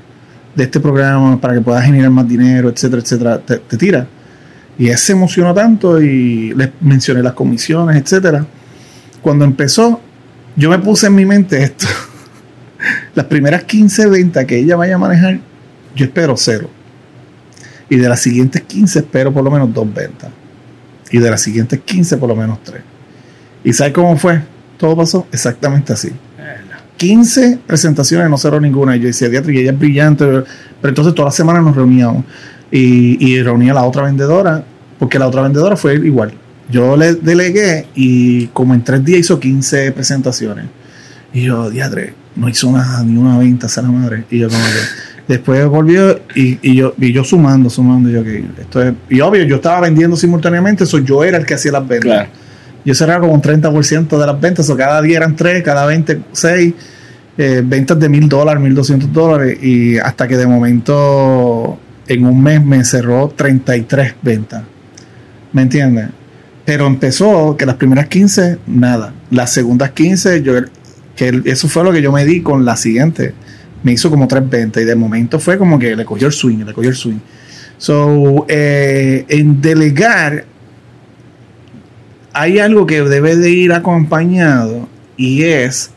de 0.54 0.64
este 0.64 0.80
programa 0.80 1.40
para 1.40 1.54
que 1.54 1.60
puedas 1.60 1.84
generar 1.84 2.10
más 2.10 2.28
dinero, 2.28 2.68
etcétera, 2.68 3.02
etcétera, 3.02 3.38
te, 3.38 3.76
tira. 3.76 4.06
Y 4.78 4.88
él 4.88 4.96
se 4.96 5.12
emocionó 5.12 5.52
tanto 5.54 6.00
y 6.00 6.54
les 6.54 6.70
mencioné 6.80 7.22
las 7.22 7.34
comisiones, 7.34 7.96
etcétera. 7.96 8.46
Cuando 9.20 9.44
empezó, 9.44 10.00
yo 10.56 10.70
me 10.70 10.78
puse 10.78 11.06
en 11.06 11.14
mi 11.14 11.26
mente 11.26 11.62
esto. 11.62 11.86
Las 13.14 13.26
primeras 13.26 13.64
15 13.64 14.06
ventas 14.08 14.44
que 14.46 14.58
ella 14.58 14.76
vaya 14.76 14.96
a 14.96 14.98
manejar, 14.98 15.38
yo 15.94 16.06
espero 16.06 16.34
cero. 16.36 16.68
Y 17.88 17.96
de 17.96 18.08
las 18.08 18.20
siguientes 18.20 18.62
15 18.62 19.00
espero 19.00 19.32
por 19.32 19.44
lo 19.44 19.50
menos 19.50 19.72
dos 19.72 19.92
ventas. 19.92 20.30
Y 21.12 21.18
de 21.18 21.30
las 21.30 21.42
siguientes 21.42 21.80
15 21.84 22.16
por 22.16 22.28
lo 22.28 22.34
menos 22.34 22.58
tres. 22.64 22.82
¿Y 23.62 23.72
sabes 23.72 23.92
cómo 23.92 24.16
fue? 24.16 24.42
Todo 24.78 24.96
pasó 24.96 25.26
exactamente 25.30 25.92
así. 25.92 26.10
15 26.96 27.60
presentaciones, 27.66 28.28
no 28.28 28.38
cerró 28.38 28.60
ninguna. 28.60 28.96
Y 28.96 29.00
yo 29.00 29.06
decía, 29.06 29.28
Diatri, 29.28 29.58
ella 29.58 29.72
es 29.72 29.78
brillante. 29.78 30.24
Pero 30.24 30.88
entonces 30.88 31.14
todas 31.14 31.28
las 31.28 31.34
semanas 31.36 31.62
nos 31.62 31.76
reuníamos. 31.76 32.24
Y, 32.70 33.24
y 33.24 33.42
reunía 33.42 33.72
a 33.72 33.74
la 33.74 33.84
otra 33.84 34.02
vendedora, 34.02 34.64
porque 34.98 35.18
la 35.18 35.28
otra 35.28 35.42
vendedora 35.42 35.76
fue 35.76 35.94
igual. 35.96 36.32
Yo 36.70 36.96
le 36.96 37.14
delegué 37.14 37.86
y 37.94 38.46
como 38.48 38.72
en 38.72 38.82
tres 38.82 39.04
días 39.04 39.20
hizo 39.20 39.38
15 39.38 39.92
presentaciones. 39.92 40.66
Y 41.34 41.42
yo, 41.42 41.70
Diatre, 41.70 42.14
no 42.34 42.48
hizo 42.48 42.72
nada, 42.72 43.02
ni 43.02 43.16
una 43.16 43.36
venta, 43.38 43.66
esa 43.66 43.82
la 43.82 43.88
madre. 43.88 44.24
Y 44.30 44.38
yo 44.38 44.48
como 44.48 44.60
que... 44.60 45.11
Después 45.32 45.66
volvió 45.66 46.20
y, 46.34 46.58
y 46.60 46.76
yo, 46.76 46.92
y 46.98 47.10
yo 47.10 47.24
sumando, 47.24 47.70
sumando. 47.70 48.10
Yo, 48.10 48.22
que 48.22 48.44
esto 48.60 48.82
es, 48.82 48.92
y 49.08 49.22
obvio, 49.22 49.44
yo 49.44 49.56
estaba 49.56 49.80
vendiendo 49.80 50.14
simultáneamente, 50.14 50.84
eso 50.84 50.98
yo 50.98 51.24
era 51.24 51.38
el 51.38 51.46
que 51.46 51.54
hacía 51.54 51.72
las 51.72 51.88
ventas. 51.88 52.04
Claro. 52.04 52.28
Yo 52.84 52.94
cerraba 52.94 53.20
como 53.20 53.32
un 53.32 53.40
30% 53.40 54.18
de 54.18 54.26
las 54.26 54.38
ventas, 54.38 54.68
o 54.68 54.76
cada 54.76 55.00
día 55.00 55.16
eran 55.16 55.34
3, 55.34 55.62
cada 55.62 55.86
20, 55.86 56.20
6, 56.32 56.74
eh, 57.38 57.62
ventas 57.64 57.98
de 57.98 58.10
mil 58.10 58.28
dólares, 58.28 58.62
mil 58.62 58.74
doscientos 58.74 59.10
dólares, 59.10 59.56
y 59.62 59.96
hasta 59.96 60.28
que 60.28 60.36
de 60.36 60.46
momento 60.46 61.78
en 62.08 62.26
un 62.26 62.42
mes 62.42 62.62
me 62.62 62.84
cerró 62.84 63.32
33 63.34 64.16
ventas. 64.20 64.64
¿Me 65.54 65.62
entiendes? 65.62 66.08
Pero 66.66 66.86
empezó 66.86 67.56
que 67.56 67.64
las 67.64 67.76
primeras 67.76 68.08
15, 68.08 68.58
nada. 68.66 69.14
Las 69.30 69.50
segundas 69.50 69.92
15, 69.92 70.42
yo, 70.42 70.52
que 71.16 71.40
eso 71.46 71.68
fue 71.68 71.84
lo 71.84 71.90
que 71.90 72.02
yo 72.02 72.12
me 72.12 72.26
di 72.26 72.42
con 72.42 72.66
la 72.66 72.76
siguiente. 72.76 73.32
Me 73.82 73.92
hizo 73.92 74.10
como 74.10 74.28
tres 74.28 74.48
ventas 74.48 74.82
y 74.82 74.86
de 74.86 74.94
momento 74.94 75.38
fue 75.38 75.58
como 75.58 75.78
que 75.78 75.96
le 75.96 76.04
cogió 76.04 76.28
el 76.28 76.32
swing, 76.32 76.64
le 76.64 76.72
cogió 76.72 76.90
el 76.90 76.96
swing. 76.96 77.18
So, 77.78 78.46
eh, 78.48 79.24
en 79.28 79.60
delegar 79.60 80.44
hay 82.32 82.58
algo 82.58 82.86
que 82.86 83.02
debe 83.02 83.36
de 83.36 83.50
ir 83.50 83.72
acompañado 83.72 84.88
y 85.16 85.42
es 85.42 85.90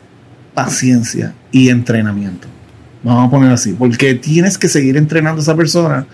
paciencia 0.54 1.34
y 1.50 1.68
entrenamiento. 1.68 2.48
Vamos 3.02 3.28
a 3.28 3.30
poner 3.30 3.52
así, 3.52 3.72
porque 3.72 4.14
tienes 4.14 4.58
que 4.58 4.68
seguir 4.68 4.96
entrenando 4.96 5.40
a 5.40 5.42
esa 5.42 5.56
persona 5.56 6.06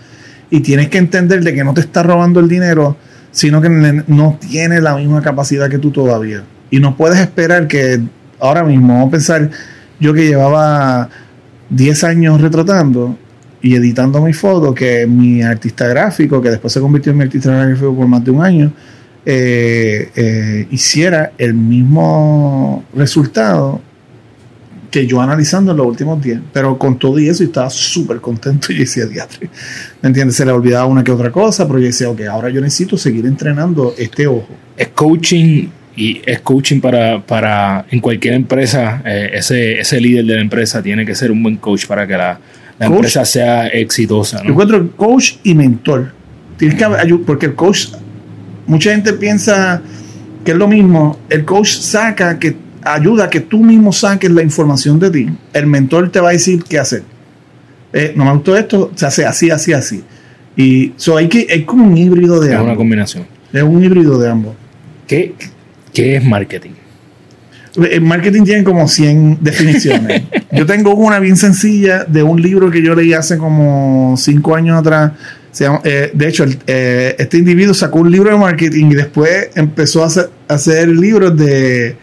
y 0.49 0.59
tienes 0.59 0.89
que 0.89 0.99
entender 0.99 1.43
de 1.43 1.53
que 1.53 1.63
no 1.63 1.73
te 1.73 1.81
está 1.81 2.03
robando 2.03 2.39
el 2.39 2.47
dinero, 2.47 2.95
sino 3.31 3.61
que 3.61 3.69
no 3.69 4.37
tiene 4.39 4.79
la 4.79 4.95
misma 4.95 5.21
capacidad 5.21 5.69
que 5.69 5.79
tú 5.79 5.91
todavía. 5.91 6.43
Y 6.69 6.79
no 6.79 6.95
puedes 6.95 7.19
esperar 7.19 7.67
que 7.67 8.01
ahora 8.39 8.63
mismo, 8.63 8.93
vamos 8.93 9.07
a 9.07 9.11
pensar, 9.11 9.49
yo 9.99 10.13
que 10.13 10.27
llevaba 10.27 11.09
10 11.69 12.03
años 12.03 12.41
retratando 12.41 13.17
y 13.61 13.75
editando 13.75 14.21
mis 14.21 14.37
fotos, 14.37 14.75
que 14.75 15.07
mi 15.07 15.41
artista 15.41 15.87
gráfico, 15.87 16.41
que 16.41 16.49
después 16.49 16.73
se 16.73 16.81
convirtió 16.81 17.11
en 17.11 17.17
mi 17.17 17.23
artista 17.23 17.51
gráfico 17.51 17.95
por 17.95 18.07
más 18.07 18.23
de 18.23 18.31
un 18.31 18.43
año, 18.43 18.73
eh, 19.25 20.09
eh, 20.15 20.67
hiciera 20.69 21.31
el 21.37 21.53
mismo 21.53 22.83
resultado 22.93 23.81
que 24.91 25.07
yo 25.07 25.21
analizando 25.21 25.71
en 25.71 25.77
los 25.77 25.87
últimos 25.87 26.21
10. 26.21 26.39
Pero 26.51 26.77
con 26.77 26.99
todo 26.99 27.17
y 27.17 27.27
eso, 27.27 27.41
y 27.41 27.47
estaba 27.47 27.69
súper 27.69 28.21
contento 28.21 28.71
y 28.71 28.79
decía, 28.79 29.05
diatre. 29.05 29.49
¿Me 30.01 30.09
entiendes? 30.09 30.35
Se 30.35 30.45
le 30.45 30.51
olvidaba 30.51 30.85
una 30.85 31.03
que 31.03 31.11
otra 31.11 31.31
cosa, 31.31 31.65
pero 31.65 31.79
yo 31.79 31.85
decía, 31.85 32.09
ok, 32.09 32.21
ahora 32.29 32.49
yo 32.49 32.61
necesito 32.61 32.97
seguir 32.97 33.25
entrenando 33.25 33.95
este 33.97 34.27
ojo. 34.27 34.49
Es 34.77 34.89
coaching 34.89 35.67
y 35.95 36.21
es 36.25 36.39
coaching 36.41 36.79
para, 36.81 37.21
para 37.25 37.85
en 37.91 37.99
cualquier 37.99 38.33
empresa. 38.33 39.01
eh, 39.05 39.31
ese, 39.33 39.79
ese 39.79 39.99
líder 40.01 40.25
de 40.25 40.35
la 40.35 40.41
empresa 40.41 40.81
tiene 40.81 41.05
que 41.05 41.13
ser 41.15 41.31
un 41.31 41.41
buen 41.43 41.57
coach 41.57 41.85
para 41.85 42.07
que 42.07 42.13
la, 42.13 42.39
la 42.79 42.87
Coach. 42.87 42.95
empresa 42.95 43.25
sea 43.25 43.67
exitosa. 43.67 44.41
Yo 44.43 44.49
encuentro 44.51 44.91
coach 44.95 45.33
y 45.43 45.53
mentor. 45.53 46.11
Tienes 46.57 46.77
que 46.77 47.15
porque 47.25 47.47
el 47.47 47.55
coach, 47.55 47.87
mucha 48.67 48.91
gente 48.91 49.13
piensa 49.13 49.81
que 50.43 50.51
es 50.51 50.57
lo 50.57 50.67
mismo. 50.67 51.19
El 51.29 51.45
coach 51.45 51.69
saca 51.79 52.39
que 52.39 52.55
ayuda 52.83 53.25
a 53.25 53.29
que 53.29 53.39
tú 53.41 53.63
mismo 53.63 53.91
saques 53.93 54.29
la 54.31 54.41
información 54.41 54.99
de 54.99 55.09
ti. 55.11 55.29
El 55.53 55.67
mentor 55.67 56.09
te 56.11 56.19
va 56.19 56.29
a 56.29 56.31
decir 56.33 56.63
qué 56.67 56.79
hacer. 56.79 57.03
Eh, 57.93 58.13
no 58.15 58.25
me 58.25 58.31
gustó 58.33 58.57
esto, 58.57 58.91
se 58.95 59.05
hace 59.05 59.25
así, 59.25 59.51
así, 59.51 59.71
así. 59.73 60.03
Y 60.55 60.93
so 60.97 61.15
hay 61.17 61.27
que 61.27 61.45
es 61.49 61.63
como 61.63 61.85
un 61.85 61.95
híbrido 61.97 62.39
de 62.39 62.47
Es 62.47 62.53
una 62.53 62.61
ambos. 62.61 62.77
combinación. 62.77 63.25
Es 63.51 63.61
un 63.63 63.83
híbrido 63.83 64.19
de 64.19 64.29
ambos. 64.29 64.55
¿Qué, 65.07 65.33
qué 65.93 66.15
es 66.17 66.23
marketing? 66.25 66.71
El 67.75 68.01
marketing 68.01 68.43
tiene 68.43 68.63
como 68.63 68.87
100 68.87 69.39
definiciones. 69.41 70.23
yo 70.51 70.65
tengo 70.65 70.93
una 70.95 71.19
bien 71.19 71.35
sencilla 71.37 72.03
de 72.03 72.21
un 72.21 72.39
libro 72.41 72.69
que 72.69 72.83
yo 72.83 72.93
leí 72.93 73.13
hace 73.13 73.37
como 73.37 74.15
5 74.17 74.55
años 74.55 74.79
atrás. 74.79 75.13
Se 75.51 75.63
llama- 75.65 75.81
eh, 75.83 76.11
de 76.13 76.27
hecho, 76.27 76.43
el- 76.43 76.59
eh, 76.67 77.15
este 77.17 77.37
individuo 77.37 77.73
sacó 77.73 77.99
un 77.99 78.11
libro 78.11 78.29
de 78.29 78.37
marketing 78.37 78.91
y 78.91 78.95
después 78.95 79.49
empezó 79.55 80.03
a 80.03 80.07
hacer, 80.07 80.29
a 80.47 80.53
hacer 80.53 80.87
libros 80.87 81.35
de, 81.35 81.95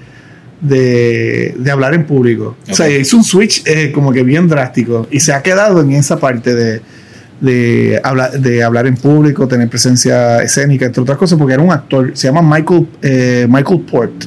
de, 0.61 1.55
de 1.57 1.71
hablar 1.71 1.95
en 1.95 2.05
público. 2.05 2.57
O 2.69 2.75
sea, 2.75 2.89
hizo 2.91 3.17
un 3.17 3.25
switch 3.25 3.63
eh, 3.67 3.93
como 3.93 4.13
que 4.13 4.23
bien 4.25 4.49
drástico 4.49 5.07
y 5.11 5.21
se 5.21 5.33
ha 5.33 5.43
quedado 5.43 5.81
en 5.83 5.93
esa 5.93 6.19
parte 6.19 6.55
de, 6.55 6.81
de, 7.41 8.01
hablar, 8.03 8.33
de 8.39 8.63
hablar 8.63 8.87
en 8.87 8.97
público, 8.97 9.49
tener 9.49 9.69
presencia 9.69 10.43
escénica, 10.43 10.87
entre 10.87 11.03
otras 11.03 11.19
cosas, 11.19 11.39
porque 11.39 11.55
era 11.55 11.63
un 11.63 11.73
actor, 11.73 12.11
se 12.15 12.29
llama 12.29 12.43
Michael, 12.43 12.87
eh, 13.03 13.47
Michael 13.49 13.81
Port. 13.81 14.25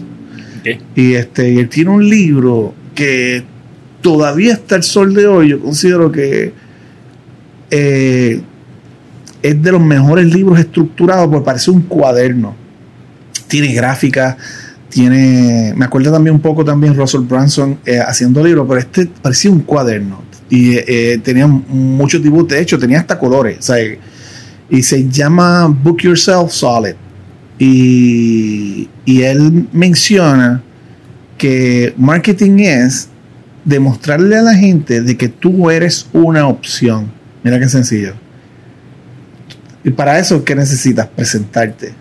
Y, 0.96 1.14
este, 1.14 1.52
y 1.52 1.58
él 1.58 1.68
tiene 1.68 1.92
un 1.92 2.08
libro 2.10 2.74
que 2.96 3.44
todavía 4.02 4.54
hasta 4.54 4.76
el 4.76 4.84
sol 4.84 5.14
de 5.14 5.28
hoy, 5.28 5.50
yo 5.50 5.60
considero 5.60 6.12
que 6.12 6.54
eh, 7.70 8.42
es 9.42 9.62
de 9.62 9.72
los 9.72 9.82
mejores 9.82 10.34
libros 10.34 10.60
estructurados, 10.60 11.28
porque 11.28 11.46
parece 11.46 11.70
un 11.70 11.82
cuaderno. 11.82 12.56
Tiene 13.48 13.74
gráficas, 13.74 14.38
tiene. 14.90 15.74
Me 15.76 15.86
acuerdo 15.86 16.12
también 16.12 16.36
un 16.36 16.42
poco 16.42 16.64
también 16.64 16.96
Russell 16.96 17.22
Branson 17.22 17.80
eh, 17.86 18.00
haciendo 18.00 18.44
libros, 18.44 18.66
pero 18.68 18.80
este 18.80 19.08
parecía 19.22 19.52
un 19.52 19.60
cuaderno. 19.62 20.22
Y 20.54 20.76
eh, 20.78 21.20
tenía 21.24 21.48
muchos 21.48 22.22
dibujos, 22.22 22.50
de 22.50 22.62
hecho, 22.62 22.78
tenía 22.78 23.00
hasta 23.00 23.18
colores. 23.18 23.68
y 24.70 24.84
se 24.84 25.10
llama 25.10 25.66
Book 25.66 26.02
Yourself 26.04 26.52
Solid. 26.52 26.94
Y, 27.58 28.88
y 29.04 29.22
él 29.24 29.68
menciona 29.74 30.62
que 31.40 31.96
marketing 31.98 32.60
es 32.60 33.10
demostrarle 33.66 34.38
a 34.38 34.44
la 34.44 34.54
gente 34.54 35.02
de 35.02 35.18
que 35.18 35.28
tú 35.28 35.72
eres 35.72 36.06
una 36.14 36.48
opción. 36.48 37.12
Mira 37.44 37.58
qué 37.60 37.68
sencillo. 37.68 38.14
Y 39.84 39.90
para 39.90 40.20
eso, 40.20 40.44
¿qué 40.44 40.54
necesitas? 40.54 41.08
Presentarte. 41.08 41.96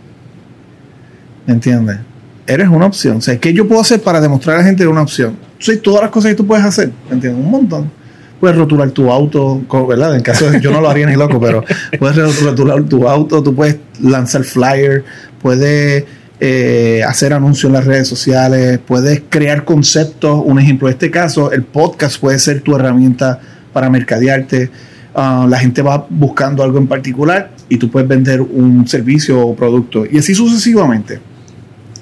¿Me 1.46 1.54
entiendes? 1.54 2.00
Eres 2.46 2.68
una 2.68 2.84
opción. 2.84 3.16
O 3.16 3.20
sea, 3.22 3.40
¿qué 3.40 3.54
yo 3.54 3.66
puedo 3.66 3.80
hacer 3.80 4.02
para 4.02 4.20
demostrar 4.20 4.56
a 4.56 4.58
la 4.58 4.66
gente 4.66 4.86
una 4.86 5.00
opción? 5.00 5.38
Sí, 5.58 5.78
todas 5.78 6.02
las 6.02 6.10
cosas 6.10 6.32
que 6.32 6.36
tú 6.36 6.46
puedes 6.46 6.66
hacer. 6.66 6.92
¿Me 7.08 7.14
entiendes? 7.14 7.42
Un 7.42 7.50
montón. 7.50 8.01
Puedes 8.42 8.56
rotular 8.56 8.90
tu 8.90 9.08
auto, 9.08 9.62
¿verdad? 9.86 10.16
En 10.16 10.20
caso 10.20 10.50
de 10.50 10.60
yo 10.60 10.72
no 10.72 10.80
lo 10.80 10.90
haría 10.90 11.06
ni 11.06 11.14
loco, 11.14 11.38
pero 11.38 11.62
puedes 11.96 12.42
rotular 12.42 12.82
tu 12.82 13.08
auto, 13.08 13.40
tú 13.40 13.54
puedes 13.54 13.76
lanzar 14.00 14.42
flyer, 14.42 15.04
puedes 15.40 16.04
eh, 16.40 17.04
hacer 17.06 17.34
anuncios 17.34 17.70
en 17.70 17.74
las 17.74 17.84
redes 17.84 18.08
sociales, 18.08 18.80
puedes 18.84 19.22
crear 19.28 19.64
conceptos. 19.64 20.42
Un 20.44 20.58
ejemplo, 20.58 20.88
en 20.88 20.94
este 20.94 21.08
caso, 21.08 21.52
el 21.52 21.62
podcast 21.62 22.20
puede 22.20 22.40
ser 22.40 22.62
tu 22.62 22.74
herramienta 22.74 23.38
para 23.72 23.88
mercadearte. 23.88 24.70
Ah, 25.14 25.46
la 25.48 25.60
gente 25.60 25.80
va 25.80 26.04
buscando 26.10 26.64
algo 26.64 26.78
en 26.78 26.88
particular 26.88 27.52
y 27.68 27.76
tú 27.76 27.92
puedes 27.92 28.08
vender 28.08 28.40
un 28.40 28.88
servicio 28.88 29.38
o 29.40 29.54
producto 29.54 30.04
y 30.04 30.18
así 30.18 30.34
sucesivamente. 30.34 31.20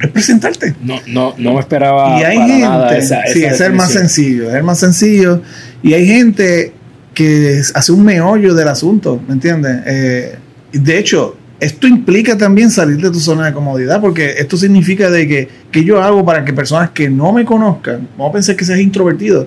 Es 0.00 0.10
presentarte. 0.10 0.74
No, 0.82 0.98
no, 1.06 1.34
no 1.36 1.54
me 1.54 1.60
esperaba. 1.60 2.18
Y 2.18 2.24
hay 2.24 2.38
gente, 2.38 3.02
sí, 3.32 3.44
es 3.44 3.60
el 3.60 3.74
más 3.74 3.92
sencillo, 3.92 4.48
es 4.48 4.54
el 4.54 4.62
más 4.62 4.78
sencillo. 4.78 5.42
Y 5.82 5.92
hay 5.92 6.06
gente 6.06 6.72
que 7.14 7.60
hace 7.74 7.92
un 7.92 8.04
meollo 8.04 8.54
del 8.54 8.68
asunto, 8.68 9.20
¿me 9.26 9.34
entiendes? 9.34 9.82
Eh, 9.84 10.38
de 10.72 10.98
hecho, 10.98 11.36
esto 11.58 11.86
implica 11.86 12.38
también 12.38 12.70
salir 12.70 12.96
de 12.96 13.10
tu 13.10 13.20
zona 13.20 13.46
de 13.46 13.52
comodidad, 13.52 14.00
porque 14.00 14.36
esto 14.38 14.56
significa 14.56 15.10
de 15.10 15.28
que, 15.28 15.48
que 15.70 15.84
yo 15.84 16.02
hago 16.02 16.24
para 16.24 16.44
que 16.44 16.54
personas 16.54 16.90
que 16.90 17.10
no 17.10 17.32
me 17.32 17.44
conozcan, 17.44 18.08
vamos 18.16 18.30
a 18.30 18.32
pensar 18.32 18.56
que 18.56 18.64
seas 18.64 18.80
introvertido, 18.80 19.46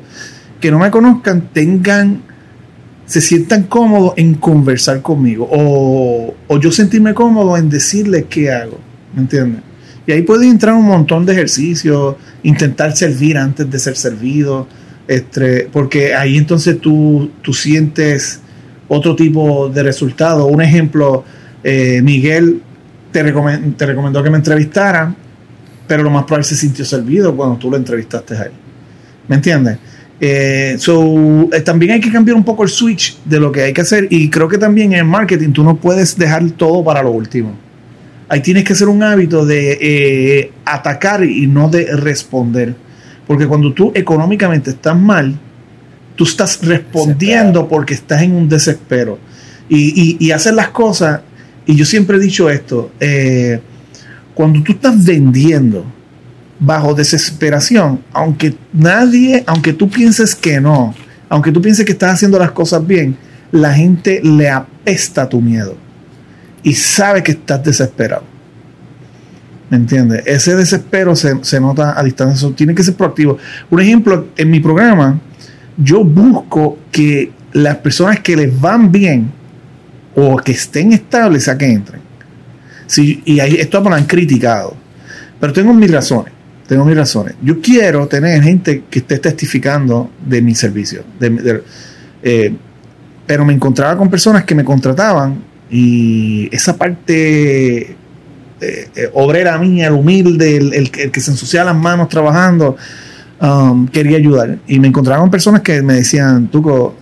que 0.61 0.69
no 0.69 0.77
me 0.77 0.91
conozcan, 0.91 1.49
tengan, 1.51 2.21
se 3.07 3.21
sientan 3.21 3.63
cómodos 3.63 4.13
en 4.17 4.35
conversar 4.35 5.01
conmigo, 5.01 5.49
o, 5.51 6.35
o 6.47 6.59
yo 6.59 6.71
sentirme 6.71 7.15
cómodo 7.15 7.57
en 7.57 7.69
decirles 7.69 8.25
qué 8.29 8.51
hago, 8.51 8.77
¿me 9.15 9.21
entiendes? 9.23 9.61
Y 10.05 10.11
ahí 10.11 10.21
puede 10.21 10.47
entrar 10.47 10.75
un 10.75 10.85
montón 10.85 11.25
de 11.25 11.33
ejercicios, 11.33 12.15
intentar 12.43 12.95
servir 12.95 13.37
antes 13.37 13.69
de 13.69 13.79
ser 13.79 13.95
servido, 13.95 14.67
este, 15.07 15.69
porque 15.71 16.13
ahí 16.13 16.37
entonces 16.37 16.79
tú, 16.79 17.31
tú 17.41 17.53
sientes 17.53 18.41
otro 18.87 19.15
tipo 19.15 19.69
de 19.69 19.83
resultado. 19.83 20.45
Un 20.45 20.61
ejemplo, 20.61 21.23
eh, 21.63 22.01
Miguel 22.03 22.61
te, 23.11 23.23
te 23.23 23.85
recomendó 23.85 24.23
que 24.23 24.29
me 24.29 24.37
entrevistara, 24.37 25.15
pero 25.87 26.03
lo 26.03 26.09
más 26.09 26.23
probable 26.23 26.45
se 26.45 26.55
sintió 26.55 26.83
servido 26.83 27.35
cuando 27.35 27.57
tú 27.57 27.69
lo 27.69 27.77
entrevistaste 27.77 28.35
a 28.35 28.43
él. 28.43 28.51
¿Me 29.27 29.35
entiendes? 29.35 29.77
Eh, 30.19 30.75
so, 30.79 31.49
eh, 31.51 31.61
también 31.61 31.93
hay 31.93 31.99
que 31.99 32.11
cambiar 32.11 32.37
un 32.37 32.43
poco 32.43 32.63
el 32.63 32.69
switch 32.69 33.17
de 33.25 33.39
lo 33.39 33.51
que 33.51 33.63
hay 33.63 33.73
que 33.73 33.81
hacer 33.81 34.07
y 34.09 34.29
creo 34.29 34.47
que 34.47 34.57
también 34.57 34.93
en 34.93 35.05
marketing 35.07 35.51
tú 35.51 35.63
no 35.63 35.75
puedes 35.75 36.17
dejar 36.17 36.49
todo 36.51 36.83
para 36.83 37.03
lo 37.03 37.11
último. 37.11 37.53
Ahí 38.33 38.41
tienes 38.41 38.63
que 38.63 38.73
hacer 38.73 38.87
un 38.87 39.03
hábito 39.03 39.45
de 39.45 40.51
atacar 40.65 41.23
y 41.23 41.45
no 41.45 41.69
de 41.69 41.95
responder. 41.95 42.73
Porque 43.27 43.45
cuando 43.45 43.71
tú 43.73 43.91
económicamente 43.93 44.71
estás 44.71 44.99
mal, 44.99 45.37
tú 46.15 46.23
estás 46.23 46.65
respondiendo 46.65 47.67
porque 47.67 47.93
estás 47.93 48.23
en 48.23 48.33
un 48.33 48.49
desespero. 48.49 49.19
Y, 49.69 50.17
y, 50.19 50.25
y 50.25 50.31
hacer 50.31 50.55
las 50.55 50.69
cosas 50.69 51.21
y 51.67 51.75
yo 51.75 51.85
siempre 51.85 52.17
he 52.17 52.19
dicho 52.19 52.49
esto, 52.49 52.91
eh, 52.99 53.59
cuando 54.33 54.63
tú 54.63 54.71
estás 54.71 55.05
vendiendo 55.05 55.85
bajo 56.59 56.95
desesperación, 56.95 58.03
aunque 58.11 58.55
nadie, 58.73 59.43
aunque 59.45 59.73
tú 59.73 59.91
pienses 59.91 60.33
que 60.33 60.59
no, 60.59 60.95
aunque 61.29 61.51
tú 61.51 61.61
pienses 61.61 61.85
que 61.85 61.91
estás 61.91 62.15
haciendo 62.15 62.39
las 62.39 62.49
cosas 62.49 62.85
bien, 62.87 63.15
la 63.51 63.75
gente 63.75 64.21
le 64.23 64.49
apesta 64.49 65.29
tu 65.29 65.39
miedo 65.39 65.82
y 66.63 66.73
sabe 66.73 67.21
que 67.21 67.33
estás 67.33 67.63
desesperado. 67.63 68.23
¿Me 69.69 69.77
entiendes? 69.77 70.23
Ese 70.25 70.55
desespero 70.55 71.15
se, 71.15 71.43
se 71.43 71.59
nota 71.59 71.99
a 71.99 72.03
distancia, 72.03 72.49
tiene 72.55 72.75
que 72.75 72.83
ser 72.83 72.95
proactivo. 72.95 73.37
Un 73.69 73.79
ejemplo, 73.81 74.27
en 74.37 74.49
mi 74.49 74.59
programa, 74.59 75.19
yo 75.77 76.03
busco 76.03 76.77
que 76.91 77.31
las 77.53 77.77
personas 77.77 78.19
que 78.19 78.35
les 78.35 78.59
van 78.59 78.91
bien, 78.91 79.31
o 80.15 80.37
que 80.37 80.51
estén 80.51 80.93
estables 80.93 81.47
a 81.47 81.57
que 81.57 81.65
entren. 81.65 82.01
Sí, 82.85 83.21
y 83.25 83.39
ahí, 83.39 83.55
esto 83.55 83.81
me 83.81 83.89
lo 83.89 83.95
han 83.95 84.05
criticado. 84.05 84.75
Pero 85.39 85.53
tengo 85.53 85.73
mis 85.73 85.91
razones. 85.91 86.33
Tengo 86.67 86.85
mis 86.85 86.95
razones. 86.95 87.35
Yo 87.41 87.59
quiero 87.59 88.07
tener 88.07 88.41
gente 88.41 88.83
que 88.89 88.99
esté 88.99 89.17
testificando 89.17 90.11
de 90.25 90.41
mi 90.41 90.55
servicio. 90.55 91.03
Eh, 92.21 92.55
pero 93.25 93.45
me 93.45 93.53
encontraba 93.53 93.97
con 93.97 94.09
personas 94.09 94.43
que 94.43 94.55
me 94.55 94.63
contrataban 94.63 95.52
y 95.73 96.55
esa 96.55 96.77
parte 96.77 97.81
eh, 97.81 97.95
eh, 98.61 99.09
obrera 99.13 99.57
mía, 99.57 99.87
el 99.87 99.93
humilde, 99.93 100.57
el, 100.57 100.91
que 100.91 101.19
se 101.19 101.31
ensucia 101.31 101.63
las 101.63 101.75
manos 101.75 102.09
trabajando, 102.09 102.77
um, 103.41 103.87
quería 103.87 104.17
ayudar. 104.17 104.59
Y 104.67 104.79
me 104.79 104.89
encontraba 104.89 105.21
con 105.21 105.31
personas 105.31 105.61
que 105.61 105.81
me 105.81 105.95
decían, 105.95 106.47
Tuco, 106.49 106.93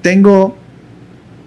tengo 0.00 0.56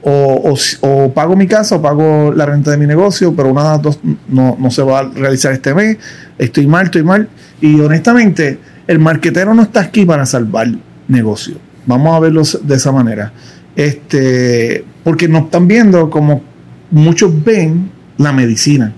o, 0.02 0.56
o, 0.82 1.14
pago 1.14 1.38
mi 1.38 1.48
casa 1.48 1.78
o 1.78 1.82
pago 1.82 2.34
la 2.34 2.46
renta 2.46 2.72
de 2.72 2.78
mi 2.78 2.86
negocio, 2.86 3.34
pero 3.34 3.50
una 3.50 3.64
de 3.64 3.70
las 3.70 3.82
dos 3.82 4.00
no, 4.28 4.58
no, 4.60 4.70
se 4.70 4.84
va 4.84 5.00
a 5.00 5.04
realizar 5.04 5.54
este 5.54 5.74
mes, 5.74 5.98
estoy 6.38 6.68
mal, 6.68 6.88
estoy 6.88 7.04
mal. 7.04 7.30
Y 7.62 7.80
honestamente, 7.80 8.60
el 8.88 9.00
marquetero 9.00 9.54
no 9.54 9.62
está 9.62 9.80
aquí 9.80 10.06
para 10.06 10.26
salvar 10.26 10.68
negocio. 11.08 11.56
Vamos 11.86 12.14
a 12.14 12.20
verlo 12.20 12.42
de 12.62 12.76
esa 12.76 12.92
manera. 12.92 13.32
Este, 13.74 14.84
porque 15.06 15.30
nos 15.30 15.46
están 15.46 15.70
viendo 15.70 16.10
como 16.10 16.53
muchos 16.94 17.44
ven 17.44 17.90
la 18.18 18.32
medicina. 18.32 18.94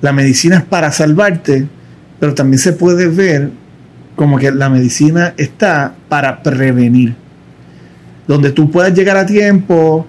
La 0.00 0.12
medicina 0.12 0.56
es 0.56 0.64
para 0.64 0.90
salvarte, 0.90 1.66
pero 2.18 2.34
también 2.34 2.58
se 2.58 2.72
puede 2.72 3.06
ver 3.06 3.50
como 4.16 4.38
que 4.38 4.50
la 4.50 4.68
medicina 4.68 5.34
está 5.36 5.94
para 6.08 6.42
prevenir. 6.42 7.14
Donde 8.26 8.50
tú 8.50 8.70
puedas 8.70 8.94
llegar 8.94 9.16
a 9.16 9.26
tiempo, 9.26 10.06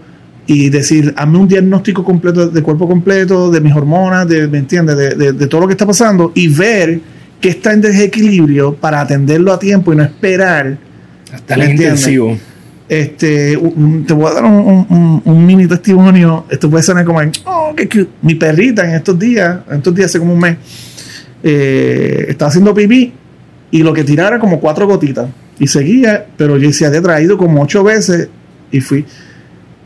y 0.48 0.70
decir, 0.70 1.14
hazme 1.16 1.38
un 1.38 1.48
diagnóstico 1.48 2.04
completo 2.04 2.50
de 2.50 2.62
cuerpo 2.62 2.88
completo, 2.88 3.52
de 3.52 3.62
mis 3.62 3.74
hormonas, 3.74 4.28
de, 4.28 4.48
¿me 4.48 4.58
entiendes? 4.58 4.98
De, 4.98 5.34
de, 5.34 5.48
todo 5.48 5.62
lo 5.62 5.68
que 5.68 5.74
está 5.74 5.86
pasando 5.86 6.32
y 6.36 6.48
ver 6.48 7.00
que 7.40 7.50
está 7.50 7.74
en 7.74 7.82
desequilibrio 7.82 8.76
para 8.76 9.02
atenderlo 9.02 9.54
a 9.54 9.60
tiempo 9.60 9.94
y 9.94 9.96
no 9.96 10.04
esperar. 10.04 10.78
Hasta 11.32 11.56
el 11.56 11.72
intensivo. 11.72 12.38
Este, 12.92 13.58
te 14.06 14.14
voy 14.14 14.30
a 14.30 14.34
dar 14.34 14.44
un, 14.44 15.22
un, 15.24 15.46
mini 15.46 15.66
testimonio. 15.66 16.46
Esto 16.50 16.70
puede 16.70 16.84
ser 16.84 17.06
como, 17.06 17.22
oh, 17.46 17.74
Mi 18.22 18.36
perrita 18.36 18.84
en 18.84 18.96
estos 18.96 19.18
días, 19.18 19.60
en 19.70 19.78
estos 19.78 19.96
días 19.96 20.08
hace 20.08 20.20
como 20.20 20.34
un 20.34 20.40
mes, 20.42 20.58
eh, 21.42 22.26
estaba 22.28 22.50
haciendo 22.50 22.74
pipí 22.74 23.14
y 23.72 23.82
lo 23.82 23.94
que 23.94 24.04
tirara 24.04 24.40
como 24.40 24.60
cuatro 24.60 24.88
gotitas. 24.88 25.30
Y 25.58 25.68
seguía, 25.68 26.26
pero 26.36 26.58
yo 26.58 26.70
se 26.74 26.86
había 26.86 27.02
traído 27.02 27.38
como 27.38 27.62
ocho 27.62 27.82
veces 27.82 28.28
y 28.74 28.82
fui 28.82 29.06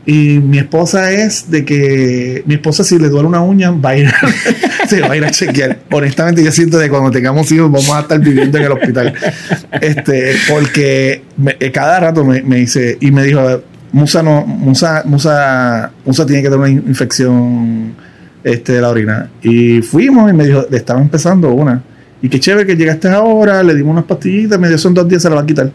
y 0.06 0.38
mi 0.38 0.58
esposa 0.58 1.10
es 1.10 1.50
de 1.50 1.64
que 1.64 2.44
mi 2.46 2.54
esposa 2.54 2.84
si 2.84 2.96
le 2.96 3.08
duele 3.08 3.26
una 3.26 3.40
uña 3.40 3.72
va 3.72 3.90
a 3.90 3.96
ir, 3.96 4.06
va 5.02 5.12
a 5.12 5.16
ir 5.16 5.24
a 5.24 5.32
chequear. 5.32 5.80
Honestamente 5.90 6.44
yo 6.44 6.52
siento 6.52 6.78
que 6.78 6.88
cuando 6.88 7.10
tengamos 7.10 7.50
hijos 7.50 7.70
vamos 7.72 7.90
a 7.90 8.00
estar 8.00 8.20
viviendo 8.20 8.56
en 8.56 8.64
el 8.64 8.72
hospital. 8.72 9.12
Este, 9.80 10.36
porque 10.48 11.22
eh, 11.58 11.72
cada 11.72 11.98
rato 11.98 12.24
me, 12.24 12.40
dice 12.40 12.96
y 13.00 13.10
me 13.10 13.24
dijo, 13.24 13.62
Musa 13.90 14.22
no, 14.22 14.46
Musa, 14.46 15.02
Musa, 15.06 15.90
Musa 16.04 16.24
tiene 16.24 16.42
que 16.42 16.50
tener 16.50 16.60
una 16.60 16.70
infección 16.70 17.96
este, 18.44 18.74
de 18.74 18.80
la 18.80 18.90
orina. 18.90 19.28
Y 19.42 19.82
fuimos 19.82 20.30
y 20.30 20.34
me 20.34 20.46
dijo, 20.46 20.66
le 20.70 20.76
estaba 20.76 21.00
empezando 21.00 21.50
una. 21.50 21.82
Y 22.22 22.28
qué 22.28 22.38
chévere 22.38 22.64
que 22.64 22.76
llegaste 22.76 23.08
ahora, 23.08 23.60
le 23.64 23.74
dimos 23.74 23.90
unas 23.90 24.04
pastillitas, 24.04 24.56
me 24.56 24.68
dio 24.68 24.78
son 24.78 24.94
dos 24.94 25.08
días, 25.08 25.20
se 25.20 25.28
la 25.28 25.34
va 25.34 25.42
a 25.42 25.46
quitar. 25.46 25.72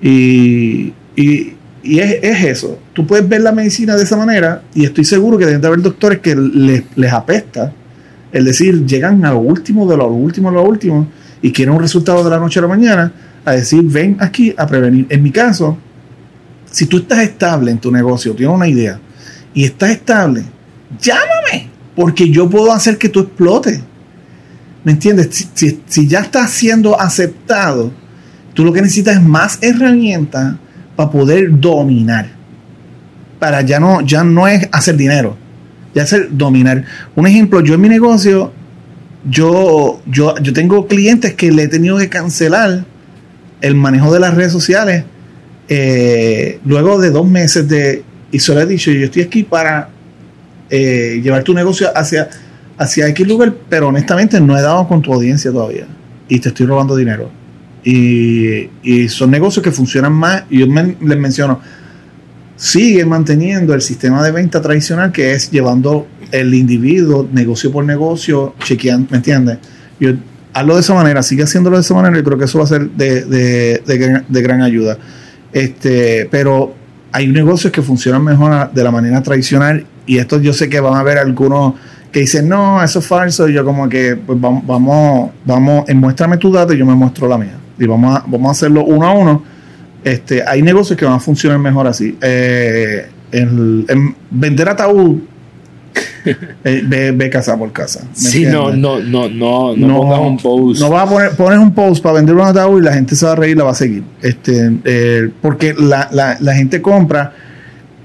Y, 0.00 0.94
y 1.14 1.57
Y 1.82 2.00
es, 2.00 2.16
es 2.22 2.44
eso. 2.44 2.78
Tú 2.92 3.06
puedes 3.06 3.28
ver 3.28 3.40
la 3.42 3.52
medicina 3.52 3.96
de 3.96 4.02
esa 4.02 4.16
manera 4.16 4.62
y 4.74 4.84
estoy 4.84 5.04
seguro 5.04 5.38
que 5.38 5.46
deben 5.46 5.60
de 5.60 5.66
haber 5.68 5.80
doctores 5.82 6.18
que 6.18 6.34
les, 6.34 6.84
les 6.96 7.12
apesta. 7.12 7.72
Es 8.32 8.44
decir, 8.44 8.84
llegan 8.84 9.24
a 9.24 9.30
lo 9.32 9.38
último 9.38 9.88
de 9.88 9.96
lo 9.96 10.08
último 10.08 10.50
de 10.50 10.56
lo 10.56 10.64
último 10.64 11.08
y 11.40 11.52
quieren 11.52 11.74
un 11.74 11.80
resultado 11.80 12.22
de 12.24 12.30
la 12.30 12.38
noche 12.38 12.58
a 12.58 12.62
la 12.62 12.68
mañana 12.68 13.12
a 13.44 13.52
decir, 13.52 13.82
ven 13.84 14.16
aquí 14.20 14.54
a 14.56 14.66
prevenir. 14.66 15.06
En 15.08 15.22
mi 15.22 15.30
caso, 15.30 15.78
si 16.70 16.86
tú 16.86 16.98
estás 16.98 17.20
estable 17.20 17.70
en 17.70 17.78
tu 17.78 17.90
negocio, 17.90 18.34
tienes 18.34 18.54
una 18.54 18.68
idea 18.68 18.98
y 19.54 19.64
estás 19.64 19.90
estable, 19.90 20.42
llámame, 21.00 21.70
porque 21.96 22.28
yo 22.30 22.50
puedo 22.50 22.72
hacer 22.72 22.98
que 22.98 23.08
tú 23.08 23.20
explotes. 23.20 23.80
¿Me 24.84 24.92
entiendes? 24.92 25.28
Si, 25.32 25.48
si- 25.54 25.80
si 25.86 26.06
ya 26.06 26.20
estás 26.20 26.50
siendo 26.50 27.00
aceptado, 27.00 27.92
tú 28.52 28.64
lo 28.64 28.72
que 28.72 28.82
necesitas 28.82 29.16
es 29.16 29.22
más 29.22 29.58
herramientas 29.62 30.56
para 30.98 31.12
poder 31.12 31.60
dominar. 31.60 32.26
Para 33.38 33.62
ya 33.62 33.78
no, 33.78 34.00
ya 34.00 34.24
no 34.24 34.48
es 34.48 34.68
hacer 34.72 34.96
dinero, 34.96 35.36
ya 35.94 36.02
es 36.02 36.12
dominar. 36.32 36.82
Un 37.14 37.24
ejemplo, 37.24 37.60
yo 37.60 37.74
en 37.74 37.82
mi 37.82 37.88
negocio, 37.88 38.52
yo, 39.30 40.02
yo, 40.06 40.36
yo 40.38 40.52
tengo 40.52 40.88
clientes 40.88 41.34
que 41.34 41.52
le 41.52 41.62
he 41.62 41.68
tenido 41.68 41.98
que 41.98 42.08
cancelar 42.08 42.84
el 43.60 43.76
manejo 43.76 44.12
de 44.12 44.18
las 44.18 44.34
redes 44.34 44.50
sociales 44.50 45.04
eh, 45.68 46.58
luego 46.64 46.98
de 46.98 47.10
dos 47.10 47.28
meses 47.28 47.68
de 47.68 48.02
y 48.32 48.40
se 48.40 48.54
lo 48.54 48.60
he 48.60 48.66
dicho 48.66 48.90
yo 48.90 49.04
estoy 49.04 49.22
aquí 49.22 49.42
para 49.42 49.90
eh, 50.70 51.20
llevar 51.22 51.42
tu 51.42 51.52
negocio 51.54 51.88
hacia 51.94 52.28
hacia 52.78 53.08
X 53.08 53.26
lugar 53.26 53.52
pero 53.68 53.88
honestamente 53.88 54.40
no 54.40 54.56
he 54.56 54.62
dado 54.62 54.86
con 54.86 55.02
tu 55.02 55.12
audiencia 55.12 55.50
todavía 55.50 55.86
y 56.28 56.38
te 56.38 56.48
estoy 56.48 56.66
robando 56.66 56.94
dinero 56.94 57.30
y, 57.90 59.08
son 59.08 59.30
negocios 59.30 59.62
que 59.62 59.72
funcionan 59.72 60.12
más 60.12 60.44
y 60.50 60.58
yo 60.58 60.66
les 60.66 61.18
menciono 61.18 61.60
sigue 62.56 63.04
manteniendo 63.04 63.72
el 63.72 63.80
sistema 63.80 64.22
de 64.22 64.32
venta 64.32 64.60
tradicional 64.60 65.12
que 65.12 65.32
es 65.32 65.50
llevando 65.50 66.06
el 66.32 66.52
individuo 66.54 67.28
negocio 67.32 67.70
por 67.70 67.84
negocio 67.84 68.54
chequeando 68.62 69.08
¿me 69.10 69.18
entiendes? 69.18 69.58
yo 70.00 70.10
hazlo 70.52 70.74
de 70.74 70.80
esa 70.80 70.94
manera, 70.94 71.22
sigue 71.22 71.44
haciéndolo 71.44 71.76
de 71.76 71.82
esa 71.82 71.94
manera 71.94 72.18
y 72.18 72.22
creo 72.22 72.36
que 72.36 72.46
eso 72.46 72.58
va 72.58 72.64
a 72.64 72.68
ser 72.68 72.90
de, 72.90 73.24
de- 73.24 73.82
de 73.86 73.98
gran, 73.98 74.24
de 74.28 74.42
gran 74.42 74.62
ayuda. 74.62 74.98
Este, 75.52 76.26
pero 76.30 76.74
hay 77.12 77.28
negocios 77.28 77.72
que 77.72 77.80
funcionan 77.80 78.24
mejor 78.24 78.72
de 78.72 78.82
la 78.82 78.90
manera 78.90 79.22
tradicional 79.22 79.86
y 80.06 80.18
esto 80.18 80.40
yo 80.40 80.52
sé 80.52 80.68
que 80.68 80.80
van 80.80 80.94
a 80.94 81.00
haber 81.00 81.18
algunos 81.18 81.74
que 82.10 82.20
dicen, 82.20 82.48
no, 82.48 82.82
eso 82.82 82.98
es 83.00 83.06
falso, 83.06 83.48
y 83.48 83.52
yo 83.52 83.64
como 83.64 83.88
que, 83.88 84.16
pues 84.16 84.40
vamos, 84.40 84.66
vamos, 84.66 85.30
vamos, 85.44 85.84
muéstrame 85.94 86.38
tu 86.38 86.50
dato 86.50 86.72
y 86.72 86.78
yo 86.78 86.86
me 86.86 86.94
muestro 86.94 87.28
la 87.28 87.36
mía. 87.36 87.57
Y 87.78 87.86
vamos 87.86 88.16
a, 88.16 88.24
vamos 88.26 88.48
a 88.48 88.50
hacerlo 88.52 88.84
uno 88.84 89.06
a 89.06 89.12
uno. 89.12 89.42
Este, 90.04 90.42
hay 90.46 90.62
negocios 90.62 90.98
que 90.98 91.04
van 91.04 91.14
a 91.14 91.20
funcionar 91.20 91.58
mejor 91.58 91.86
así. 91.86 92.16
Eh, 92.20 93.06
el- 93.32 93.86
vender 94.30 94.68
ataúd, 94.68 95.18
eh, 96.64 96.82
ve, 96.86 97.12
ve 97.12 97.30
casa 97.30 97.56
por 97.56 97.72
casa. 97.72 98.04
¿me 98.08 98.14
Sí, 98.16 98.44
no, 98.46 98.70
entiendes? 98.70 99.08
no, 99.10 99.28
no, 99.28 99.28
no, 99.28 99.76
no, 99.76 99.96
pongas 100.00 100.20
un 100.20 100.36
post. 100.38 100.80
No 100.80 100.90
vas 100.90 101.06
a 101.06 101.10
poner, 101.10 101.30
pones 101.32 101.58
un 101.58 101.72
post 101.74 102.02
para 102.02 102.14
vender 102.16 102.34
un 102.34 102.42
ataúd 102.42 102.80
y 102.80 102.84
la 102.84 102.92
gente 102.94 103.14
se 103.16 103.26
va 103.26 103.32
a 103.32 103.36
reír 103.36 103.56
y 103.56 103.58
la 103.58 103.64
va 103.64 103.70
a 103.72 103.74
seguir. 103.74 104.02
Este, 104.22 104.70
eh, 104.84 105.30
porque 105.42 105.74
la, 105.78 106.08
la, 106.12 106.36
la 106.40 106.54
gente 106.54 106.80
compra 106.82 107.32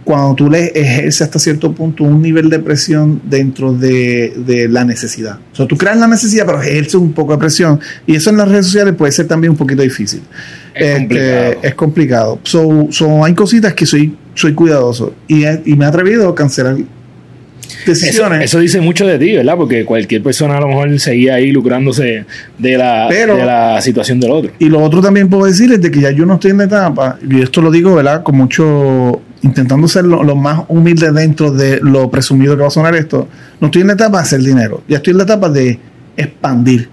cuando 0.03 0.35
tú 0.35 0.49
le 0.49 0.65
ejerces 0.67 1.21
hasta 1.21 1.39
cierto 1.39 1.71
punto 1.73 2.03
un 2.03 2.21
nivel 2.21 2.49
de 2.49 2.59
presión 2.59 3.21
dentro 3.23 3.73
de, 3.73 4.33
de 4.45 4.67
la 4.67 4.83
necesidad. 4.85 5.39
O 5.53 5.55
sea, 5.55 5.65
tú 5.67 5.77
creas 5.77 5.97
la 5.97 6.07
necesidad, 6.07 6.45
pero 6.45 6.61
ejerces 6.61 6.95
un 6.95 7.13
poco 7.13 7.33
de 7.33 7.37
presión. 7.39 7.79
Y 8.05 8.15
eso 8.15 8.29
en 8.29 8.37
las 8.37 8.47
redes 8.49 8.65
sociales 8.65 8.93
puede 8.95 9.11
ser 9.11 9.27
también 9.27 9.51
un 9.51 9.57
poquito 9.57 9.81
difícil. 9.81 10.21
Es 10.75 10.81
Este, 10.81 10.99
complicado. 10.99 11.53
es 11.63 11.75
complicado. 11.75 12.39
So, 12.43 12.87
so, 12.91 13.23
hay 13.23 13.33
cositas 13.33 13.73
que 13.73 13.85
soy, 13.85 14.15
soy 14.35 14.53
cuidadoso. 14.53 15.13
Y, 15.27 15.43
y 15.65 15.75
me 15.75 15.85
he 15.85 15.87
atrevido 15.87 16.27
a 16.29 16.35
cancelar 16.35 16.75
Eso, 16.75 16.87
decisiones. 17.85 18.43
eso 18.45 18.59
dice 18.59 18.81
mucho 18.81 19.05
de 19.07 19.17
ti, 19.17 19.35
¿verdad? 19.35 19.55
Porque 19.55 19.85
cualquier 19.85 20.21
persona 20.21 20.57
a 20.57 20.59
lo 20.61 20.67
mejor 20.67 20.99
seguía 20.99 21.35
ahí 21.35 21.51
lucrándose 21.51 22.25
de 22.57 22.77
la, 22.77 23.07
Pero- 23.09 23.35
de 23.37 23.45
la 23.45 23.81
situación 23.81 24.19
del 24.19 24.31
otro. 24.31 24.51
Y 24.59 24.65
lo 24.69 24.81
otro 24.81 25.01
también 25.01 25.29
puedo 25.29 25.45
decir 25.45 25.71
es 25.71 25.81
de 25.81 25.89
que 25.91 26.01
ya 26.01 26.11
yo 26.11 26.25
no 26.25 26.35
estoy 26.35 26.51
en 26.51 26.57
la 26.57 26.63
etapa, 26.65 27.17
y 27.29 27.41
esto 27.41 27.61
lo 27.61 27.71
digo, 27.71 27.95
¿verdad? 27.95 28.21
Con 28.23 28.35
mucho, 28.37 29.21
intentando 29.43 29.87
ser 29.87 30.05
lo, 30.05 30.23
lo 30.23 30.35
más 30.35 30.61
humilde 30.67 31.11
dentro 31.11 31.51
de 31.51 31.79
lo 31.81 32.09
presumido 32.09 32.55
que 32.55 32.61
va 32.61 32.67
a 32.67 32.71
sonar 32.71 32.95
esto, 32.95 33.27
no 33.59 33.67
estoy 33.67 33.81
en 33.81 33.87
la 33.87 33.93
etapa 33.93 34.17
de 34.17 34.23
hacer 34.23 34.41
dinero, 34.41 34.83
ya 34.87 34.97
estoy 34.97 35.11
en 35.11 35.17
la 35.17 35.23
etapa 35.23 35.49
de 35.49 35.79
expandir, 36.17 36.89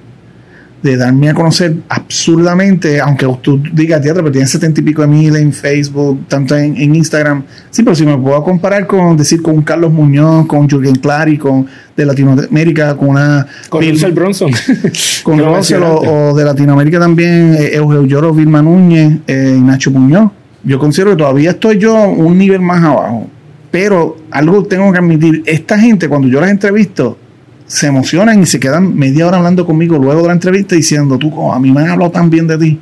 de 0.83 0.97
darme 0.97 1.29
a 1.29 1.35
conocer 1.35 1.75
absurdamente, 1.91 3.01
aunque 3.01 3.27
tú 3.43 3.63
digas 3.75 4.01
teatro, 4.01 4.23
pero 4.23 4.33
tienes 4.33 4.51
setenta 4.51 4.81
y 4.81 4.83
pico 4.85 5.03
de 5.03 5.09
mil 5.09 5.37
en 5.37 5.53
Facebook, 5.53 6.27
tanto 6.27 6.57
en, 6.57 6.75
en 6.77 6.95
Instagram, 6.95 7.43
sí, 7.71 7.83
pero 7.83 7.95
si 7.95 8.07
me 8.07 8.17
puedo 8.17 8.43
comparar 8.43 8.87
con, 8.87 9.17
decir, 9.17 9.43
con 9.43 9.57
un 9.57 9.63
Carlos 9.63 9.93
Muñoz, 9.93 10.47
con 10.47 10.69
Jürgen 10.69 10.95
Clary, 10.97 11.37
con 11.37 11.67
de 11.97 12.07
Latinoamérica, 12.07 12.97
con 12.97 13.11
una... 13.11 13.47
Con 13.69 13.81
Bill- 13.81 13.93
Russell 13.93 14.13
Bronson. 14.13 14.51
con 15.23 15.39
Russell 15.39 15.83
o, 15.83 16.31
o 16.31 16.35
de 16.35 16.45
Latinoamérica 16.47 16.99
también, 16.99 17.55
eh, 17.59 17.75
Eugenio 17.75 18.07
Lloro, 18.07 18.33
Vilma 18.33 18.63
Núñez 18.63 19.19
eh, 19.27 19.59
Nacho 19.63 19.91
Muñoz. 19.91 20.31
Yo 20.63 20.79
considero 20.79 21.13
que 21.13 21.17
todavía 21.17 21.51
estoy 21.51 21.79
yo 21.79 21.95
un 22.09 22.39
nivel 22.39 22.61
más 22.61 22.83
abajo. 22.83 23.29
Pero 23.71 24.17
algo 24.31 24.65
tengo 24.65 24.91
que 24.93 24.99
admitir, 24.99 25.43
esta 25.47 25.79
gente 25.79 26.09
cuando 26.09 26.29
yo 26.29 26.41
las 26.41 26.51
entrevisto, 26.51 27.17
se 27.67 27.87
emocionan 27.87 28.43
y 28.43 28.47
se 28.47 28.59
quedan 28.59 28.97
media 28.97 29.29
hora 29.29 29.37
hablando 29.37 29.65
conmigo 29.65 29.97
luego 29.97 30.23
de 30.23 30.27
la 30.27 30.33
entrevista 30.33 30.75
diciendo, 30.75 31.19
tú, 31.19 31.31
como 31.31 31.55
a 31.55 31.61
mí 31.61 31.71
me 31.71 31.83
han 31.83 31.91
hablado 31.91 32.11
tan 32.11 32.29
bien 32.29 32.49
de 32.49 32.59
ti. 32.59 32.81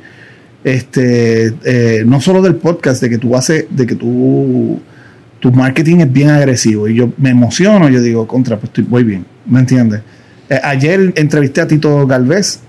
Este, 0.63 1.53
eh, 1.63 2.03
no 2.05 2.19
solo 2.19 2.41
del 2.41 2.55
podcast, 2.55 3.01
de 3.01 3.09
que 3.09 3.17
tú 3.19 3.35
haces, 3.35 3.65
de 3.69 3.85
que 3.85 3.95
tú, 3.95 4.79
tu 5.39 5.51
marketing 5.51 5.97
es 5.97 6.11
bien 6.11 6.29
agresivo. 6.29 6.87
Y 6.87 6.95
yo 6.95 7.13
me 7.17 7.29
emociono, 7.29 7.87
yo 7.87 8.01
digo, 8.01 8.27
contra, 8.27 8.57
pues 8.57 8.69
estoy, 8.69 8.83
voy 8.85 9.03
bien, 9.03 9.25
¿me 9.45 9.59
entiendes? 9.59 10.01
Eh, 10.49 10.59
ayer 10.63 11.13
entrevisté 11.15 11.61
a 11.61 11.67
Tito 11.67 12.07
Galvez, 12.07 12.59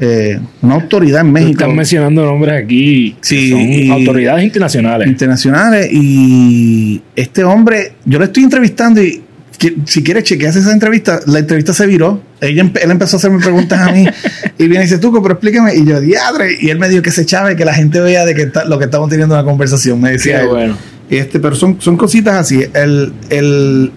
eh, 0.00 0.40
una 0.62 0.74
autoridad 0.74 1.20
en 1.20 1.32
México. 1.32 1.52
estás 1.62 1.74
mencionando 1.74 2.24
nombres 2.24 2.64
aquí 2.64 3.12
que 3.12 3.26
Sí, 3.26 3.50
son 3.50 3.92
autoridades 3.92 4.44
internacionales. 4.44 5.06
internacionales 5.08 5.88
y 5.92 7.00
este 7.14 7.44
hombre, 7.44 7.92
yo 8.04 8.18
lo 8.18 8.24
estoy 8.24 8.42
entrevistando 8.44 9.00
y 9.02 9.22
que- 9.58 9.76
si 9.84 10.02
quieres 10.02 10.24
chequeas 10.24 10.56
esa 10.56 10.72
entrevista, 10.72 11.20
la 11.26 11.38
entrevista 11.38 11.72
se 11.72 11.86
viró, 11.86 12.20
Ella, 12.40 12.62
él 12.82 12.90
empezó 12.90 13.16
a 13.16 13.18
hacerme 13.18 13.38
preguntas 13.38 13.80
a 13.80 13.92
mí 13.92 14.04
y 14.58 14.66
viene 14.66 14.84
y 14.84 14.88
dice, 14.88 14.98
Tuco, 14.98 15.22
pero 15.22 15.34
explícame, 15.34 15.74
y 15.76 15.84
yo, 15.86 16.00
diadre, 16.00 16.56
y 16.60 16.70
él 16.70 16.78
me 16.78 16.88
dijo 16.88 17.00
que 17.02 17.10
se 17.12 17.22
y 17.22 17.56
que 17.56 17.64
la 17.64 17.72
gente 17.74 18.00
vea 18.00 18.26
de 18.26 18.34
que 18.34 18.42
está- 18.42 18.64
lo 18.64 18.78
que 18.78 18.86
estamos 18.86 19.08
teniendo 19.08 19.34
una 19.36 19.44
conversación, 19.44 20.00
me 20.00 20.10
decía 20.12 20.38
Qué 20.38 20.42
él. 20.42 20.48
bueno. 20.48 20.76
Este, 21.08 21.38
pero 21.38 21.54
son, 21.54 21.76
son 21.80 21.96
cositas 21.96 22.34
así. 22.34 22.64
El, 22.74 23.12
el, 23.30 23.92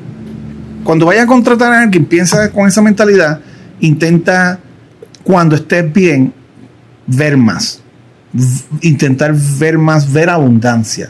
cuando 0.83 1.05
vayas 1.07 1.23
a 1.23 1.27
contratar 1.27 1.73
a 1.73 1.81
alguien, 1.81 2.05
piensa 2.05 2.51
con 2.51 2.67
esa 2.67 2.81
mentalidad, 2.81 3.39
intenta, 3.79 4.59
cuando 5.27 5.57
estés 5.57 5.91
bien, 5.91 6.33
ver 7.05 7.35
más. 7.35 7.81
Intentar 8.79 9.35
ver 9.59 9.77
más, 9.77 10.09
ver 10.13 10.29
abundancia. 10.29 11.09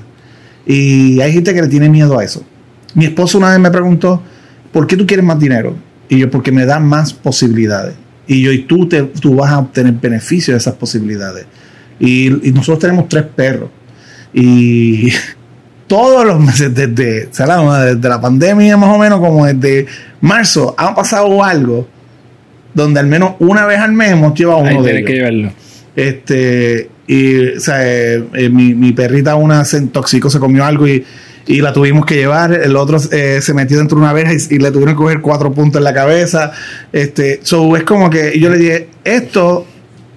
Y 0.65 1.21
hay 1.21 1.33
gente 1.33 1.53
que 1.53 1.61
le 1.61 1.67
tiene 1.67 1.87
miedo 1.87 2.17
a 2.17 2.23
eso. 2.23 2.43
Mi 2.95 3.05
esposo 3.05 3.37
una 3.37 3.51
vez 3.51 3.59
me 3.59 3.69
preguntó, 3.69 4.23
¿por 4.71 4.87
qué 4.87 4.97
tú 4.97 5.05
quieres 5.05 5.23
más 5.23 5.39
dinero? 5.39 5.75
Y 6.09 6.17
yo, 6.17 6.31
porque 6.31 6.51
me 6.51 6.65
da 6.65 6.79
más 6.79 7.13
posibilidades. 7.13 7.93
Y 8.25 8.41
yo, 8.41 8.51
y 8.51 8.63
tú, 8.63 8.89
te, 8.89 9.03
tú 9.03 9.35
vas 9.35 9.51
a 9.51 9.59
obtener 9.59 9.93
beneficio 9.93 10.55
de 10.55 10.57
esas 10.57 10.73
posibilidades. 10.73 11.45
Y, 11.99 12.31
nosotros 12.55 12.79
tenemos 12.79 13.07
tres 13.07 13.23
perros. 13.23 13.69
Y 14.33 15.11
todos 15.85 16.25
los 16.25 16.39
meses, 16.39 16.73
desde, 16.73 17.27
desde 17.27 18.09
la 18.09 18.19
pandemia 18.19 18.77
más 18.77 18.95
o 18.95 18.97
menos, 18.97 19.19
como 19.19 19.45
desde 19.45 19.85
marzo, 20.21 20.73
ha 20.75 20.95
pasado 20.95 21.43
algo 21.43 21.87
donde 22.77 22.99
al 23.01 23.07
menos 23.07 23.33
una 23.39 23.65
vez 23.65 23.79
al 23.79 23.91
mes 23.91 24.11
hemos 24.11 24.33
llevado 24.33 24.63
Ahí 24.63 24.75
uno 24.75 24.83
de 24.83 24.91
tienes 24.93 24.99
ellos. 24.99 25.07
que 25.07 25.15
llevarlo. 25.15 25.51
Este, 25.95 26.89
y, 27.07 27.47
o 27.57 27.59
sea, 27.59 27.77
eh, 27.85 28.23
eh, 28.33 28.49
mi, 28.49 28.73
mi 28.75 28.91
perrita 28.93 29.35
una 29.35 29.65
se 29.65 29.77
intoxicó, 29.77 30.29
se 30.29 30.39
comió 30.39 30.63
algo 30.63 30.87
y, 30.87 31.03
y 31.47 31.61
la 31.61 31.73
tuvimos 31.73 32.05
que 32.05 32.15
llevar. 32.15 32.53
El 32.53 32.75
otro 32.75 32.99
eh, 33.11 33.39
se 33.41 33.53
metió 33.53 33.77
dentro 33.77 33.97
de 33.97 34.03
una 34.03 34.13
verja 34.13 34.33
y, 34.33 34.55
y 34.55 34.59
le 34.59 34.71
tuvieron 34.71 34.93
que 34.93 34.97
coger 34.99 35.21
cuatro 35.21 35.51
puntos 35.51 35.79
en 35.79 35.83
la 35.85 35.93
cabeza. 35.93 36.51
Este, 36.93 37.39
so 37.43 37.75
es 37.75 37.83
como 37.83 38.09
que 38.09 38.39
yo 38.39 38.49
le 38.49 38.57
dije, 38.57 38.87
esto 39.03 39.65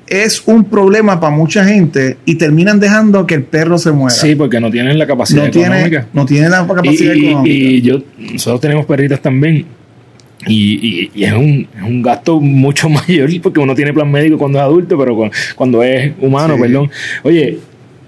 es 0.07 0.43
un 0.47 0.65
problema 0.65 1.19
para 1.21 1.35
mucha 1.35 1.65
gente 1.65 2.17
y 2.25 2.35
terminan 2.35 2.79
dejando 2.81 3.27
que 3.27 3.37
el 3.37 3.45
perro 3.45 3.79
se 3.79 3.93
muera. 3.93 4.15
Sí, 4.15 4.35
porque 4.35 4.61
no 4.61 4.71
tienen 4.71 4.99
la 4.99 5.07
capacidad 5.07 5.45
no 5.45 5.51
tiene, 5.51 5.67
económica. 5.87 6.07
no 6.13 6.27
tiene 6.27 6.49
la 6.51 6.67
capacidad 6.67 7.15
y- 7.15 7.27
económica. 7.29 7.55
y 7.55 7.81
yo, 7.81 8.03
nosotros 8.33 8.61
tenemos 8.61 8.85
perritas 8.87 9.23
también. 9.23 9.65
Y, 10.47 10.55
y- 10.55 11.11
y 11.15 11.25
es, 11.25 11.33
un, 11.33 11.69
es 11.77 11.83
un 11.83 12.01
gasto 12.03 12.41
mucho 12.41 12.89
mayor 12.91 13.29
porque 13.43 13.61
uno 13.61 13.75
tiene 13.75 13.93
plan 13.93 14.11
médico 14.11 14.39
cuando 14.39 14.59
es 14.59 14.65
adulto, 14.65 14.97
pero 14.99 15.15
cu- 15.17 15.31
cuando 15.55 15.83
es 15.83 16.13
humano, 16.21 16.55
Sí. 16.57 16.63
perdón. 16.63 16.91
Oye, 17.25 17.59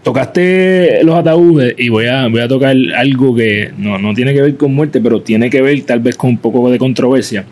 tocaste 0.02 1.00
los 1.04 1.14
ataúdes 1.14 1.74
y 1.78 1.88
voy 1.88 2.06
a, 2.06 2.26
voy 2.28 2.40
a 2.40 2.48
tocar 2.48 2.74
algo 2.96 3.34
que 3.34 3.70
no, 3.78 3.98
no 3.98 4.14
tiene 4.14 4.32
que 4.34 4.42
ver 4.42 4.56
con 4.56 4.74
muerte, 4.74 5.00
pero 5.00 5.20
tiene 5.20 5.48
que 5.50 5.62
ver 5.62 5.80
tal 5.82 6.00
vez 6.00 6.16
con 6.16 6.30
un 6.30 6.38
poco 6.38 6.70
de 6.70 6.78
controversia. 6.78 7.44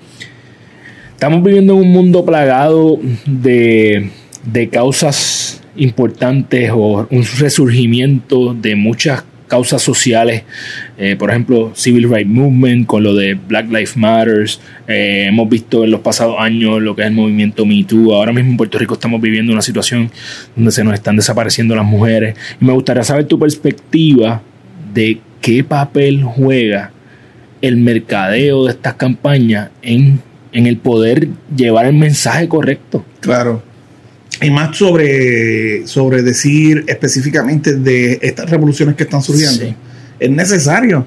Estamos 1.12 1.42
viviendo 1.44 1.74
en 1.74 1.80
un 1.80 1.88
mundo 1.92 2.24
plagado 2.24 2.98
de, 3.26 4.08
de 4.50 4.68
causas 4.70 5.62
importantes 5.76 6.70
o 6.74 7.06
un 7.10 7.24
resurgimiento 7.38 8.54
de 8.54 8.74
muchas 8.76 9.24
causas 9.51 9.82
sociales, 9.82 10.44
eh, 10.96 11.16
por 11.18 11.30
ejemplo, 11.30 11.72
Civil 11.74 12.09
Rights 12.09 12.30
Movement, 12.30 12.86
con 12.86 13.03
lo 13.03 13.14
de 13.14 13.34
Black 13.34 13.66
Lives 13.66 13.96
Matters. 13.96 14.61
Eh, 14.86 15.26
hemos 15.28 15.48
visto 15.48 15.84
en 15.84 15.90
los 15.90 16.01
pasados 16.01 16.36
años 16.38 16.80
lo 16.80 16.94
que 16.94 17.03
es 17.03 17.09
el 17.09 17.14
movimiento 17.14 17.66
Me 17.66 17.82
Too. 17.82 18.14
Ahora 18.14 18.32
mismo 18.32 18.53
en 18.53 18.57
Puerto 18.57 18.78
Rico 18.78 18.94
estamos 18.94 19.20
viviendo 19.20 19.53
una 19.53 19.61
situación 19.61 20.11
donde 20.55 20.70
se 20.70 20.84
nos 20.84 20.94
están 20.94 21.16
desapareciendo 21.16 21.74
las 21.74 21.84
mujeres. 21.84 22.36
Y 22.61 22.64
me 22.64 22.72
gustaría 22.72 23.03
saber 23.03 23.24
tu 23.24 23.38
perspectiva 23.38 24.40
de 24.94 25.18
qué 25.40 25.64
papel 25.64 26.22
juega 26.22 26.92
el 27.61 27.76
mercadeo 27.76 28.66
de 28.66 28.70
estas 28.70 28.94
campañas 28.94 29.70
en, 29.82 30.20
en 30.53 30.66
el 30.66 30.76
poder 30.76 31.28
llevar 31.55 31.86
el 31.86 31.94
mensaje 31.94 32.48
correcto. 32.48 33.05
Claro. 33.18 33.62
Y 34.43 34.51
más 34.51 34.76
sobre, 34.76 35.86
sobre 35.86 36.22
decir 36.22 36.84
específicamente 36.86 37.74
de 37.74 38.18
estas 38.22 38.49
revoluciones 38.49 38.95
que 38.97 39.03
están 39.05 39.22
surgiendo. 39.22 39.66
Sí. 39.66 39.74
Es 40.18 40.30
necesario. 40.30 41.07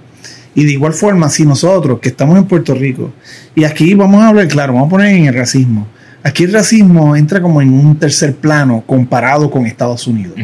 Y 0.55 0.65
de 0.65 0.71
igual 0.73 0.93
forma, 0.93 1.29
si 1.29 1.45
nosotros 1.45 1.99
que 1.99 2.09
estamos 2.09 2.37
en 2.37 2.45
Puerto 2.45 2.75
Rico, 2.75 3.11
y 3.55 3.63
aquí 3.63 3.95
vamos 3.95 4.21
a 4.21 4.27
hablar, 4.27 4.47
claro, 4.47 4.73
vamos 4.73 4.87
a 4.87 4.91
poner 4.91 5.15
en 5.15 5.25
el 5.25 5.33
racismo. 5.33 5.87
Aquí 6.21 6.43
el 6.43 6.53
racismo 6.53 7.15
entra 7.15 7.41
como 7.41 7.61
en 7.61 7.73
un 7.73 7.97
tercer 7.97 8.35
plano 8.35 8.83
comparado 8.85 9.49
con 9.49 9.65
Estados 9.65 10.05
Unidos. 10.07 10.35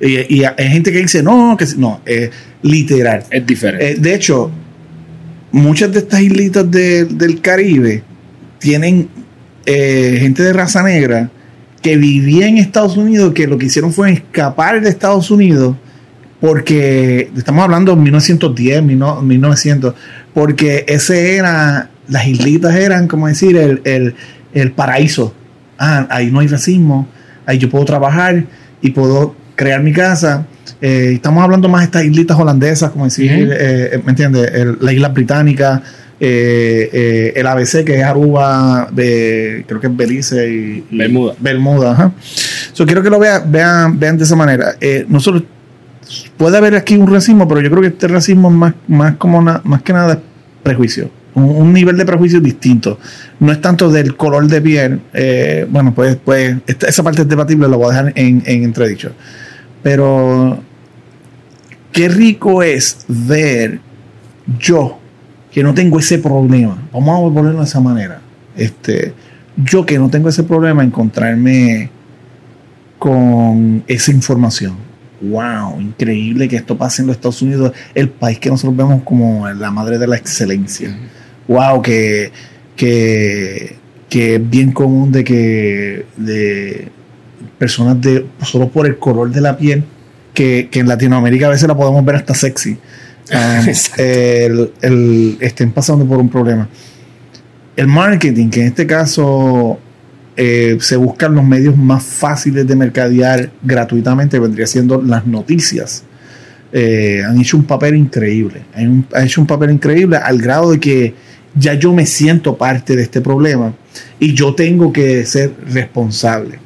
Y, 0.00 0.36
y 0.40 0.44
hay 0.44 0.68
gente 0.70 0.92
que 0.92 0.98
dice, 0.98 1.22
no, 1.22 1.56
que 1.58 1.66
no, 1.76 2.00
es 2.06 2.30
literal. 2.62 3.24
Es 3.30 3.44
diferente. 3.46 3.90
Eh, 3.90 3.94
de 3.98 4.14
hecho, 4.14 4.50
muchas 5.52 5.92
de 5.92 5.98
estas 5.98 6.20
islitas 6.20 6.70
de- 6.70 7.04
del 7.06 7.40
Caribe 7.40 8.02
tienen 8.58 9.08
eh, 9.66 10.16
gente 10.20 10.42
de 10.42 10.52
raza 10.52 10.82
negra 10.82 11.30
que 11.86 11.96
vivía 11.96 12.48
en 12.48 12.58
Estados 12.58 12.96
Unidos, 12.96 13.32
que 13.32 13.46
lo 13.46 13.58
que 13.58 13.66
hicieron 13.66 13.92
fue 13.92 14.10
escapar 14.10 14.80
de 14.80 14.88
Estados 14.88 15.30
Unidos, 15.30 15.76
porque 16.40 17.30
estamos 17.36 17.62
hablando 17.62 17.94
de 17.94 18.02
1910, 18.02 18.82
1900, 18.82 19.94
porque 20.34 20.84
ese 20.88 21.36
era, 21.36 21.88
las 22.08 22.26
islitas 22.26 22.74
eran, 22.74 23.06
como 23.06 23.28
decir, 23.28 23.56
el, 23.56 23.82
el, 23.84 24.16
el 24.52 24.72
paraíso. 24.72 25.32
Ah, 25.78 26.08
ahí 26.10 26.32
no 26.32 26.40
hay 26.40 26.48
racismo, 26.48 27.06
ahí 27.46 27.58
yo 27.58 27.70
puedo 27.70 27.84
trabajar 27.84 28.46
y 28.82 28.90
puedo 28.90 29.36
crear 29.54 29.80
mi 29.80 29.92
casa. 29.92 30.44
Eh, 30.80 31.12
estamos 31.14 31.44
hablando 31.44 31.68
más 31.68 31.82
de 31.82 31.84
estas 31.84 32.04
islitas 32.04 32.36
holandesas, 32.36 32.90
como 32.90 33.04
decir, 33.04 33.30
Ujú. 33.30 33.52
eh, 33.56 34.02
¿me 34.04 34.10
entiendes? 34.10 34.50
La 34.80 34.92
isla 34.92 35.10
británica, 35.10 35.84
eh, 36.18 36.90
eh, 36.92 37.32
el 37.36 37.46
ABC, 37.46 37.84
que 37.84 37.96
es 37.98 38.02
Aruba, 38.04 38.88
de, 38.92 39.64
creo 39.68 39.80
que 39.80 39.86
es 39.88 39.96
Belice 39.96 40.48
y, 40.50 40.84
y 40.90 40.96
Bermuda. 40.96 41.34
Bermuda, 41.38 41.92
ajá. 41.92 42.12
So, 42.72 42.86
quiero 42.86 43.02
que 43.02 43.10
lo 43.10 43.18
vean, 43.18 43.50
vean, 43.50 43.98
vean 43.98 44.16
de 44.18 44.24
esa 44.24 44.36
manera. 44.36 44.76
Eh, 44.80 45.04
nosotros 45.08 45.42
puede 46.36 46.56
haber 46.56 46.74
aquí 46.76 46.96
un 46.96 47.10
racismo, 47.12 47.46
pero 47.48 47.60
yo 47.60 47.68
creo 47.70 47.82
que 47.82 47.88
este 47.88 48.08
racismo 48.08 48.48
es 48.48 48.54
más, 48.54 48.74
más 48.88 49.16
como 49.16 49.42
na- 49.42 49.60
más 49.64 49.82
que 49.82 49.92
nada 49.92 50.20
prejuicio. 50.62 51.10
Un, 51.34 51.44
un 51.44 51.72
nivel 51.72 51.96
de 51.98 52.06
prejuicio 52.06 52.40
distinto. 52.40 52.98
No 53.40 53.52
es 53.52 53.60
tanto 53.60 53.90
del 53.90 54.16
color 54.16 54.46
de 54.46 54.60
piel. 54.62 55.00
eh, 55.12 55.66
bueno, 55.68 55.94
pues, 55.94 56.16
pues 56.24 56.56
esta- 56.66 56.86
esa 56.88 57.02
parte 57.02 57.22
es 57.22 57.28
debatible, 57.28 57.68
lo 57.68 57.76
voy 57.78 57.88
a 57.94 57.98
dejar 58.02 58.12
en, 58.16 58.42
en 58.46 58.64
entredicho. 58.64 59.12
Pero 59.82 60.62
qué 61.92 62.08
rico 62.08 62.62
es 62.62 62.98
ver 63.08 63.80
yo 64.58 64.98
que 65.56 65.62
no 65.62 65.72
tengo 65.72 65.98
ese 65.98 66.18
problema. 66.18 66.76
Vamos 66.92 67.30
a 67.30 67.34
ponerlo 67.34 67.60
de 67.60 67.64
esa 67.64 67.80
manera. 67.80 68.20
Este, 68.58 69.14
yo 69.56 69.86
que 69.86 69.98
no 69.98 70.10
tengo 70.10 70.28
ese 70.28 70.42
problema, 70.42 70.84
encontrarme 70.84 71.88
con 72.98 73.82
esa 73.86 74.10
información. 74.10 74.76
Wow, 75.22 75.80
increíble 75.80 76.46
que 76.46 76.56
esto 76.56 76.76
pase 76.76 77.00
en 77.00 77.08
los 77.08 77.16
Estados 77.16 77.40
Unidos, 77.40 77.72
el 77.94 78.10
país 78.10 78.38
que 78.38 78.50
nosotros 78.50 78.76
vemos 78.76 79.02
como 79.02 79.48
la 79.48 79.70
madre 79.70 79.96
de 79.96 80.06
la 80.06 80.18
excelencia. 80.18 80.94
Wow, 81.48 81.80
que, 81.80 82.32
que, 82.76 83.76
que 84.10 84.34
es 84.34 84.50
bien 84.50 84.72
común 84.72 85.10
de 85.10 85.24
que 85.24 86.04
de 86.18 86.88
personas 87.56 87.98
de 88.02 88.26
solo 88.42 88.68
por 88.68 88.84
el 88.84 88.98
color 88.98 89.30
de 89.30 89.40
la 89.40 89.56
piel, 89.56 89.84
que, 90.34 90.68
que 90.70 90.80
en 90.80 90.88
Latinoamérica 90.88 91.46
a 91.46 91.50
veces 91.50 91.66
la 91.66 91.74
podemos 91.74 92.04
ver 92.04 92.16
hasta 92.16 92.34
sexy. 92.34 92.76
Um, 93.32 93.36
Exacto. 93.68 94.02
el, 94.02 94.72
el- 94.82 95.36
estén 95.40 95.72
pasando 95.72 96.04
por 96.06 96.18
un 96.18 96.28
problema. 96.28 96.68
El 97.76 97.88
marketing, 97.88 98.48
que 98.48 98.60
en 98.62 98.66
este 98.68 98.86
caso 98.86 99.78
eh, 100.36 100.78
se 100.80 100.96
buscan 100.96 101.34
los 101.34 101.44
medios 101.44 101.76
más 101.76 102.02
fáciles 102.02 102.66
de 102.66 102.74
mercadear 102.76 103.50
gratuitamente, 103.62 104.38
vendría 104.38 104.66
siendo 104.66 105.02
las 105.02 105.26
noticias. 105.26 106.04
Eh, 106.72 107.22
han 107.26 107.38
hecho 107.40 107.56
un 107.56 107.64
papel 107.64 107.96
increíble. 107.96 108.62
Han, 108.74 109.06
han 109.14 109.24
hecho 109.24 109.40
un 109.40 109.46
papel 109.46 109.70
increíble 109.70 110.16
al 110.16 110.38
grado 110.38 110.72
de 110.72 110.80
que 110.80 111.14
ya 111.54 111.74
yo 111.74 111.92
me 111.92 112.04
siento 112.06 112.56
parte 112.56 112.96
de 112.96 113.02
este 113.02 113.20
problema 113.20 113.72
y 114.18 114.34
yo 114.34 114.54
tengo 114.54 114.92
que 114.92 115.24
ser 115.26 115.52
responsable. 115.70 116.58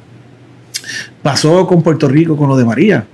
Pasó 1.21 1.65
con 1.67 1.81
Puerto 1.83 2.07
Rico 2.07 2.35
con 2.35 2.49
lo 2.49 2.57
de 2.57 2.65
María, 2.65 3.05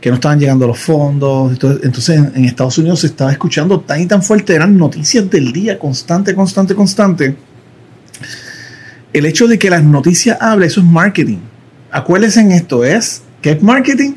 que 0.00 0.10
no 0.10 0.16
estaban 0.16 0.38
llegando 0.38 0.66
los 0.66 0.78
fondos. 0.78 1.52
Entonces, 1.52 1.84
entonces 1.84 2.16
en, 2.34 2.44
Estados 2.44 2.78
Unidos 2.78 3.00
se 3.00 3.08
estaba 3.08 3.32
escuchando 3.32 3.80
tan 3.80 4.00
y 4.00 4.06
tan 4.06 4.22
fuerte, 4.22 4.54
eran 4.54 4.76
noticias 4.76 5.28
del 5.30 5.52
día, 5.52 5.78
constante, 5.78 6.34
constante, 6.34 6.74
constante. 6.74 7.36
El 9.12 9.26
hecho 9.26 9.48
de 9.48 9.58
que 9.58 9.70
las 9.70 9.82
noticias 9.82 10.38
hablen, 10.40 10.68
eso 10.68 10.80
es 10.80 10.86
marketing. 10.86 11.38
Acuérdense 11.90 12.40
en 12.40 12.52
esto, 12.52 12.84
es 12.84 13.22
que 13.40 13.52
es 13.52 13.62
marketing, 13.62 14.12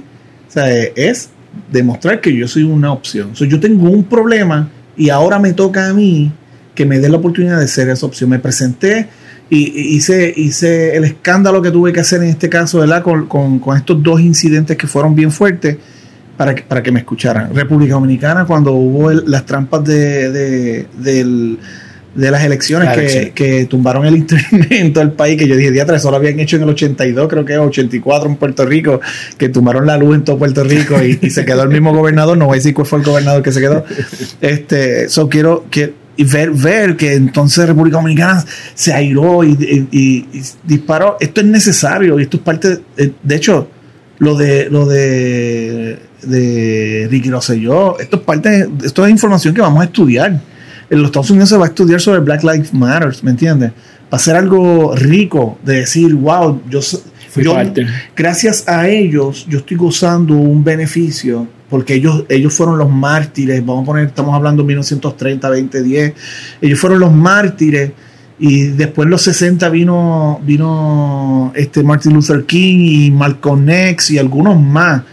o 0.56 0.60
es 0.96 1.30
demostrar 1.72 2.22
que 2.22 2.36
yo 2.36 2.48
soy 2.48 2.64
una 2.64 2.92
opción. 2.92 3.34
Yo 3.34 3.60
tengo 3.60 3.90
un 3.90 4.04
problema 4.04 4.70
y 4.98 5.10
ahora 5.10 5.40
me 5.40 5.54
toca 5.54 5.88
a 5.88 5.94
mí 5.94 6.32
que 6.76 6.86
me 6.86 7.00
dé 7.00 7.10
la 7.10 7.18
oportunidad 7.18 7.60
de 7.60 7.68
ser 7.68 7.90
esa 7.90 8.06
opción. 8.06 8.30
Me 8.30 8.40
presenté 8.40 9.10
y, 9.52 9.58
y 9.80 9.96
hice, 9.98 10.34
hice 10.36 10.96
el 10.96 11.04
escándalo 11.04 11.62
que 11.62 11.70
tuve 11.70 11.94
que 11.94 12.00
hacer 12.00 12.24
en 12.24 12.30
este 12.30 12.50
caso, 12.50 12.80
¿verdad? 12.80 13.04
Con, 13.04 13.28
con- 13.28 13.60
con 13.60 13.78
estos 13.78 14.02
dos 14.02 14.20
incidentes 14.22 14.76
que 14.78 14.88
fueron 14.88 15.14
bien 15.14 15.30
fuertes 15.32 15.78
para 16.38 16.56
que, 16.56 16.64
para 16.64 16.82
que 16.82 16.92
me 16.92 17.02
escucharan. 17.02 17.54
República 17.54 17.94
Dominicana, 17.94 18.46
cuando 18.46 18.72
hubo 18.72 19.12
el- 19.12 19.26
las 19.28 19.46
trampas 19.46 19.84
de, 19.84 20.32
de, 20.32 20.88
del- 20.98 21.60
de 22.16 22.30
las 22.30 22.44
elecciones 22.44 22.90
La 22.90 22.96
que, 22.96 23.32
que 23.34 23.66
tumbaron 23.68 24.06
el 24.06 24.16
internet 24.24 24.68
en 24.72 24.92
todo 24.92 25.04
el 25.04 25.12
país, 25.12 25.38
que 25.38 25.48
yo 25.48 25.56
dije, 25.56 25.72
diatra, 25.72 25.96
eso 25.96 26.12
lo 26.12 26.18
habían 26.18 26.40
hecho 26.42 26.58
en 26.58 26.64
el 26.64 26.70
82, 26.70 27.28
creo 27.30 27.46
que 27.46 27.54
es 27.54 27.60
84 27.60 28.30
en 28.30 28.36
Puerto 28.36 28.66
Rico, 28.66 29.00
que 29.38 29.48
tumbaron 29.50 29.86
la 29.86 29.98
luz 29.98 30.16
en 30.16 30.24
todo 30.26 30.38
Puerto 30.38 30.64
Rico 30.66 30.96
y, 31.02 31.20
y 31.22 31.30
se 31.30 31.46
quedó 31.46 31.64
el 31.64 31.70
mismo 31.70 31.94
gobernador, 31.94 32.38
no 32.38 32.48
voy 32.48 32.56
a 32.56 32.58
decir 32.58 32.74
cuál 32.74 32.88
fue 32.88 33.00
el 33.00 33.06
gobernador 33.06 33.42
que 33.44 33.52
se 33.54 33.60
quedó. 33.62 33.86
Este, 34.42 35.08
so 35.08 35.30
quiero 35.30 35.66
que 35.72 35.94
y 36.18 36.24
ver, 36.24 36.52
ver 36.52 36.98
que 36.98 37.14
entonces 37.14 37.66
República 37.68 37.98
Dominicana 37.98 38.44
se 38.76 38.94
airó 38.94 39.44
y, 39.44 39.52
y- 39.92 40.26
disparó. 40.64 41.18
Esto 41.20 41.42
es 41.42 41.48
necesario 41.48 42.20
y 42.20 42.24
esto 42.24 42.38
es 42.38 42.44
parte, 42.44 42.80
de, 42.96 43.14
de 43.22 43.36
hecho, 43.36 43.68
lo 44.20 44.36
de 44.36 44.70
lo 44.70 44.86
de, 44.86 45.98
de 46.24 47.08
Ricky 47.10 47.30
Rosselló, 47.32 47.98
esto 48.00 48.18
es 48.18 48.22
parte, 48.24 48.70
esto 48.84 49.06
es 49.06 49.12
información 49.12 49.54
que 49.54 49.62
vamos 49.62 49.82
a 49.82 49.86
estudiar. 49.86 50.40
En 50.90 50.98
los 51.00 51.08
Estados 51.08 51.30
Unidos 51.32 51.50
se 51.50 51.58
va 51.58 51.66
a 51.66 51.70
estudiar 51.70 52.02
sobre 52.02 52.20
Black 52.20 52.44
Lives 52.44 52.74
Matter, 52.74 53.16
¿me 53.24 53.32
entiendes? 53.32 53.72
Va 54.14 54.18
a 54.18 54.20
ser 54.20 54.36
algo 54.36 54.94
rico 54.96 55.58
de 55.64 55.76
decir, 55.80 56.14
wow, 56.16 56.62
yo, 56.70 56.82
yo- 57.38 57.54
parte. 57.54 57.86
gracias 58.16 58.68
a 58.68 58.88
ellos 58.90 59.46
yo 59.50 59.60
estoy 59.60 59.78
gozando 59.78 60.36
un 60.36 60.64
beneficio 60.64 61.48
porque 61.70 61.94
ellos 61.96 62.26
ellos 62.30 62.54
fueron 62.54 62.78
los 62.78 62.90
mártires 62.90 63.66
vamos 63.66 63.84
a 63.84 63.86
poner 63.86 64.08
estamos 64.08 64.36
hablando 64.36 64.64
de 64.64 64.68
1930 64.68 65.48
2010 65.48 66.14
ellos 66.62 66.80
fueron 66.80 67.00
los 67.00 67.12
mártires 67.14 67.92
y 68.40 68.64
después 68.68 69.06
en 69.06 69.12
los 69.12 69.22
60 69.22 69.70
vino 69.70 70.40
vino 70.44 71.52
este 71.56 71.84
Martin 71.84 72.14
Luther 72.14 72.44
King 72.46 72.80
y 72.80 73.12
Malcolm 73.12 73.70
X 73.70 74.12
y 74.12 74.18
algunos 74.18 74.60
más 74.60 75.04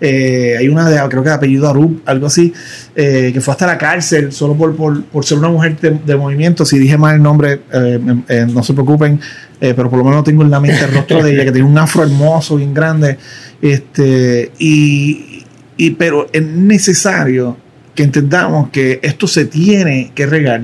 Eh, 0.00 0.54
hay 0.58 0.68
una 0.68 0.88
de 0.88 0.96
creo 1.08 1.24
que 1.24 1.28
de 1.30 1.34
apellido 1.34 1.68
Arup 1.68 2.02
algo 2.06 2.26
así 2.28 2.52
eh, 2.94 3.30
que 3.34 3.40
fue 3.40 3.50
hasta 3.50 3.66
la 3.66 3.76
cárcel 3.78 4.30
solo 4.30 4.54
por, 4.54 4.76
por, 4.76 5.02
por 5.06 5.24
ser 5.24 5.38
una 5.38 5.48
mujer 5.48 5.76
de, 5.80 5.90
de 6.06 6.14
movimiento 6.16 6.64
si 6.64 6.78
dije 6.78 6.96
mal 6.96 7.16
el 7.16 7.22
nombre 7.22 7.62
eh, 7.72 7.98
eh, 8.28 8.46
no 8.48 8.62
se 8.62 8.74
preocupen 8.74 9.18
pero 9.58 9.90
por 9.90 9.98
lo 9.98 10.04
menos 10.04 10.22
tengo 10.22 10.44
en 10.44 10.52
la 10.52 10.60
mente 10.60 10.84
el 10.84 10.92
rostro 10.94 11.20
de 11.20 11.32
ella, 11.32 11.44
que 11.44 11.50
tiene 11.50 11.66
un 11.66 11.76
afro 11.76 12.04
hermoso, 12.04 12.54
bien 12.54 12.72
grande. 12.72 13.18
Este, 13.60 14.52
y, 14.60 15.44
y- 15.76 15.90
pero 15.98 16.28
es 16.32 16.42
necesario 16.42 17.56
que 17.96 18.04
entendamos 18.04 18.70
que 18.70 19.00
esto 19.02 19.26
se 19.26 19.46
tiene 19.46 20.12
que 20.14 20.26
regar. 20.26 20.62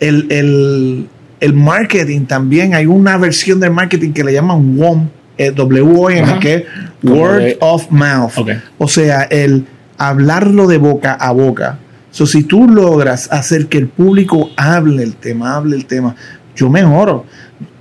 El, 0.00 0.26
el- 0.30 1.08
el 1.40 1.52
marketing 1.54 2.26
también, 2.26 2.74
hay 2.74 2.84
una 2.84 3.16
versión 3.16 3.58
del 3.60 3.70
marketing 3.70 4.12
que 4.12 4.22
le 4.24 4.32
llaman 4.34 4.76
WOM, 4.76 5.08
eh, 5.38 5.50
W-O-M, 5.52 6.20
Ajá. 6.22 6.40
que 6.40 6.54
es 6.56 6.64
Como 7.02 7.14
Word 7.22 7.38
de- 7.40 7.56
of 7.60 7.90
Mouth. 7.90 8.32
O 8.76 8.88
sea, 8.88 9.22
el 9.22 9.64
hablarlo 9.96 10.66
de 10.66 10.78
boca 10.78 11.14
a 11.14 11.32
boca. 11.32 11.78
So, 12.10 12.26
si 12.26 12.42
tú 12.44 12.68
logras 12.68 13.28
hacer 13.30 13.66
que 13.68 13.78
el 13.78 13.88
público 13.88 14.50
hable 14.56 15.02
el 15.02 15.14
tema, 15.16 15.56
hable 15.56 15.76
el 15.76 15.86
tema, 15.86 16.14
yo 16.56 16.68
mejoro. 16.70 17.24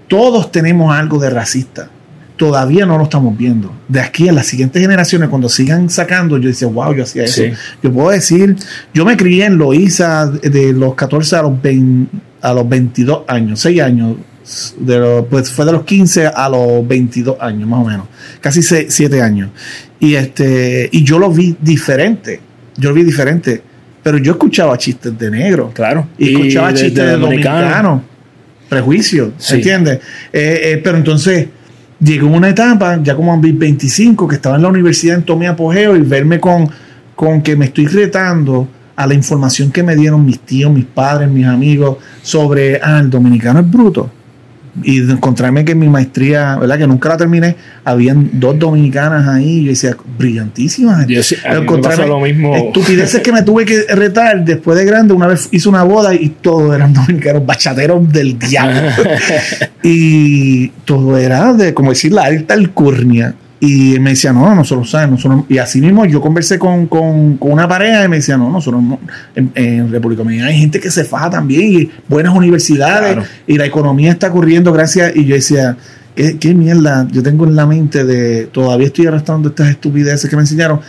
Todos 0.07 0.51
tenemos 0.51 0.95
algo 0.95 1.19
de 1.19 1.29
racista. 1.29 1.89
todavía 2.37 2.85
no 2.85 2.99
lo 2.99 3.05
estamos 3.05 3.35
viendo. 3.35 3.73
De 3.87 3.99
aquí 3.99 4.29
a 4.29 4.31
las 4.31 4.45
siguientes 4.45 4.79
generaciones, 4.79 5.27
cuando 5.27 5.49
sigan 5.49 5.89
sacando, 5.89 6.37
yo 6.37 6.49
decía, 6.49 6.67
wow, 6.67 6.93
yo 6.93 7.01
hacía 7.01 7.23
eso. 7.23 7.41
Sí. 7.41 7.51
Yo 7.81 7.91
puedo 7.91 8.11
decir, 8.11 8.55
yo 8.93 9.05
me 9.05 9.17
crié 9.17 9.45
en 9.45 9.57
Loíza 9.57 10.27
de 10.27 10.71
los 10.71 10.93
14 10.93 11.35
a 11.35 11.41
los, 11.41 11.59
20 11.59 12.15
a 12.43 12.53
los 12.53 12.69
22 12.69 13.21
años, 13.27 13.59
6 13.61 13.81
años. 13.81 14.17
De 14.79 14.97
los- 14.97 15.25
pues 15.25 15.51
fue 15.51 15.65
de 15.65 15.71
los 15.73 15.83
15 15.83 16.27
a 16.27 16.47
los 16.49 16.87
22 16.87 17.35
años, 17.39 17.67
más 17.67 17.81
o 17.81 17.85
menos. 17.85 18.07
Casi 18.39 18.61
7 18.63 19.21
años. 19.21 19.49
Y, 19.99 20.15
este, 20.15 20.89
y 20.91 21.03
yo 21.03 21.19
lo 21.19 21.29
vi 21.31 21.55
diferente. 21.61 22.39
Yo 22.77 22.89
lo 22.89 22.95
vi 22.95 23.03
diferente. 23.03 23.61
Pero 24.03 24.17
yo 24.19 24.31
escuchaba 24.33 24.77
chistes 24.77 25.17
de 25.17 25.29
negro. 25.29 25.71
Claro. 25.73 26.07
Y, 26.17 26.33
escuchaba 26.33 26.71
de- 26.71 26.79
chistes 26.79 27.05
de, 27.05 27.17
dominicano. 27.17 28.03
Prejuicio, 28.69 29.31
Sí. 29.37 29.55
¿entiendes? 29.55 29.99
Eh, 30.33 30.59
eh, 30.63 30.81
pero 30.83 30.97
entonces 30.97 31.47
llegó 31.99 32.27
una 32.27 32.49
etapa, 32.49 32.99
ya 33.01 33.15
como 33.15 33.31
a 33.33 33.37
mis 33.37 33.57
25, 33.57 34.27
que 34.27 34.35
estaba 34.35 34.57
en 34.57 34.61
la 34.61 34.67
universidad 34.67 35.15
en 35.17 35.23
todo 35.23 35.37
mi 35.37 35.45
apogeo 35.45 35.95
y 35.95 36.01
verme 36.01 36.39
con, 36.39 36.69
con 37.15 37.41
que 37.41 37.55
me 37.55 37.65
estoy 37.65 37.87
retando 37.87 38.67
a 38.95 39.07
la 39.07 39.13
información 39.13 39.71
que 39.71 39.83
me 39.83 39.95
dieron 39.95 40.25
mis 40.25 40.39
tíos, 40.39 40.71
mis 40.71 40.83
padres, 40.85 41.29
mis 41.29 41.45
amigos 41.45 41.97
sobre, 42.21 42.79
ah, 42.83 42.99
el 42.99 43.09
dominicano 43.09 43.59
es 43.61 43.71
bruto. 43.71 44.11
Y 44.83 44.99
encontrarme 44.99 45.65
que 45.65 45.71
en 45.71 45.79
mi 45.79 45.89
maestría, 45.89 46.55
¿verdad? 46.57 46.77
Que 46.77 46.87
nunca 46.87 47.09
la 47.09 47.17
terminé, 47.17 47.55
habían 47.83 48.29
dos 48.33 48.57
dominicanas 48.59 49.27
ahí. 49.27 49.59
y 49.59 49.63
Yo 49.63 49.69
decía, 49.69 49.97
brillantísimas. 50.17 51.07
Yo 51.07 51.23
sí- 51.23 51.35
Encontrarme 51.43 52.07
lo 52.07 52.19
mismo. 52.19 52.55
Estupideces 52.55 53.21
que 53.21 53.31
me 53.31 53.41
tuve 53.43 53.65
que 53.65 53.83
retar 53.93 54.43
después 54.45 54.77
de 54.77 54.85
grande. 54.85 55.13
Una 55.13 55.27
vez 55.27 55.49
hice 55.51 55.67
una 55.69 55.83
boda 55.83 56.13
y 56.13 56.29
todos 56.29 56.75
eran 56.75 56.93
dominicanos, 56.93 57.45
bachateros 57.45 58.11
del 58.11 58.37
diablo. 58.37 58.81
y 59.83 60.67
todo 60.85 61.17
era 61.17 61.53
de, 61.53 61.73
como 61.73 61.89
decir, 61.91 62.11
la 62.13 62.23
alta 62.25 62.53
alcurnia. 62.53 63.33
Y 63.59 63.99
me 63.99 64.11
decía, 64.11 64.31
no, 64.33 64.53
nosotros, 64.53 64.91
¿sabes? 64.91 65.09
Nosotros, 65.09 65.45
y 65.49 65.57
así 65.57 65.81
mismo 65.81 66.05
yo 66.05 66.21
conversé 66.21 66.59
con, 66.59 66.85
con, 66.85 67.37
con 67.37 67.51
una 67.51 67.67
pareja 67.67 68.05
y 68.05 68.07
me 68.07 68.17
decía, 68.17 68.37
no, 68.37 68.51
nosotros 68.51 68.83
no- 68.83 68.99
en, 69.35 69.51
en 69.55 69.91
República 69.91 70.21
Dominicana 70.21 70.51
hay 70.51 70.59
gente 70.59 70.79
que 70.79 70.91
se 70.91 71.03
faja 71.03 71.29
también 71.31 71.61
y 71.81 71.89
buenas 72.07 72.35
universidades 72.35 73.13
Claro. 73.13 73.23
y 73.47 73.57
la 73.57 73.65
economía 73.65 74.11
está 74.11 74.29
corriendo 74.31 74.71
gracias. 74.71 75.15
Y 75.15 75.25
yo 75.25 75.33
decía, 75.33 75.75
¿qué, 76.15 76.37
qué 76.37 76.53
mierda 76.53 77.07
yo 77.11 77.23
tengo 77.23 77.45
en 77.45 77.55
la 77.55 77.65
mente 77.65 78.05
de 78.05 78.45
todavía 78.45 78.87
estoy 78.87 79.07
arrastrando 79.07 79.49
estas 79.49 79.69
estupideces 79.69 80.29
que 80.29 80.35
me 80.35 80.43
enseñaron. 80.43 80.79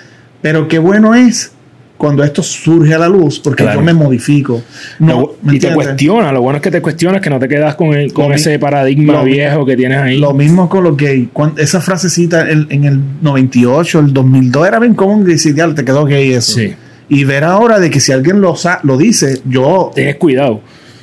Pero 0.43 0.69
qué 0.69 0.79
bueno 0.79 1.14
es 1.14 1.53
cuando 1.99 2.22
esto 2.24 2.42
surge 2.42 2.94
a 2.94 2.99
la 2.99 3.09
luz 3.09 3.38
porque 3.40 3.64
Claro. 3.64 3.80
yo 3.80 3.84
me 3.84 3.92
modifico. 3.92 4.62
No, 5.01 5.32
¿me 5.42 5.57
y 5.57 5.59
te 5.59 5.66
entiendes? 5.66 5.74
cuestiona, 5.74 6.32
lo 6.32 6.40
bueno 6.40 6.57
es 6.59 6.62
que 6.62 6.70
te 6.70 6.80
cuestionas, 6.80 7.20
que 7.20 7.28
no 7.28 7.38
te 7.38 7.49
quedas 7.49 7.74
con, 7.74 7.88
el, 7.92 8.12
con 8.12 8.22
Lo 8.24 8.28
mi- 8.30 8.36
ese 8.36 8.59
paradigma 8.59 9.22
viejo 9.24 9.66
que 9.66 9.76
tienes 9.76 9.99
ahí. 9.99 10.16
Lo 10.18 10.32
mismo 10.32 10.68
con 10.68 10.84
los 10.84 10.96
gays. 10.96 11.28
Cuando- 11.32 11.61
esa 11.61 11.80
frasecita 11.80 12.49
en, 12.49 12.66
en 12.70 12.84
el 12.84 13.01
98, 13.20 13.99
el 14.01 14.12
2002 14.14 14.68
era 14.68 14.78
bien 14.78 14.94
común 14.94 15.24
decir, 15.24 15.55
ya 15.55 15.68
te 15.74 15.84
quedó 15.84 16.05
gay 16.07 16.32
eso. 16.32 16.53
Sí. 16.53 16.72
Y 17.11 17.24
ver 17.24 17.42
ahora 17.44 17.78
de 17.80 17.90
que 17.90 18.01
si 18.01 18.12
alguien 18.12 18.40
lo, 18.40 18.55
lo 18.84 18.96
dice, 18.96 19.40
yo, 19.44 19.90
Tienes 19.94 20.16
cuidado. 20.16 20.61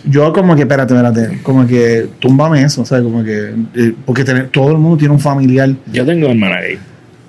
yo 0.10 0.32
como 0.32 0.56
que, 0.56 0.62
espérate, 0.62 0.94
espérate, 0.94 1.40
como 1.44 1.68
que 1.68 2.08
túmbame 2.20 2.62
eso, 2.64 2.84
o 2.84 2.86
sea, 2.86 3.02
como 3.02 3.24
que, 3.24 3.50
eh, 3.76 3.94
porque 4.06 4.24
tener- 4.24 4.48
todo 4.50 4.72
el 4.72 4.78
mundo 4.78 4.98
tiene 4.98 5.14
un 5.14 5.20
familiar. 5.20 5.70
Yo 5.92 6.06
tengo 6.06 6.28
hermana 6.30 6.62
gay. 6.62 6.78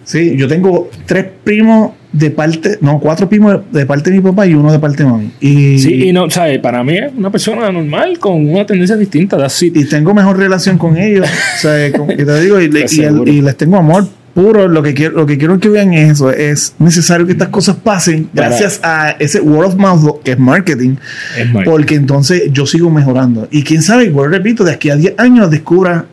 Sí, 0.06 0.34
yo 0.36 0.46
tengo 0.48 0.88
tres 1.04 1.26
primos 1.44 1.90
de 2.12 2.30
parte, 2.30 2.78
no, 2.80 2.98
cuatro 3.00 3.28
primos 3.28 3.60
de 3.72 3.84
parte 3.84 4.10
de 4.10 4.16
mi 4.16 4.22
papá 4.22 4.46
y 4.46 4.54
uno 4.54 4.70
de 4.72 4.78
parte 4.78 5.02
de 5.02 5.08
mami. 5.10 5.30
Y, 5.40 5.78
Sí, 5.80 6.08
y 6.08 6.12
no, 6.12 6.30
¿sabes? 6.30 6.60
Para 6.60 6.82
mí 6.84 6.96
es 6.96 7.12
una 7.14 7.30
persona 7.30 7.70
normal 7.72 8.18
con 8.20 8.48
una 8.48 8.64
tendencia 8.64 8.96
distinta. 8.96 9.36
Y 9.60 9.84
tengo 9.84 10.14
mejor 10.14 10.38
relación 10.38 10.78
con 10.78 10.96
ellos. 10.96 11.26
o 11.28 11.60
sea, 11.60 11.90
como 11.92 12.06
que 12.06 12.24
te 12.24 12.40
digo, 12.40 12.60
y, 12.60 12.66
y 12.92 13.00
el- 13.02 13.28
y 13.28 13.42
les 13.42 13.56
tengo 13.56 13.76
amor 13.76 14.06
puro. 14.36 14.68
Lo 14.68 14.82
que 14.82 14.94
quiero, 14.94 15.16
lo 15.16 15.26
que 15.26 15.36
quiero 15.38 15.58
que 15.58 15.68
vean 15.68 15.92
es 15.94 16.12
eso. 16.12 16.30
Es 16.30 16.74
necesario 16.78 17.26
que 17.26 17.32
estas 17.32 17.48
cosas 17.48 17.76
pasen 17.76 18.28
gracias 18.32 18.78
a 18.84 19.10
ese 19.18 19.40
word 19.40 19.66
of 19.70 19.74
mouth 19.76 20.22
que 20.22 20.32
es 20.32 20.38
marketing. 20.38 20.96
Es. 21.36 21.48
Porque 21.64 21.94
entonces 21.96 22.42
yo 22.52 22.66
sigo 22.66 22.90
mejorando. 22.90 23.48
Y 23.50 23.62
quién 23.64 23.82
sabe, 23.82 24.10
vuelvo 24.10 24.32
repito, 24.34 24.62
de 24.62 24.72
aquí 24.72 24.90
a 24.90 24.96
10 24.96 25.14
años 25.18 25.50
descubra, 25.50 26.04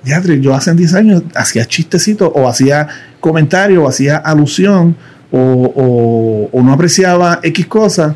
yo 0.41 0.55
hace 0.55 0.73
10 0.73 0.93
años 0.95 1.23
hacía 1.35 1.65
chistecitos 1.65 2.31
o 2.33 2.47
hacía 2.49 2.87
comentarios 3.19 3.83
o 3.83 3.87
hacía 3.87 4.17
alusión 4.17 4.95
o, 5.31 5.37
o- 5.39 6.49
o 6.57 6.63
no 6.63 6.73
apreciaba 6.73 7.39
X 7.43 7.65
cosas. 7.67 8.15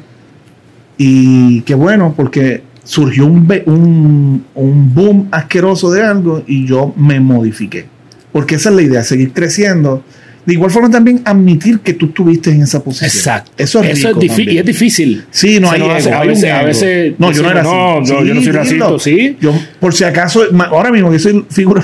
Y 0.98 1.62
qué 1.62 1.76
bueno, 1.76 2.14
porque 2.18 2.64
surgió 2.84 3.26
un, 3.26 3.48
un, 3.66 4.46
un 4.56 4.94
boom 4.96 5.28
asqueroso 5.32 5.92
de 5.92 6.04
algo 6.04 6.44
y 6.48 6.66
yo 6.66 6.94
me 6.98 7.20
modifiqué. 7.20 7.86
Porque 8.38 8.54
esa 8.56 8.70
es 8.70 8.76
la 8.76 8.82
idea, 8.84 9.04
seguir 9.04 9.32
creciendo. 9.34 10.04
De 10.46 10.54
igual 10.54 10.70
forma 10.70 10.92
también 10.92 11.22
admitir 11.26 11.80
que 11.80 11.94
tú 11.94 12.06
estuviste 12.06 12.52
en 12.52 12.62
esa 12.62 12.84
posición. 12.84 13.10
Exacto. 13.10 13.52
Eso 13.58 13.82
es, 13.82 13.96
rico 14.04 14.20
difícil. 14.20 14.28
también. 14.46 14.56
Y 14.56 14.60
es 14.60 14.66
difícil. 14.66 15.26
Sí, 15.32 15.60
no 15.60 15.72
hay 15.72 15.82
hace- 15.82 16.10
ego, 16.10 16.18
a 16.18 16.22
hay 16.22 16.28
veces, 16.28 16.52
a 16.52 16.62
veces 16.64 17.14
No, 17.18 17.32
yo 17.32 17.42
no 17.42 17.50
era 17.52 17.62
así. 17.62 17.70
No, 18.14 18.24
yo 18.24 18.34
no 18.36 18.42
soy 18.44 18.52
racista, 18.52 19.00
sí. 19.00 19.38
Yo, 19.42 19.54
por 19.80 19.96
si 19.96 20.04
acaso, 20.04 20.44
ahora 20.70 20.92
mismo 20.92 21.10
que 21.10 21.18
soy 21.18 21.44
figura 21.50 21.84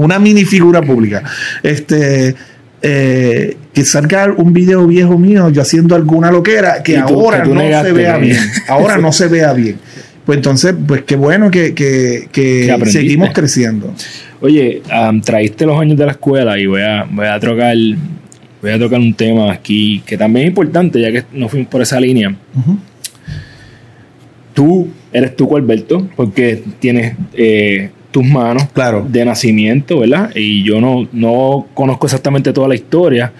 una 0.00 0.18
mini 0.18 0.46
figura 0.46 0.80
pública, 0.80 1.22
este 1.62 2.34
eh, 2.82 3.56
que 3.74 3.84
salga 3.84 4.32
un 4.34 4.54
video 4.54 4.86
viejo 4.86 5.18
mío 5.18 5.50
yo 5.50 5.60
haciendo 5.60 5.94
alguna 5.94 6.30
loquera 6.32 6.82
que 6.82 6.94
tú- 7.06 7.20
ahora 7.20 7.42
que 7.42 7.50
no 7.50 7.60
se 7.84 7.92
vea 7.92 8.16
bien. 8.16 8.38
Ahora 8.68 8.96
no 8.96 9.12
se 9.12 9.28
vea 9.28 9.52
bien. 9.52 9.76
Pues 10.30 10.36
entonces, 10.38 10.74
pues 10.86 11.02
qué 11.02 11.16
bueno 11.16 11.50
que, 11.50 11.74
que, 11.74 12.28
que 12.30 12.62
Que 12.66 12.70
aprendiste. 12.70 13.00
seguimos 13.00 13.30
creciendo. 13.32 13.92
Oye, 14.40 14.80
am, 14.88 15.20
traíste 15.20 15.66
los 15.66 15.80
años 15.80 15.98
de 15.98 16.06
la 16.06 16.12
escuela 16.12 16.56
y 16.56 16.66
voy 16.66 16.82
a, 16.82 17.04
voy 17.10 17.26
a 17.26 17.40
tocar 17.40 17.76
voy 18.62 18.70
a 18.70 18.78
tocar 18.78 19.00
un 19.00 19.12
tema 19.14 19.50
aquí 19.52 20.00
que 20.06 20.16
también 20.16 20.44
es 20.46 20.50
importante, 20.50 21.00
ya 21.00 21.10
que 21.10 21.24
nos 21.32 21.50
fuimos 21.50 21.68
por 21.68 21.82
esa 21.82 21.98
línea. 21.98 22.32
Tú 24.54 24.88
eres 25.12 25.34
tú, 25.34 25.56
Alberto, 25.56 26.06
porque 26.14 26.62
tienes 26.78 27.14
eh, 27.34 27.90
tus 28.12 28.24
manos 28.24 28.68
Claro. 28.72 29.04
de 29.08 29.24
nacimiento, 29.24 29.98
¿verdad? 29.98 30.30
Y 30.36 30.62
yo 30.62 30.80
no, 30.80 31.08
no 31.12 31.66
conozco 31.74 32.06
exactamente 32.06 32.52
toda 32.52 32.68
la 32.68 32.76
historia. 32.76 33.32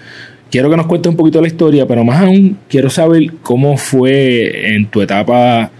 Quiero 0.49 0.69
que 0.69 0.75
nos 0.75 0.87
cuentes 0.87 1.09
un 1.09 1.15
poquito 1.15 1.39
la 1.41 1.47
historia, 1.47 1.85
pero 1.87 2.03
más 2.03 2.21
aún 2.21 2.57
quiero 2.67 2.89
saber 2.89 3.31
cómo 3.43 3.77
fue 3.77 4.73
en 4.75 4.87
tu 4.87 5.01
etapa 5.01 5.71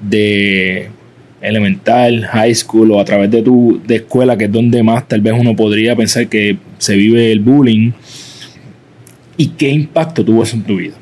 de 0.00 0.88
elemental, 1.40 2.24
high 2.26 2.54
school 2.54 2.90
o 2.92 3.00
a 3.00 3.04
través 3.04 3.30
de 3.30 3.42
tu 3.42 3.80
de 3.86 3.96
escuela, 3.96 4.36
que 4.36 4.44
es 4.44 4.52
donde 4.52 4.82
más 4.82 5.06
tal 5.06 5.20
vez 5.20 5.34
uno 5.38 5.54
podría 5.54 5.94
pensar 5.94 6.28
que 6.28 6.58
se 6.78 6.96
vive 6.96 7.32
el 7.32 7.40
bullying. 7.40 7.92
¿Y 9.36 9.48
qué 9.48 9.68
impacto 9.68 10.24
tuvo 10.24 10.42
eso 10.42 10.56
en 10.56 10.62
tu 10.62 10.76
vida? 10.76 10.94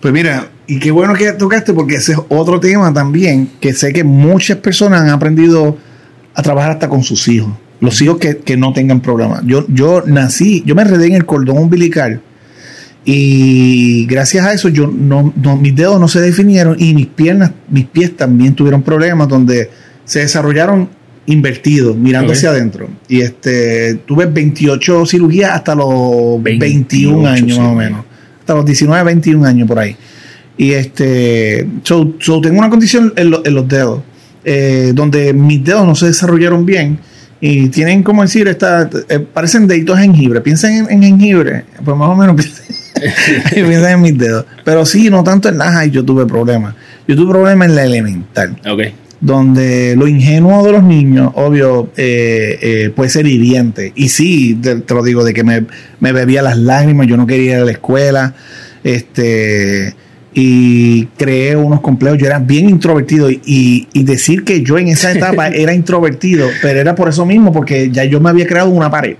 Pues 0.00 0.12
mira, 0.12 0.48
y 0.66 0.78
qué 0.78 0.90
bueno 0.90 1.14
que 1.14 1.32
tocaste 1.32 1.72
porque 1.72 1.96
ese 1.96 2.12
es 2.12 2.18
otro 2.28 2.58
tema 2.58 2.92
también 2.92 3.48
que 3.60 3.72
sé 3.72 3.92
que 3.92 4.04
muchas 4.04 4.58
personas 4.58 5.02
han 5.02 5.10
aprendido 5.10 5.78
a 6.34 6.42
trabajar 6.42 6.72
hasta 6.72 6.88
con 6.88 7.02
sus 7.02 7.28
hijos. 7.28 7.52
Los 7.80 8.00
hijos 8.02 8.18
que, 8.18 8.38
que 8.38 8.56
no 8.56 8.72
tengan 8.72 9.00
problemas. 9.00 9.42
Yo, 9.44 9.64
yo 9.68 10.02
nací, 10.06 10.62
yo 10.66 10.74
me 10.74 10.82
enredé 10.82 11.06
en 11.06 11.14
el 11.14 11.26
cordón 11.26 11.58
umbilical 11.58 12.20
y 13.08 14.04
gracias 14.06 14.44
a 14.44 14.52
eso 14.52 14.68
yo 14.68 14.88
no, 14.88 15.32
no- 15.40 15.56
mis 15.56 15.74
dedos 15.76 16.00
no 16.00 16.08
se 16.08 16.20
definieron 16.20 16.76
y 16.78 16.92
mis 16.92 17.06
piernas, 17.06 17.52
mis 17.70 17.86
pies 17.86 18.16
también 18.16 18.54
tuvieron 18.54 18.82
problemas 18.82 19.28
donde 19.28 19.70
se 20.04 20.18
desarrollaron 20.20 20.88
invertidos, 21.26 21.96
mirando 21.96 22.32
Ok. 22.32 22.36
hacia 22.36 22.50
adentro. 22.50 22.88
Y 23.08 23.20
este 23.20 23.94
tuve 24.06 24.26
28 24.26 25.06
cirugías 25.06 25.52
hasta 25.52 25.74
los 25.76 26.42
21 26.42 27.22
28, 27.22 27.28
años 27.28 27.58
más 27.60 27.68
o 27.68 27.74
menos. 27.76 28.04
Hasta 28.40 28.54
los 28.54 28.66
19, 28.66 29.04
21 29.04 29.44
años 29.46 29.68
por 29.68 29.78
ahí. 29.78 29.96
Y 30.58 30.72
este, 30.72 31.66
so, 31.84 32.14
so 32.18 32.40
tengo 32.40 32.58
una 32.58 32.70
condición 32.70 33.12
en, 33.16 33.30
lo- 33.30 33.44
en 33.46 33.54
los 33.54 33.68
dedos, 33.68 34.02
eh, 34.44 34.90
donde 34.94 35.32
mis 35.32 35.62
dedos 35.62 35.86
no 35.86 35.94
se 35.94 36.06
desarrollaron 36.06 36.66
bien 36.66 36.98
y 37.40 37.68
tienen, 37.68 38.02
como 38.02 38.22
decir, 38.22 38.48
esta, 38.48 38.88
eh, 39.08 39.18
parecen 39.20 39.66
deditos 39.68 39.96
de 39.96 40.02
jengibre. 40.04 40.40
Piensen 40.40 40.72
en, 40.88 40.90
en 40.90 41.02
jengibre, 41.02 41.64
pues 41.84 41.96
más 41.96 42.08
o 42.08 42.16
menos 42.16 42.36
piensen, 43.52 43.68
piensen 43.68 43.90
en 43.90 44.00
mis 44.00 44.18
dedos. 44.18 44.44
Pero 44.64 44.84
sí, 44.86 45.10
no 45.10 45.22
tanto 45.24 45.48
en 45.48 45.58
high 45.58 45.90
yo 45.90 46.04
tuve 46.04 46.26
problemas. 46.26 46.74
Yo 47.06 47.14
tuve 47.16 47.30
problemas 47.32 47.68
en 47.68 47.74
la 47.76 47.84
elemental 47.84 48.56
Ok. 48.68 48.82
donde 49.20 49.94
lo 49.96 50.06
ingenuo 50.08 50.64
de 50.64 50.72
los 50.72 50.82
niños, 50.82 51.30
obvio, 51.34 51.90
eh, 51.96 52.58
eh, 52.60 52.92
puede 52.94 53.10
ser 53.10 53.26
hiriente. 53.26 53.92
Y 53.94 54.08
sí, 54.08 54.58
te, 54.60 54.76
te 54.76 54.94
lo 54.94 55.02
digo, 55.02 55.24
de 55.24 55.32
que 55.32 55.44
me, 55.44 55.64
me 56.00 56.12
bebía 56.12 56.42
las 56.42 56.58
lágrimas, 56.58 57.06
yo 57.06 57.16
no 57.16 57.26
quería 57.26 57.56
ir 57.56 57.62
a 57.62 57.64
la 57.64 57.70
escuela, 57.72 58.34
este, 58.84 59.94
y 60.34 61.06
creé 61.16 61.56
unos 61.56 61.80
complejos. 61.80 62.18
Yo 62.18 62.26
era 62.26 62.38
bien 62.38 62.68
introvertido 62.68 63.30
y, 63.30 63.40
y- 63.44 63.88
y 63.92 64.04
decir 64.04 64.44
que 64.44 64.62
yo 64.62 64.78
en 64.78 64.88
esa 64.88 65.12
etapa 65.12 65.48
era 65.54 65.72
introvertido, 65.74 66.48
pero 66.62 66.80
era 66.80 66.94
por 66.94 67.08
eso 67.08 67.24
mismo, 67.26 67.52
porque 67.52 67.90
ya 67.90 68.04
yo 68.04 68.20
me 68.20 68.30
había 68.30 68.46
creado 68.46 68.68
una 68.70 68.90
pared, 68.90 69.16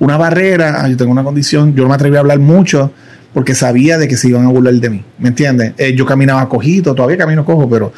una 0.00 0.16
barrera. 0.16 0.82
Ah, 0.82 0.88
yo 0.88 0.96
tengo 0.96 1.12
una 1.12 1.22
condición, 1.24 1.74
yo 1.74 1.82
no 1.84 1.88
me 1.90 1.94
atreví 1.94 2.16
a 2.16 2.20
hablar 2.20 2.38
mucho 2.40 2.92
porque 3.36 3.54
sabía 3.54 3.98
de 3.98 4.08
que 4.08 4.16
se 4.16 4.28
iban 4.28 4.46
a 4.46 4.48
burlar 4.48 4.72
de 4.72 4.88
mí, 4.88 5.04
¿me 5.18 5.28
entiendes? 5.28 5.74
Eh, 5.76 5.94
yo 5.94 6.06
caminaba 6.06 6.48
cojito, 6.48 6.94
todavía 6.94 7.18
camino 7.18 7.44
cojo, 7.44 7.68
pero 7.68 7.92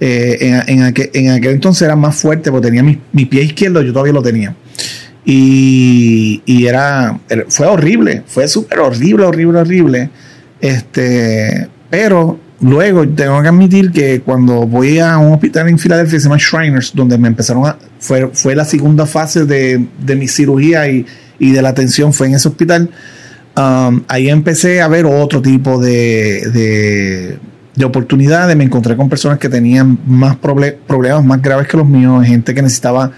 eh, 0.00 0.36
en, 0.40 0.78
en 0.78 0.82
aquel, 0.82 1.10
en 1.14 1.30
aquel 1.30 1.52
entonces 1.52 1.82
era 1.82 1.94
más 1.94 2.16
fuerte 2.16 2.50
porque 2.50 2.66
tenía 2.66 2.82
mi, 2.82 3.00
mi 3.12 3.24
pie 3.24 3.44
izquierdo, 3.44 3.82
yo 3.82 3.92
todavía 3.92 4.12
lo 4.12 4.20
tenía. 4.20 4.52
Y, 5.24 6.42
y 6.44 6.66
era, 6.66 7.20
fue 7.50 7.68
horrible, 7.68 8.24
fue 8.26 8.48
súper 8.48 8.80
horrible, 8.80 9.26
horrible, 9.26 9.60
horrible. 9.60 10.10
Este, 10.60 11.68
pero 11.88 12.40
luego 12.60 13.06
tengo 13.10 13.40
que 13.42 13.46
admitir 13.46 13.92
que 13.92 14.22
cuando 14.22 14.66
voy 14.66 14.98
a 14.98 15.18
un 15.18 15.34
hospital 15.34 15.68
en 15.68 15.78
Filadelfia 15.78 16.18
se 16.18 16.24
llama 16.24 16.38
Shriners, 16.40 16.96
donde 16.96 17.16
me 17.16 17.28
empezaron 17.28 17.64
a, 17.64 17.78
fue, 18.00 18.28
fue 18.32 18.56
la 18.56 18.64
segunda 18.64 19.06
fase 19.06 19.44
de, 19.44 19.86
de 20.04 20.16
mi 20.16 20.26
cirugía 20.26 20.88
y, 20.88 21.06
y 21.38 21.52
de 21.52 21.62
la 21.62 21.68
atención 21.68 22.12
fue 22.12 22.26
en 22.26 22.34
ese 22.34 22.48
hospital. 22.48 22.90
Um, 23.56 24.02
ahí 24.08 24.28
empecé 24.30 24.80
a 24.80 24.88
ver 24.88 25.06
otro 25.06 25.42
tipo 25.42 25.80
de, 25.80 26.48
de, 26.52 27.38
de 27.74 27.84
oportunidades. 27.84 28.56
Me 28.56 28.64
encontré 28.64 28.96
con 28.96 29.08
personas 29.08 29.38
que 29.38 29.48
tenían 29.48 29.98
más 30.06 30.36
proble- 30.40 30.76
problemas 30.86 31.24
más 31.24 31.42
graves 31.42 31.66
que 31.66 31.76
los 31.76 31.86
míos, 31.86 32.24
gente 32.24 32.54
que 32.54 32.62
necesitaba 32.62 33.10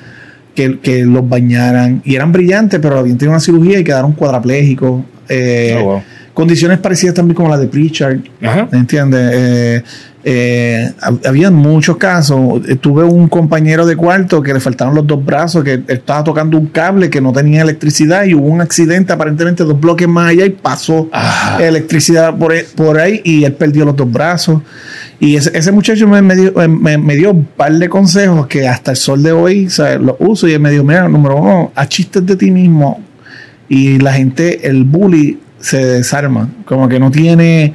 que, 0.55 0.81
que 0.81 1.05
los 1.05 1.29
bañaran 1.29 2.03
y 2.05 2.15
eran 2.15 2.33
brillantes, 2.33 2.81
pero 2.81 2.99
habían 2.99 3.19
tenido 3.19 3.33
una 3.33 3.41
cirugía 3.41 3.79
y 3.79 3.85
quedaron 3.85 4.13
cuadraplégicos. 4.13 5.03
Eh, 5.29 5.79
Oh. 5.83 6.03
Condiciones 6.35 6.79
parecidas 6.79 7.15
también 7.15 7.35
como 7.37 7.49
la 7.51 7.59
de 7.59 7.67
Pritchard. 7.69 8.19
Ajá. 8.43 8.67
¿Me 8.73 8.79
entiendes? 8.79 9.31
Eh, 9.35 9.83
eh, 10.25 10.91
hab- 11.03 11.27
había 11.27 11.51
muchos 11.51 11.97
casos. 11.99 12.63
Eh, 12.67 12.77
Tuve 12.77 13.05
un 13.05 13.29
compañero 13.29 13.85
de 13.85 13.97
cuarto 13.97 14.41
que 14.43 14.55
le 14.55 14.61
faltaron 14.61 14.95
los 14.95 15.07
dos 15.07 15.23
brazos, 15.23 15.63
que 15.63 15.83
estaba 15.89 16.25
tocando 16.25 16.57
un 16.57 16.67
cable 16.69 17.11
que 17.11 17.21
no 17.21 17.33
tenía 17.33 17.61
electricidad 17.63 18.25
y 18.25 18.33
hubo 18.35 18.47
un 18.47 18.63
accidente 18.63 19.13
aparentemente 19.13 19.63
dos 19.65 19.79
bloques 19.79 20.09
más 20.09 20.31
allá 20.31 20.47
y 20.47 20.51
pasó 20.51 21.09
Ah. 21.13 21.59
electricidad 21.61 22.35
por, 22.39 22.55
e- 22.55 22.65
por 22.77 22.99
ahí 22.99 23.21
y 23.25 23.45
él 23.45 23.53
perdió 23.53 23.85
los 23.85 23.95
dos 23.97 24.11
brazos. 24.11 24.63
Y 25.21 25.37
ese, 25.37 25.51
ese 25.57 25.71
muchacho 25.71 26.09
me, 26.09 26.23
me 26.23 26.35
dio, 26.35 26.53
me, 26.69 26.97
me 26.97 27.15
dio 27.15 27.33
un 27.33 27.45
par 27.45 27.73
de 27.75 27.89
consejos 27.91 28.47
que 28.47 28.67
hasta 28.67 28.93
el 28.93 28.97
sol 28.97 29.23
de 29.23 29.33
hoy 29.33 29.69
sea, 29.69 29.99
los 29.99 30.17
uso 30.19 30.49
y 30.49 30.53
él 30.55 30.61
me 30.61 30.71
dijo, 30.71 30.83
mira, 30.83 31.07
número 31.09 31.37
uno, 31.37 31.73
achistes 31.75 32.25
de 32.25 32.37
ti 32.37 32.51
mismo 32.51 33.03
y 33.69 33.99
la 33.99 34.13
gente, 34.15 34.67
el 34.69 34.85
bully 34.85 35.39
se 35.63 35.85
desarma, 35.85 36.51
como 36.67 36.89
que 36.89 36.99
no 36.99 37.11
tiene, 37.11 37.73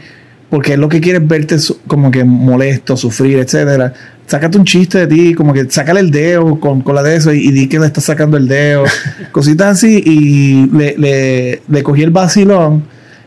porque 0.49 0.73
es 0.73 0.79
lo 0.79 0.89
que 0.89 1.01
quiere 1.01 1.17
es 1.19 1.27
verte 1.27 1.57
como 1.87 2.11
que 2.11 2.23
molesto, 2.23 2.95
sufrir, 2.95 3.39
etcétera. 3.39 3.93
Sácate 4.27 4.57
un 4.57 4.65
chiste 4.65 5.05
de 5.05 5.07
ti, 5.07 5.33
como 5.33 5.53
que 5.53 5.69
sácale 5.69 6.01
el 6.01 6.11
dedo 6.11 6.59
con, 6.59 6.81
con 6.81 6.95
la 6.95 7.01
de 7.01 7.15
eso 7.15 7.33
y, 7.33 7.47
y 7.47 7.51
di 7.51 7.67
que 7.67 7.79
le 7.79 7.87
estás 7.87 8.03
sacando 8.03 8.37
el 8.37 8.47
dedo, 8.47 8.83
cositas 9.31 9.77
así, 9.77 10.03
y 10.05 10.69
le, 10.75 10.95
le, 10.97 11.61
le 11.67 11.83
cogí 11.83 12.03
el 12.03 12.11
vacilón, 12.11 12.83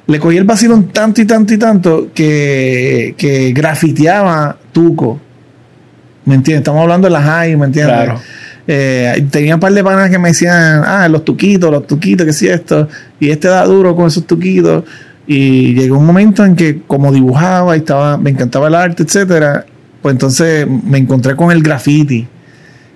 le 0.06 0.18
cogí 0.20 0.36
el 0.36 0.44
vacilón 0.44 0.88
tanto 0.88 1.22
y 1.22 1.24
tanto 1.24 1.54
y 1.54 1.58
tanto 1.58 2.08
que, 2.14 3.14
que 3.16 3.52
grafiteaba 3.52 4.58
Tuco. 4.72 5.20
¿Me 6.26 6.34
entiendes? 6.34 6.60
Estamos 6.60 6.82
hablando 6.82 7.08
de 7.08 7.12
la 7.12 7.22
high, 7.22 7.56
¿me 7.56 7.66
entiendes? 7.66 7.94
Claro. 7.94 8.20
Eh, 8.72 9.26
tenía 9.32 9.56
un 9.56 9.60
par 9.60 9.72
de 9.72 9.82
panas 9.82 10.10
que 10.10 10.18
me 10.20 10.28
decían, 10.28 10.84
ah, 10.86 11.08
los 11.08 11.24
tuquitos, 11.24 11.72
los 11.72 11.88
tuquitos, 11.88 12.24
que 12.24 12.32
sí 12.32 12.46
esto, 12.46 12.88
y 13.18 13.30
este 13.30 13.48
da 13.48 13.64
duro 13.64 13.96
con 13.96 14.06
esos 14.06 14.24
tuquitos. 14.28 14.84
Y 15.26 15.74
llegó 15.74 15.98
un 15.98 16.06
momento 16.06 16.44
en 16.44 16.54
que 16.54 16.82
como 16.86 17.12
dibujaba 17.12 17.74
y 17.74 17.80
estaba, 17.80 18.16
me 18.16 18.30
encantaba 18.30 18.68
el 18.68 18.76
arte, 18.76 19.02
etcétera, 19.02 19.66
pues 20.00 20.12
entonces 20.12 20.68
me 20.68 20.98
encontré 20.98 21.34
con 21.34 21.50
el 21.50 21.64
graffiti. 21.64 22.28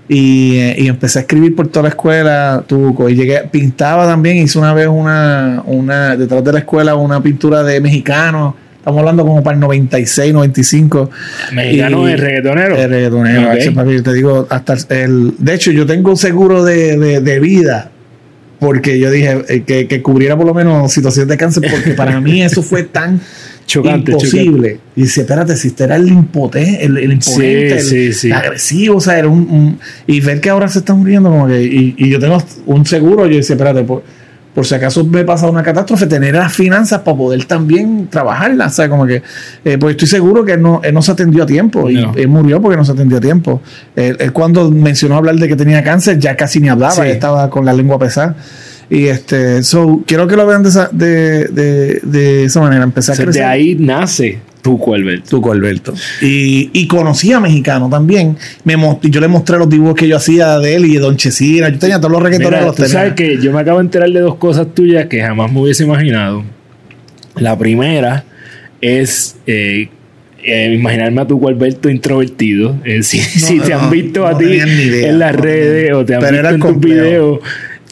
Y, 0.06 0.58
eh, 0.58 0.76
y 0.78 0.86
empecé 0.86 1.18
a 1.18 1.22
escribir 1.22 1.56
por 1.56 1.66
toda 1.66 1.84
la 1.84 1.88
escuela, 1.88 2.62
tuco, 2.64 3.08
y 3.08 3.16
llegué, 3.16 3.40
pintaba 3.50 4.06
también, 4.06 4.36
hice 4.36 4.60
una 4.60 4.74
vez 4.74 4.86
una, 4.86 5.60
una, 5.66 6.14
detrás 6.16 6.44
de 6.44 6.52
la 6.52 6.58
escuela 6.60 6.94
una 6.94 7.20
pintura 7.20 7.64
de 7.64 7.80
mexicano, 7.80 8.54
estamos 8.84 8.98
hablando 8.98 9.24
como 9.24 9.42
para 9.42 9.54
el 9.54 9.60
96, 9.60 10.32
95. 10.34 11.10
Mexicano 11.52 12.04
de 12.04 12.16
reggaetonero. 12.16 12.76
el 12.76 12.90
reggaetonero, 12.90 13.48
Ok. 13.48 13.56
ese 13.56 13.72
papi, 13.72 14.02
te 14.02 14.12
digo, 14.12 14.46
hasta 14.50 14.76
el. 14.90 15.32
De 15.38 15.54
hecho, 15.54 15.70
yo 15.72 15.86
tengo 15.86 16.10
un 16.10 16.16
seguro 16.18 16.62
de, 16.62 16.98
de- 16.98 17.20
de 17.22 17.40
vida. 17.40 17.90
Porque 18.60 18.98
yo 18.98 19.10
dije 19.10 19.44
eh, 19.48 19.62
que, 19.66 19.88
que 19.88 20.00
cubriera 20.00 20.36
por 20.36 20.46
lo 20.46 20.54
menos 20.54 20.92
situaciones 20.92 21.28
de 21.28 21.36
cáncer. 21.36 21.64
Porque 21.70 21.90
para 21.92 22.20
mí 22.20 22.42
eso 22.42 22.62
fue 22.62 22.82
tan 22.84 23.20
Chocante, 23.66 24.12
imposible. 24.12 24.78
Y 24.94 25.02
dice, 25.02 25.22
espérate, 25.22 25.56
si 25.56 25.68
este 25.68 25.84
era 25.84 25.96
el 25.96 26.06
impote, 26.08 26.84
el, 26.84 26.96
el 26.98 27.12
imponente, 27.12 27.80
Sí, 27.80 27.96
el, 27.96 28.12
sí, 28.12 28.12
sí. 28.12 28.26
el 28.28 28.32
agresivo, 28.34 28.96
o 28.96 29.00
sea, 29.00 29.18
era 29.18 29.28
un, 29.28 29.40
un- 29.50 29.78
Y 30.06 30.20
ver 30.20 30.40
que 30.40 30.50
ahora 30.50 30.68
se 30.68 30.80
están 30.80 30.98
muriendo, 30.98 31.30
como 31.30 31.46
que. 31.48 31.62
Y, 31.62 31.94
y 31.96 32.08
yo 32.10 32.18
tengo 32.18 32.42
un 32.66 32.84
seguro, 32.86 33.26
yo 33.26 33.36
decía, 33.36 33.54
espérate, 33.54 33.82
por, 33.82 34.02
por 34.54 34.64
si 34.64 34.74
acaso 34.74 35.04
me 35.04 35.24
pasa 35.24 35.48
una 35.50 35.62
catástrofe, 35.62 36.06
tener 36.06 36.34
las 36.34 36.52
finanzas 36.52 37.00
para 37.00 37.16
poder 37.16 37.44
también 37.44 38.06
trabajarlas. 38.08 38.72
O 38.72 38.76
sea, 38.76 38.88
como 38.88 39.04
que. 39.06 39.22
eh, 39.64 39.78
pues 39.78 39.92
estoy 39.92 40.06
seguro 40.08 40.44
que 40.44 40.52
él 40.52 40.62
no, 40.62 40.80
él 40.84 40.94
no 40.94 41.02
se 41.02 41.10
atendió 41.12 41.42
a 41.42 41.46
tiempo. 41.46 41.82
No. 41.82 41.90
Y 41.90 42.20
él 42.20 42.28
murió 42.28 42.60
porque 42.62 42.76
no 42.76 42.84
se 42.84 42.92
atendió 42.92 43.18
a 43.18 43.20
tiempo. 43.20 43.60
Él, 43.96 44.16
él 44.20 44.32
cuando 44.32 44.70
mencionó 44.70 45.16
hablar 45.16 45.34
de 45.36 45.48
que 45.48 45.56
tenía 45.56 45.82
cáncer, 45.82 46.18
ya 46.18 46.36
casi 46.36 46.60
ni 46.60 46.68
hablaba, 46.68 46.92
Sí. 46.92 47.00
ya 47.02 47.06
estaba 47.08 47.50
con 47.50 47.64
la 47.64 47.72
lengua 47.72 47.98
pesada. 47.98 48.36
Y 48.90 49.06
este, 49.06 49.62
so, 49.62 50.02
quiero 50.06 50.26
que 50.28 50.36
lo 50.36 50.46
vean 50.46 50.62
de 50.62 50.68
esa, 50.68 50.88
de, 50.92 51.46
de, 51.48 52.00
de 52.02 52.44
esa 52.44 52.60
manera. 52.60 52.84
Empecé 52.84 53.10
a 53.10 53.14
O 53.14 53.16
sea, 53.16 53.24
crecer. 53.24 53.42
de 53.42 53.48
ahí 53.48 53.74
nace 53.78 54.38
Tuco 54.64 54.94
Alberto. 54.94 55.28
Tuco 55.28 55.52
Alberto. 55.52 55.92
Y, 56.22 56.70
y 56.72 56.86
conocí 56.86 57.30
a 57.34 57.38
mexicano 57.38 57.90
también. 57.90 58.38
Me 58.64 58.76
yo 59.02 59.20
le 59.20 59.28
mostré 59.28 59.58
los 59.58 59.68
dibujos 59.68 59.94
que 59.94 60.08
yo 60.08 60.16
hacía 60.16 60.58
de 60.58 60.74
él 60.76 60.86
y 60.86 60.94
de 60.94 61.00
Don 61.00 61.18
Chesina. 61.18 61.68
Yo 61.68 61.78
tenía 61.78 61.98
todos 61.98 62.12
los 62.12 62.22
reggaetones 62.22 62.60
Mira, 62.60 62.66
los 62.68 62.74
tú 62.74 62.82
tenía. 62.82 62.98
sabes 62.98 63.12
que 63.12 63.36
yo 63.42 63.52
me 63.52 63.60
acabo 63.60 63.78
de 63.78 63.84
enterar 63.84 64.08
de 64.08 64.20
dos 64.20 64.36
cosas 64.36 64.68
tuyas 64.74 65.04
que 65.04 65.20
jamás 65.20 65.52
me 65.52 65.60
hubiese 65.60 65.84
imaginado. 65.84 66.44
La 67.36 67.58
primera 67.58 68.24
es 68.80 69.36
eh, 69.46 69.90
eh, 70.42 70.72
imaginarme 70.74 71.20
a 71.20 71.26
Tuco 71.26 71.48
Alberto 71.48 71.90
introvertido. 71.90 72.74
Eh, 72.86 73.02
si, 73.02 73.18
si 73.18 73.60
te 73.60 73.68
no, 73.74 73.80
han 73.80 73.90
visto 73.90 74.26
a 74.26 74.38
ti 74.38 74.46
en 74.60 75.18
las 75.18 75.36
no 75.36 75.42
redes 75.42 75.92
o 75.92 76.06
te 76.06 76.14
han 76.14 76.20
Pero 76.20 76.32
visto 76.40 76.54
en 76.54 76.60
tus 76.60 76.80
videos, 76.80 77.40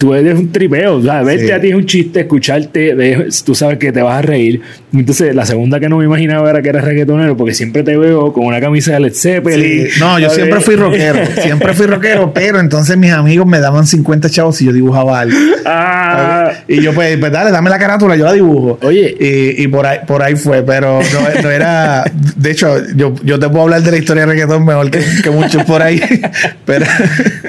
tú 0.03 0.13
eres 0.15 0.37
un 0.37 0.51
tripeo. 0.51 0.97
O 0.97 1.03
sea, 1.03 1.23
verte 1.23 1.47
Sí. 1.47 1.51
a 1.53 1.61
ti 1.61 1.69
es 1.69 1.75
un 1.77 1.87
chiste, 1.87 2.21
escucharte, 2.23 2.97
tú 3.45 3.55
sabes 3.55 3.79
que 3.79 3.93
te 3.93 4.03
vas 4.03 4.19
a 4.19 4.23
reír. 4.23 4.61
Entonces, 4.93 5.33
la 5.33 5.47
segunda 5.47 5.79
que 5.79 5.89
no 5.89 5.99
me 5.99 6.05
imaginaba 6.05 6.51
era 6.51 6.61
que 6.61 6.71
eras 6.71 6.83
reggaetonero, 6.85 7.37
porque 7.37 7.55
siempre 7.55 7.85
te 7.85 7.97
veo 7.97 8.33
con 8.33 8.45
una 8.47 8.61
camisa 8.61 8.93
de 8.95 9.01
Led 9.01 9.13
Zeppelin. 9.15 9.87
Sí, 9.87 10.01
No, 10.01 10.19
yo 10.19 10.29
¿sabes? 10.29 10.35
siempre 10.35 10.61
fui 10.61 10.75
rockero. 10.75 11.19
siempre 11.41 11.73
fui 11.73 11.87
rockero, 11.87 12.33
pero 12.35 12.59
entonces 12.59 12.97
mis 12.97 13.13
amigos 13.13 13.47
me 13.47 13.61
daban 13.61 13.87
50 13.87 14.29
chavos 14.29 14.57
si 14.57 14.65
yo 14.65 14.73
dibujaba 14.73 15.21
algo. 15.21 15.37
Ah, 15.65 16.51
Y 16.67 16.83
yo, 16.83 16.93
pues, 16.93 17.17
pues 17.19 17.31
dale, 17.31 17.53
dame 17.53 17.71
la 17.71 17.79
carátula, 17.79 18.17
yo 18.17 18.25
la 18.25 18.33
dibujo. 18.33 18.81
Oye. 18.83 19.15
Y, 19.21 19.63
y 19.63 19.69
por, 19.69 19.87
ahí, 19.87 19.99
por 20.07 20.21
ahí 20.23 20.35
fue, 20.35 20.63
pero 20.65 20.99
no, 21.01 21.43
no 21.43 21.51
era. 21.51 22.05
De 22.37 22.51
hecho, 22.51 22.77
yo, 22.97 23.15
yo 23.23 23.39
te 23.39 23.49
puedo 23.49 23.63
hablar 23.63 23.83
de 23.83 23.93
la 23.93 23.99
historia 23.99 24.27
de 24.27 24.33
reggaetón 24.33 24.65
mejor 24.65 24.91
que, 24.91 25.01
que 25.23 25.31
muchos 25.31 25.63
por 25.65 25.81
ahí. 25.81 26.01
Pero. 26.67 26.87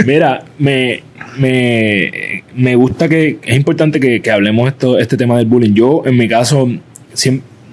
Mira, 0.05 0.43
me, 0.59 1.03
me, 1.38 2.43
me 2.55 2.75
gusta 2.75 3.09
que 3.09 3.39
es 3.43 3.55
importante 3.55 3.99
que, 3.99 4.31
hablemos 4.31 4.67
esto, 4.67 4.97
este 4.97 5.17
tema 5.17 5.38
del 5.38 5.45
bullying. 5.45 5.73
Yo, 5.73 6.03
en 6.05 6.17
mi 6.17 6.27
caso, 6.27 6.69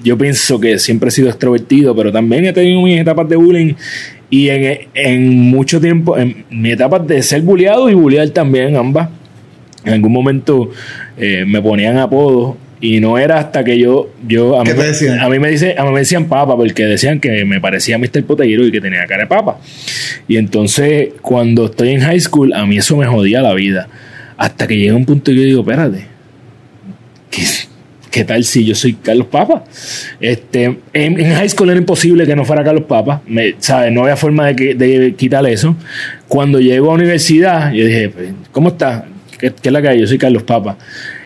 yo 0.03 0.19
pienso 0.19 0.61
que 0.61 0.79
siempre 0.79 1.09
he 1.09 1.13
sido 1.13 1.29
extrovertido, 1.29 1.95
pero 1.95 2.13
también 2.13 2.45
he 2.47 2.53
tenido 2.53 2.83
mis 2.83 3.01
etapas 3.01 3.29
de 3.29 3.37
bullying 3.37 3.75
y 4.31 4.49
en, 4.49 4.89
en 4.95 5.39
mucho 5.39 5.81
tiempo, 5.81 6.17
en 6.17 6.45
mi 6.51 6.71
etapa 6.71 6.99
de 6.99 7.23
ser 7.23 7.43
bulleado 7.43 7.91
y 7.91 7.95
bullear 7.95 8.29
también, 8.31 8.77
ambas. 8.77 9.09
En 9.85 9.95
algún 9.95 10.13
momento 10.13 10.71
eh, 11.17 11.45
me 11.47 11.61
ponían 11.63 11.99
apodos 11.99 12.57
y 12.81 13.01
no 13.01 13.19
era 13.19 13.39
hasta 13.39 13.63
que 13.63 13.79
yo, 13.79 14.11
yo 14.27 14.59
a, 14.59 14.65
mí, 14.65 14.71
¿Qué 14.71 14.75
te 14.75 14.81
me- 14.81 14.87
decían? 14.87 15.21
a 15.21 15.29
mí 15.29 15.39
me 15.39 15.51
dice, 15.51 15.75
a 15.77 15.85
mí 15.85 15.93
me 15.93 15.99
decían 16.01 16.27
papa 16.29 16.57
porque 16.57 16.85
decían 16.85 17.21
que 17.21 17.45
me 17.45 17.61
parecía 17.61 17.99
Mr. 17.99 18.25
Poteiro 18.25 18.65
y 18.67 18.73
que 18.73 18.81
tenía 18.81 19.07
cara 19.07 19.23
de 19.23 19.27
papa. 19.29 19.59
Y 20.29 20.37
entonces 20.37 21.11
cuando 21.21 21.67
estoy 21.67 21.91
en 21.91 22.01
high 22.01 22.21
school 22.21 22.53
a 22.55 22.65
mí 22.67 22.79
eso 22.79 22.97
me 22.97 23.07
jodía 23.07 23.43
la 23.43 23.53
vida. 23.55 23.89
Hasta 24.39 24.67
que 24.67 24.77
llega 24.79 24.95
un 24.95 25.05
punto 25.05 25.31
y 25.31 25.37
yo 25.37 25.43
digo, 25.43 25.61
espérate, 25.61 26.07
¿qué, 27.31 27.43
qué 28.11 28.25
tal 28.25 28.43
si 28.45 28.65
yo 28.65 28.75
soy 28.75 28.95
Carlos 28.95 29.27
Papa? 29.27 29.65
Este, 30.21 30.65
en, 30.65 30.81
en 31.21 31.35
high 31.35 31.49
school 31.51 31.69
era 31.71 31.79
imposible 31.79 32.27
que 32.27 32.35
no 32.35 32.45
fuera 32.47 32.65
Carlos 32.65 32.85
Papa, 32.85 33.21
me, 33.27 33.55
¿sabes? 33.59 33.93
No 33.93 34.03
había 34.03 34.17
forma 34.17 34.47
de, 34.47 34.57
que, 34.57 34.75
de 34.75 35.15
quitar 35.15 35.47
eso. 35.47 35.77
Cuando 36.29 36.59
llego 36.61 36.91
a 36.91 36.95
universidad, 36.95 37.73
yo 37.73 37.85
dije, 37.85 38.09
pues, 38.09 38.31
¿cómo 38.53 38.71
estás? 38.71 39.05
¿Qué, 39.39 39.53
qué 39.61 39.69
es 39.69 39.73
la 39.73 39.83
que 39.83 39.89
hay? 39.89 40.01
Yo 40.01 40.07
soy 40.07 40.17
Carlos 40.19 40.43
Papa. 40.45 40.79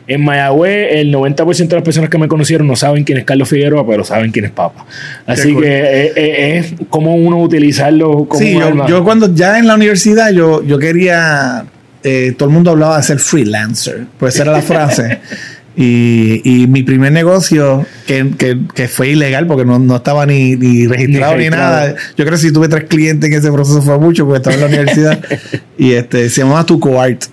En 0.06 0.22
Mayagüez, 0.22 0.92
el 0.92 1.12
90% 1.12 1.68
de 1.68 1.76
las 1.76 1.82
personas 1.82 2.10
que 2.10 2.18
me 2.18 2.28
conocieron 2.28 2.66
no 2.66 2.76
saben 2.76 3.04
quién 3.04 3.18
es 3.18 3.24
Carlos 3.24 3.48
Figueroa, 3.48 3.86
pero 3.86 4.04
saben 4.04 4.32
quién 4.32 4.44
es 4.44 4.50
Papa. 4.50 4.84
Así 5.26 5.56
que 5.56 5.66
eh, 5.66 6.12
eh, 6.14 6.58
es 6.58 6.74
como 6.90 7.14
uno 7.14 7.38
utilizarlo 7.38 8.26
como 8.26 8.38
Sí, 8.38 8.52
yo, 8.52 8.86
yo 8.86 9.02
cuando 9.02 9.34
ya 9.34 9.58
en 9.58 9.66
la 9.66 9.74
universidad 9.74 10.30
yo, 10.30 10.62
yo 10.62 10.78
quería, 10.78 11.64
eh, 12.02 12.34
todo 12.36 12.50
el 12.50 12.54
mundo 12.54 12.70
hablaba 12.70 12.98
de 12.98 13.02
ser 13.02 13.18
freelancer, 13.18 14.04
pues 14.18 14.34
esa 14.34 14.44
era 14.44 14.52
la 14.52 14.62
frase. 14.62 15.20
Y, 15.76 16.40
y 16.44 16.68
mi 16.68 16.84
primer 16.84 17.10
negocio, 17.10 17.84
que, 18.06 18.30
que, 18.38 18.60
que 18.74 18.86
fue 18.86 19.08
ilegal 19.08 19.48
porque 19.48 19.64
no, 19.64 19.80
no 19.80 19.96
estaba 19.96 20.24
ni, 20.24 20.54
ni 20.54 20.86
registrado 20.86 21.32
ni, 21.32 21.38
registrado. 21.38 21.80
nada. 21.80 21.94
Yo 22.16 22.24
creo 22.24 22.30
que 22.30 22.38
si 22.38 22.52
tuve 22.52 22.68
tres 22.68 22.84
clientes 22.84 23.28
en 23.28 23.36
ese 23.36 23.50
proceso 23.50 23.82
fue 23.82 23.98
mucho 23.98 24.24
porque 24.24 24.36
estaba 24.36 24.54
en 24.54 24.60
la 24.60 24.66
universidad. 24.68 25.20
y 25.78 25.94
este 25.94 26.30
se 26.30 26.42
llamaba 26.42 26.64
TucoArt. 26.64 27.24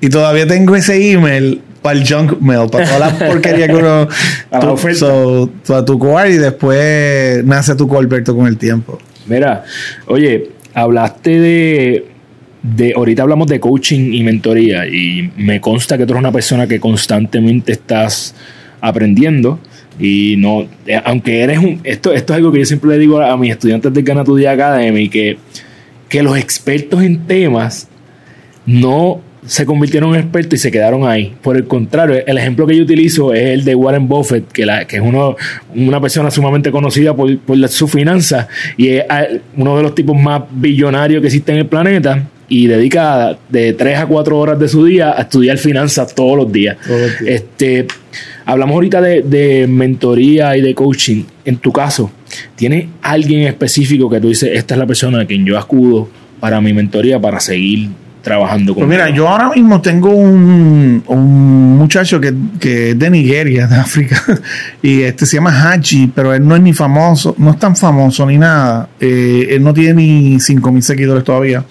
Y 0.00 0.10
todavía 0.10 0.46
tengo 0.46 0.76
ese 0.76 1.10
email 1.10 1.60
para 1.88 1.98
el 1.98 2.06
junk 2.06 2.38
mail, 2.40 2.68
para 2.70 2.84
toda 2.84 2.98
la 2.98 3.18
porquería 3.18 3.66
que 3.66 3.74
uno. 3.74 4.06
A 4.50 4.54
la 4.54 4.60
tu- 4.60 4.68
oferta. 4.68 4.98
so, 4.98 5.50
a 5.74 5.84
TucoArt 5.84 6.30
y 6.30 6.36
después 6.36 7.42
nace 7.44 7.74
Tuco 7.74 7.98
Alberto 7.98 8.36
con 8.36 8.46
el 8.46 8.58
tiempo. 8.58 8.98
Mira, 9.26 9.64
oye, 10.06 10.50
hablaste 10.74 11.40
de, 11.40 12.06
de 12.62 12.92
ahorita 12.94 13.22
hablamos 13.22 13.46
de 13.48 13.58
coaching 13.58 14.12
y 14.12 14.22
mentoría 14.22 14.86
y 14.86 15.30
me 15.36 15.60
consta 15.60 15.96
que 15.96 16.04
tú 16.04 16.12
eres 16.12 16.20
una 16.20 16.32
persona 16.32 16.66
que 16.66 16.78
constantemente 16.78 17.72
estás 17.72 18.34
aprendiendo 18.80 19.58
y 19.98 20.36
no 20.38 20.66
eh, 20.86 21.00
aunque 21.04 21.40
eres 21.40 21.58
un 21.58 21.80
esto 21.82 22.12
esto 22.12 22.32
es 22.32 22.36
algo 22.36 22.52
que 22.52 22.60
yo 22.60 22.64
siempre 22.64 22.90
le 22.90 22.98
digo 22.98 23.20
a, 23.20 23.36
mis 23.36 23.50
estudiantes 23.50 23.92
del 23.92 24.04
Gana 24.04 24.22
Tu 24.22 24.46
Academy 24.46 25.08
que 25.08 25.36
que 26.08 26.22
los 26.22 26.38
expertos 26.38 27.02
en 27.02 27.26
temas 27.26 27.88
no 28.64 29.20
se 29.46 29.64
convirtieron 29.64 30.14
en 30.14 30.22
expertos 30.22 30.58
y 30.58 30.62
se 30.62 30.70
quedaron 30.70 31.06
ahí. 31.06 31.34
Por 31.42 31.56
el 31.56 31.66
contrario, 31.66 32.22
el 32.26 32.38
ejemplo 32.38 32.66
que 32.66 32.76
yo 32.76 32.82
utilizo 32.82 33.32
es 33.32 33.46
el 33.46 33.64
de 33.64 33.74
Warren 33.74 34.08
Buffett, 34.08 34.50
que, 34.52 34.66
la, 34.66 34.86
que 34.86 34.96
es 34.96 35.02
uno, 35.02 35.36
una 35.74 36.00
persona 36.00 36.30
sumamente 36.30 36.70
conocida 36.70 37.14
por, 37.14 37.38
por 37.38 37.68
su 37.68 37.88
finanza 37.88 38.48
y 38.76 38.88
es 38.88 39.04
uno 39.56 39.76
de 39.76 39.82
los 39.82 39.94
tipos 39.94 40.16
más 40.16 40.42
billonarios 40.50 41.20
que 41.20 41.28
existen 41.28 41.56
en 41.56 41.60
el 41.62 41.66
planeta 41.66 42.28
y 42.48 42.66
dedica 42.66 43.38
de 43.48 43.74
3 43.74 43.98
a 43.98 44.06
4 44.06 44.38
horas 44.38 44.58
de 44.58 44.68
su 44.68 44.84
día 44.84 45.14
a 45.16 45.22
estudiar 45.22 45.58
finanzas 45.58 46.14
todos 46.14 46.36
los 46.36 46.50
días. 46.50 46.78
Este, 47.26 47.86
hablamos 48.46 48.74
ahorita 48.74 49.02
de, 49.02 49.22
de, 49.22 49.66
mentoría 49.66 50.56
y 50.56 50.62
de 50.62 50.74
coaching. 50.74 51.24
En 51.44 51.58
tu 51.58 51.72
caso, 51.72 52.10
¿tiene 52.56 52.88
alguien 53.02 53.42
específico 53.42 54.08
que 54.08 54.20
tú 54.20 54.28
dices, 54.28 54.50
esta 54.54 54.74
es 54.74 54.78
la 54.78 54.86
persona 54.86 55.20
a 55.20 55.24
quien 55.26 55.44
yo 55.44 55.58
acudo 55.58 56.08
para 56.40 56.60
mi 56.60 56.72
mentoría, 56.72 57.20
para 57.20 57.40
seguir 57.40 57.90
trabajando 58.22 58.74
con 58.74 58.86
Pues 58.86 58.90
mira, 58.90 59.10
yo 59.10 59.28
ahora 59.28 59.50
mismo 59.50 59.80
tengo 59.80 60.10
un, 60.10 61.02
un 61.06 61.76
muchacho 61.78 62.20
que, 62.20 62.34
que, 62.58 62.90
es 62.90 62.98
de 62.98 63.10
Nigeria, 63.10 63.66
de 63.66 63.76
África, 63.76 64.22
y 64.82 65.02
este 65.02 65.26
se 65.26 65.36
llama 65.36 65.50
Haji, 65.50 66.12
pero 66.14 66.34
él 66.34 66.46
no 66.46 66.56
es 66.56 66.62
ni 66.62 66.72
famoso, 66.72 67.34
no 67.38 67.50
es 67.50 67.58
tan 67.58 67.76
famoso 67.76 68.26
ni 68.26 68.38
nada. 68.38 68.88
Eh, 69.00 69.48
él 69.50 69.62
no 69.62 69.72
tiene 69.72 69.94
ni 69.94 70.40
5 70.40 70.72
mil 70.72 70.82
seguidores 70.82 71.24
todavía. 71.24 71.64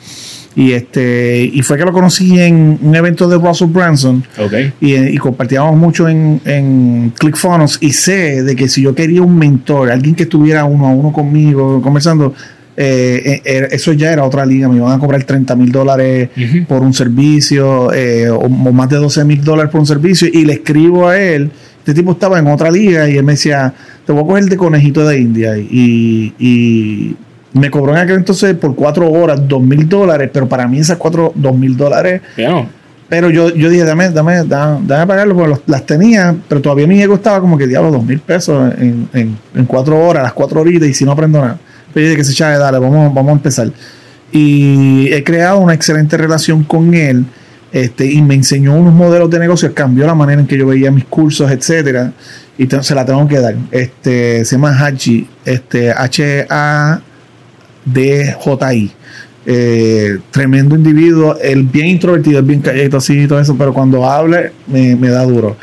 Y 0.55 0.71
este 0.71 1.47
y 1.53 1.61
fue 1.61 1.77
que 1.77 1.85
lo 1.85 1.93
conocí 1.93 2.39
en 2.39 2.79
un 2.81 2.95
evento 2.95 3.27
de 3.27 3.37
Russell 3.37 3.67
Branson. 3.67 4.23
Okay. 4.43 4.73
Y, 4.81 4.95
y, 4.95 5.17
compartíamos 5.19 5.77
mucho 5.77 6.09
en, 6.09 6.41
en 6.45 7.13
ClickFunnels. 7.15 7.77
Y 7.79 7.93
sé 7.93 8.41
de 8.41 8.55
que 8.55 8.67
si 8.67 8.81
yo 8.81 8.95
quería 8.95 9.21
un 9.21 9.37
mentor, 9.37 9.91
alguien 9.91 10.15
que 10.15 10.23
estuviera 10.23 10.65
uno 10.65 10.87
a 10.87 10.89
uno 10.89 11.13
conmigo, 11.13 11.79
conversando, 11.79 12.33
eh, 12.79 13.41
eh, 13.43 13.67
eso 13.71 13.91
ya 13.93 14.11
era 14.11 14.23
otra 14.23 14.45
liga, 14.45 14.69
me 14.69 14.75
iban 14.75 14.91
a 14.91 14.99
cobrar 14.99 15.23
30 15.23 15.55
mil 15.55 15.71
dólares 15.71 16.29
por 16.67 16.83
un 16.83 16.93
servicio 16.93 17.91
eh, 17.91 18.29
o, 18.29 18.47
más 18.49 18.87
de 18.87 18.97
12 18.97 19.25
mil 19.25 19.43
dólares 19.43 19.71
por 19.71 19.81
un 19.81 19.87
servicio 19.87 20.27
y 20.31 20.45
le 20.45 20.53
escribo 20.53 21.07
a 21.07 21.19
él, 21.19 21.49
este 21.79 21.95
tipo 21.95 22.11
estaba 22.11 22.37
en 22.37 22.45
otra 22.45 22.69
liga 22.69 23.09
y 23.09 23.17
él 23.17 23.23
me 23.23 23.31
decía, 23.31 23.73
te 24.05 24.11
voy 24.11 24.23
a 24.23 24.27
coger 24.27 24.43
de 24.45 24.57
conejito 24.57 25.07
de 25.07 25.19
India 25.19 25.57
y, 25.57 26.35
y 26.37 27.15
me 27.53 27.71
cobró 27.71 27.93
en 27.93 27.97
aquel 27.97 28.17
entonces 28.17 28.53
por 28.53 28.75
cuatro 28.75 29.09
horas 29.09 29.47
dos 29.47 29.63
mil 29.63 29.89
dólares, 29.89 30.29
pero 30.31 30.47
para 30.47 30.67
mí 30.67 30.77
esas 30.77 30.97
cuatro, 30.97 31.31
dos 31.33 31.57
mil 31.57 31.75
dólares... 31.75 32.21
Pero 33.09 33.29
yo, 33.29 33.55
yo 33.55 33.69
dije, 33.69 33.85
dame, 33.85 34.09
dame, 34.09 34.43
dame, 34.43 34.81
dame 34.85 35.07
pagarlo, 35.07 35.33
porque 35.33 35.61
las 35.67 35.85
tenía, 35.85 36.35
pero 36.49 36.59
todavía 36.59 36.87
mi 36.87 37.01
ego 37.01 37.15
estaba 37.15 37.39
como 37.39 37.57
que, 37.57 37.65
diablo, 37.65 37.89
dos 37.89 38.03
mil 38.03 38.19
pesos 38.19 38.73
en, 38.77 39.07
en, 39.13 39.37
en, 39.55 39.65
cuatro 39.65 39.97
horas, 39.97 40.23
las 40.23 40.33
cuatro 40.33 40.59
horitas, 40.59 40.89
y 40.89 40.93
si 40.93 41.05
no 41.05 41.13
aprendo 41.13 41.39
nada 41.39 41.57
pide 41.97 42.15
que 42.15 42.23
se 42.23 42.33
chave, 42.33 42.57
dale, 42.57 42.77
vamos, 42.77 43.11
vamos 43.13 43.29
a 43.31 43.33
empezar. 43.33 43.71
Y 44.31 45.11
he 45.11 45.23
creado 45.23 45.57
una 45.59 45.73
excelente 45.73 46.15
relación 46.15 46.63
con 46.63 46.93
él. 46.93 47.25
Este, 47.71 48.05
y 48.11 48.21
me 48.21 48.35
enseñó 48.35 48.75
unos 48.75 48.93
modelos 48.93 49.29
de 49.29 49.39
negocio, 49.39 49.73
cambió 49.73 50.05
la 50.05 50.13
manera 50.15 50.39
en 50.39 50.47
que 50.47 50.57
yo 50.57 50.67
veía 50.67 50.89
mis 50.89 51.03
cursos, 51.05 51.51
etcétera, 51.51 52.13
y 52.57 52.65
se 52.67 52.95
la 52.95 53.03
tengo 53.05 53.27
que 53.27 53.39
dar. 53.39 53.55
Este, 53.71 54.45
se 54.45 54.55
llama 54.55 54.77
Haji, 54.77 55.27
este, 55.43 55.91
H-A-D-J-I. 55.91 57.01
Eh, 59.49 60.19
tremendo 60.31 60.75
individuo, 60.75 61.35
él 61.41 61.63
bien 61.63 61.87
introvertido, 61.87 62.43
bien 62.43 62.61
callado 62.61 62.97
así 62.97 63.21
y 63.21 63.27
todo 63.27 63.39
eso, 63.39 63.57
pero 63.57 63.73
cuando 63.73 64.09
hable 64.09 64.51
me, 64.67 64.95
me 64.95 65.09
da 65.09 65.23
duro. 65.23 65.57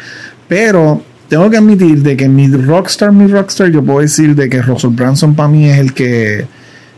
Pero 0.49 1.03
tengo 1.35 1.51
que 1.51 1.57
admitir 1.57 2.01
de 2.01 2.16
que 2.16 2.28
mi 2.28 2.47
rockstar, 2.47 3.11
mi 3.11 3.26
rockstar, 3.26 3.68
yo 3.68 3.82
puedo 3.82 3.99
decir 3.99 4.37
de 4.37 4.49
que 4.49 4.62
Russell 4.62 4.93
Branson 4.93 5.35
para 5.35 5.49
mí 5.49 5.68
es 5.68 5.78
el 5.78 5.93
que 5.93 6.47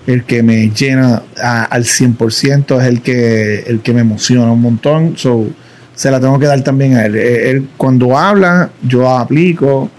el 0.06 0.24
que 0.24 0.42
me 0.42 0.68
llena 0.68 1.22
al 1.40 1.84
100%, 1.84 2.78
es 2.78 2.86
el 2.86 3.00
que 3.00 3.60
el 3.60 3.80
que 3.80 3.94
me 3.94 4.02
emociona 4.02 4.52
un 4.52 4.60
montón, 4.60 5.16
so, 5.16 5.46
se 5.94 6.10
la 6.10 6.20
tengo 6.20 6.38
que 6.38 6.44
dar 6.44 6.60
también 6.60 6.96
a 6.96 7.06
él. 7.06 7.16
Él, 7.16 7.68
cuando 7.78 8.18
habla, 8.18 8.68
yo 8.86 9.08
aplico, 9.08 9.90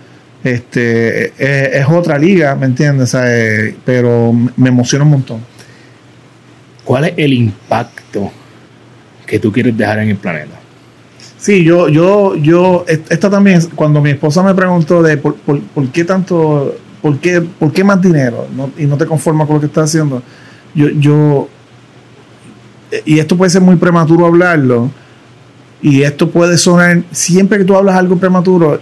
este 0.43 1.33
es, 1.79 1.88
otra 1.89 2.19
liga, 2.19 2.53
¿me 2.53 2.67
entiendes? 2.67 3.17
pero 3.83 4.31
me 4.55 4.69
emociona 4.69 5.03
un 5.03 5.11
montón. 5.11 5.39
¿Cuál 6.83 7.05
es 7.05 7.13
el 7.17 7.33
impacto 7.33 8.31
que 9.25 9.39
tú 9.39 9.51
quieres 9.51 9.75
dejar 9.75 9.97
en 9.97 10.09
el 10.09 10.17
planeta? 10.17 10.57
Sí, 11.38 11.63
yo, 11.63 11.88
yo, 11.88 12.35
yo, 12.35 12.83
esta 12.88 13.29
también, 13.29 13.61
cuando 13.75 14.01
mi 14.01 14.09
esposa 14.09 14.41
me 14.41 14.55
preguntó 14.55 15.03
de 15.03 15.17
por, 15.17 15.35
qué 15.93 16.03
tanto, 16.03 16.75
por 17.01 17.19
qué, 17.19 17.41
por 17.41 17.71
qué 17.71 17.83
más 17.83 18.01
dinero 18.01 18.47
y 18.77 18.85
no 18.85 18.97
te 18.97 19.05
conformas 19.05 19.45
con 19.45 19.55
lo 19.55 19.59
que 19.59 19.67
estás 19.67 19.85
haciendo, 19.85 20.23
yo, 20.73 20.89
yo, 20.89 21.47
y 23.05 23.19
esto 23.19 23.38
puede 23.38 23.51
ser 23.51 23.61
muy 23.61 23.75
prematuro 23.75 24.25
hablarlo, 24.25 24.89
y 25.81 26.01
esto 26.01 26.29
puede 26.29 26.57
sonar, 26.57 27.03
siempre 27.11 27.59
que 27.59 27.63
tú 27.63 27.75
hablas 27.75 27.95
algo 27.95 28.17
prematuro 28.17 28.79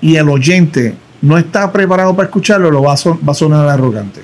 y 0.00 0.16
el 0.16 0.28
oyente 0.28 0.94
no 1.20 1.36
está 1.36 1.70
preparado 1.70 2.16
para 2.16 2.26
escucharlo, 2.26 2.70
lo 2.70 2.82
va 2.82 2.94
a, 2.94 2.96
va 2.96 3.32
a 3.32 3.34
sonar 3.34 3.68
arrogante. 3.68 4.20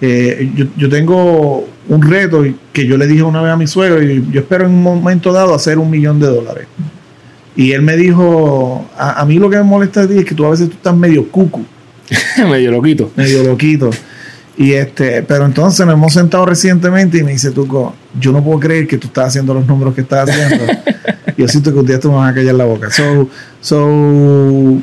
Eh, 0.00 0.50
yo, 0.54 0.66
yo, 0.76 0.88
tengo 0.88 1.66
un 1.88 2.02
reto 2.02 2.44
que 2.72 2.86
yo 2.86 2.96
le 2.96 3.06
dije 3.06 3.22
una 3.22 3.40
vez 3.42 3.52
a 3.52 3.56
mi 3.56 3.66
suegro 3.66 4.02
y 4.02 4.26
yo 4.30 4.40
espero 4.40 4.66
en 4.66 4.72
un 4.72 4.82
momento 4.82 5.32
dado 5.32 5.54
hacer 5.54 5.78
un 5.78 5.90
millón 5.90 6.18
de 6.18 6.26
dólares. 6.26 6.66
Y 7.56 7.72
él 7.72 7.82
me 7.82 7.96
dijo, 7.96 8.88
a, 8.98 9.24
mí 9.24 9.38
lo 9.38 9.48
que 9.48 9.56
me 9.56 9.62
molesta 9.62 10.06
de 10.06 10.14
ti 10.14 10.20
es 10.20 10.24
que 10.24 10.34
tú 10.34 10.44
a 10.44 10.50
veces 10.50 10.68
tú 10.68 10.74
estás 10.74 10.96
medio 10.96 11.28
cucu. 11.28 11.64
medio 12.50 12.70
loquito. 12.72 13.12
Medio 13.16 13.44
loquito. 13.44 13.90
Y 14.56 14.72
este, 14.72 15.22
pero 15.22 15.46
entonces 15.46 15.84
nos 15.84 15.94
hemos 15.94 16.12
sentado 16.12 16.46
recientemente 16.46 17.18
y 17.18 17.24
me 17.24 17.32
dice, 17.32 17.50
Tuco, 17.50 17.94
yo 18.18 18.30
no 18.30 18.42
puedo 18.42 18.60
creer 18.60 18.86
que 18.86 18.98
tú 18.98 19.08
estás 19.08 19.28
haciendo 19.28 19.52
los 19.52 19.66
números 19.66 19.94
que 19.94 20.02
estás 20.02 20.28
haciendo. 20.28 20.64
yo 21.36 21.48
siento 21.48 21.72
que 21.72 21.78
un 21.78 21.86
día 21.86 21.98
tú 21.98 22.10
me 22.10 22.18
vas 22.18 22.30
a 22.30 22.34
callar 22.34 22.54
la 22.54 22.64
boca. 22.64 22.90
So, 22.90 23.28
so 23.60 24.80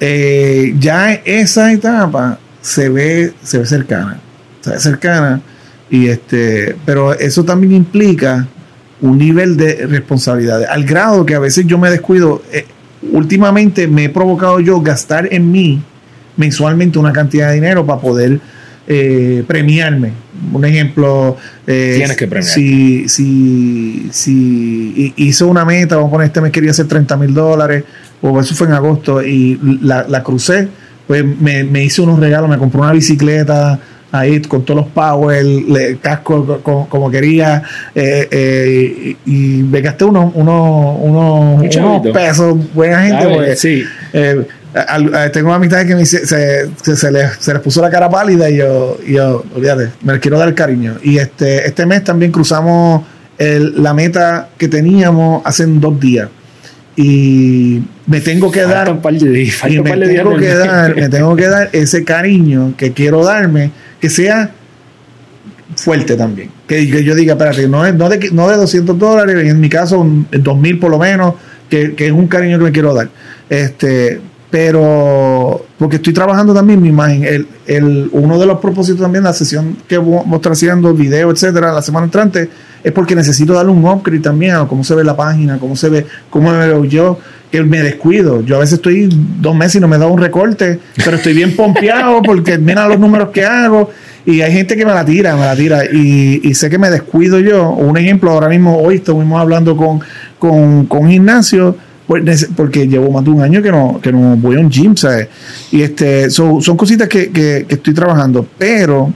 eh, 0.00 0.74
ya 0.78 1.12
esa 1.12 1.72
etapa 1.72 2.38
se 2.60 2.88
ve, 2.88 3.32
se 3.42 3.58
ve 3.58 3.66
cercana. 3.66 4.20
Se 4.60 4.70
ve 4.70 4.78
cercana. 4.80 5.40
Y 5.90 6.08
este, 6.08 6.76
pero 6.84 7.12
eso 7.12 7.44
también 7.44 7.72
implica 7.72 8.48
un 9.00 9.18
nivel 9.18 9.56
de 9.56 9.86
responsabilidad, 9.86 10.64
al 10.64 10.84
grado 10.84 11.26
que 11.26 11.34
a 11.34 11.38
veces 11.38 11.66
yo 11.66 11.78
me 11.78 11.90
descuido. 11.90 12.42
Eh, 12.52 12.66
últimamente 13.12 13.86
me 13.86 14.04
he 14.04 14.08
provocado 14.08 14.60
yo 14.60 14.80
gastar 14.80 15.28
en 15.30 15.50
mí 15.50 15.82
mensualmente 16.36 16.98
una 16.98 17.12
cantidad 17.12 17.48
de 17.48 17.54
dinero 17.56 17.84
para 17.84 18.00
poder 18.00 18.40
eh, 18.86 19.44
premiarme. 19.46 20.12
Un 20.52 20.64
ejemplo, 20.64 21.36
eh, 21.66 21.94
tienes 21.96 22.16
que 22.16 22.26
premiar. 22.26 22.52
Si, 22.52 23.08
si, 23.08 24.08
si 24.10 25.12
hice 25.16 25.44
una 25.44 25.64
meta, 25.64 25.96
vamos 25.96 26.08
a 26.08 26.12
poner 26.12 26.26
este 26.26 26.40
me 26.40 26.50
quería 26.50 26.70
hacer 26.70 26.86
30 26.86 27.16
mil 27.16 27.34
dólares, 27.34 27.84
o 28.20 28.40
eso 28.40 28.54
fue 28.54 28.66
en 28.66 28.72
agosto, 28.72 29.22
y 29.22 29.58
la, 29.82 30.06
la 30.08 30.22
crucé, 30.22 30.68
pues 31.06 31.24
me, 31.24 31.64
me 31.64 31.84
hice 31.84 32.02
unos 32.02 32.18
regalos, 32.18 32.48
me 32.48 32.58
compré 32.58 32.80
una 32.80 32.92
bicicleta 32.92 33.78
ahí 34.14 34.40
con 34.42 34.64
todos 34.64 34.82
los 34.82 34.92
power, 34.92 35.38
el 35.38 35.98
casco 36.00 36.60
como, 36.62 37.10
quería, 37.10 37.62
eh, 37.94 38.28
eh, 38.30 39.16
y, 39.26 39.62
me 39.62 39.80
gasté 39.80 40.04
unos, 40.04 40.32
unos, 40.34 40.96
unos, 41.00 42.06
pesos, 42.12 42.56
buena 42.72 43.02
gente, 43.02 43.26
porque 43.26 43.56
sí. 43.56 43.84
Eh, 44.12 44.46
tengo 45.32 45.48
una 45.48 45.56
amistad 45.56 45.86
que 45.86 45.94
me, 45.94 46.06
se, 46.06 46.26
se, 46.26 46.96
se, 46.96 47.12
les, 47.12 47.32
se, 47.38 47.52
les, 47.52 47.62
puso 47.62 47.80
la 47.80 47.90
cara 47.90 48.08
pálida 48.08 48.50
y 48.50 48.56
yo, 48.56 48.98
y 49.06 49.14
yo, 49.14 49.44
olvídate, 49.54 49.90
me 50.02 50.18
quiero 50.20 50.38
dar 50.38 50.54
cariño. 50.54 50.96
Y 51.02 51.18
este, 51.18 51.66
este 51.66 51.86
mes 51.86 52.04
también 52.04 52.30
cruzamos 52.30 53.02
el, 53.38 53.82
la 53.82 53.94
meta 53.94 54.48
que 54.56 54.68
teníamos 54.68 55.42
hace 55.44 55.66
dos 55.66 55.98
días 55.98 56.28
y 56.96 57.82
me 58.06 58.20
tengo 58.20 58.50
que 58.50 58.62
dar 58.62 58.90
un 58.90 59.00
par 59.00 59.14
de, 59.14 59.44
y 59.68 59.80
me 59.80 59.90
tengo 59.96 60.36
que 60.36 60.54
dar 60.54 60.94
me 60.94 61.08
tengo 61.08 61.36
que 61.36 61.48
dar 61.48 61.70
ese 61.72 62.04
cariño 62.04 62.74
que 62.76 62.92
quiero 62.92 63.24
darme 63.24 63.70
que 64.00 64.10
sea 64.10 64.52
fuerte 65.76 66.16
también. 66.16 66.50
Que, 66.66 66.86
yo 66.86 67.14
diga, 67.14 67.32
espérate, 67.32 67.68
no, 67.68 67.84
es, 67.84 67.94
no, 67.94 68.08
de, 68.08 68.30
no 68.32 68.48
de 68.48 68.56
200 68.56 68.98
dólares, 68.98 69.48
en 69.48 69.60
mi 69.60 69.68
caso, 69.68 70.06
2000 70.30 70.78
por 70.78 70.90
lo 70.90 70.98
menos, 70.98 71.34
que, 71.68 71.94
es 71.96 72.12
un 72.12 72.26
cariño 72.26 72.58
que 72.58 72.64
me 72.64 72.72
quiero 72.72 72.94
dar. 72.94 73.08
Este, 73.48 74.20
pero, 74.50 75.66
porque 75.78 75.96
estoy 75.96 76.12
trabajando 76.12 76.54
también 76.54 76.80
mi 76.80 76.88
imagen. 76.88 77.24
El, 77.24 77.48
el, 77.66 78.08
uno 78.12 78.38
de 78.38 78.46
los 78.46 78.60
propósitos 78.60 79.00
también 79.00 79.24
de 79.24 79.30
la 79.30 79.34
sesión 79.34 79.76
que 79.88 79.98
vamos 79.98 80.40
haciendo, 80.46 80.94
video, 80.94 81.30
etcétera, 81.30 81.72
la 81.72 81.82
semana 81.82 82.04
entrante, 82.04 82.48
es 82.82 82.92
porque 82.92 83.16
necesito 83.16 83.54
darle 83.54 83.72
un 83.72 83.84
upgrade 83.84 84.20
también 84.20 84.54
a 84.54 84.68
cómo 84.68 84.84
se 84.84 84.94
ve 84.94 85.02
la 85.02 85.16
página, 85.16 85.58
cómo 85.58 85.74
se 85.74 85.88
ve, 85.88 86.06
cómo 86.30 86.52
me 86.52 86.58
veo 86.58 86.84
yo 86.84 87.18
que 87.18 87.33
me 87.62 87.82
descuido. 87.82 88.42
Yo 88.44 88.56
a 88.56 88.60
veces 88.60 88.74
estoy 88.74 89.08
dos 89.40 89.54
meses 89.54 89.76
y 89.76 89.80
no 89.80 89.88
me 89.88 89.98
da 89.98 90.06
un 90.06 90.20
recorte, 90.20 90.78
pero 91.04 91.16
estoy 91.16 91.34
bien 91.34 91.54
pompeado 91.56 92.22
porque 92.22 92.58
mira 92.58 92.88
los 92.88 92.98
números 92.98 93.30
que 93.30 93.44
hago. 93.44 93.90
Y 94.26 94.40
hay 94.40 94.52
gente 94.52 94.76
que 94.76 94.86
me 94.86 94.92
la 94.92 95.04
tira, 95.04 95.36
me 95.36 95.42
la 95.42 95.54
tira. 95.54 95.84
Y, 95.84 96.54
sé 96.54 96.70
que 96.70 96.78
me 96.78 96.90
descuido 96.90 97.38
yo. 97.40 97.70
Un 97.70 97.96
ejemplo, 97.98 98.30
ahora 98.30 98.48
mismo, 98.48 98.78
hoy 98.78 98.96
estuvimos 98.96 99.40
hablando 99.40 99.76
con, 99.76 100.00
con, 100.38 100.86
con 100.86 101.10
Ignacio, 101.10 101.76
pues, 102.06 102.48
porque 102.56 102.86
llevo 102.86 103.10
más 103.10 103.24
de 103.24 103.30
un 103.30 103.42
año 103.42 103.62
que 103.62 103.70
no, 103.70 104.00
que 104.02 104.12
no 104.12 104.36
voy 104.36 104.56
a 104.56 104.60
un 104.60 104.70
gym, 104.70 104.96
¿sabes? 104.96 105.28
Y 105.72 105.82
este, 105.82 106.30
son 106.30 106.76
cositas 106.76 107.08
que, 107.08 107.30
que, 107.30 107.66
estoy 107.68 107.94
trabajando, 107.94 108.46
pero 108.58 109.12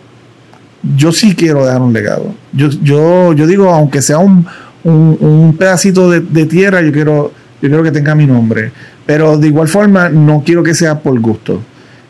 yo 0.96 1.12
sí 1.12 1.34
quiero 1.34 1.64
dejar 1.64 1.80
un 1.82 1.92
legado. 1.92 2.34
Yo, 2.52 2.68
yo, 2.82 3.32
yo 3.32 3.46
digo, 3.46 3.70
aunque 3.70 4.02
sea 4.02 4.18
un, 4.18 4.46
un, 4.84 5.56
pedacito 5.58 6.10
de, 6.10 6.46
tierra, 6.46 6.80
yo 6.80 6.92
quiero, 6.92 7.32
yo 7.60 7.68
quiero 7.68 7.82
que 7.82 7.92
tenga 7.92 8.14
mi 8.14 8.26
nombre. 8.26 8.72
Pero 9.06 9.38
de 9.38 9.48
igual 9.48 9.68
forma, 9.68 10.08
no 10.08 10.42
quiero 10.44 10.62
que 10.62 10.74
sea 10.74 11.00
por 11.00 11.18
gusto. 11.20 11.62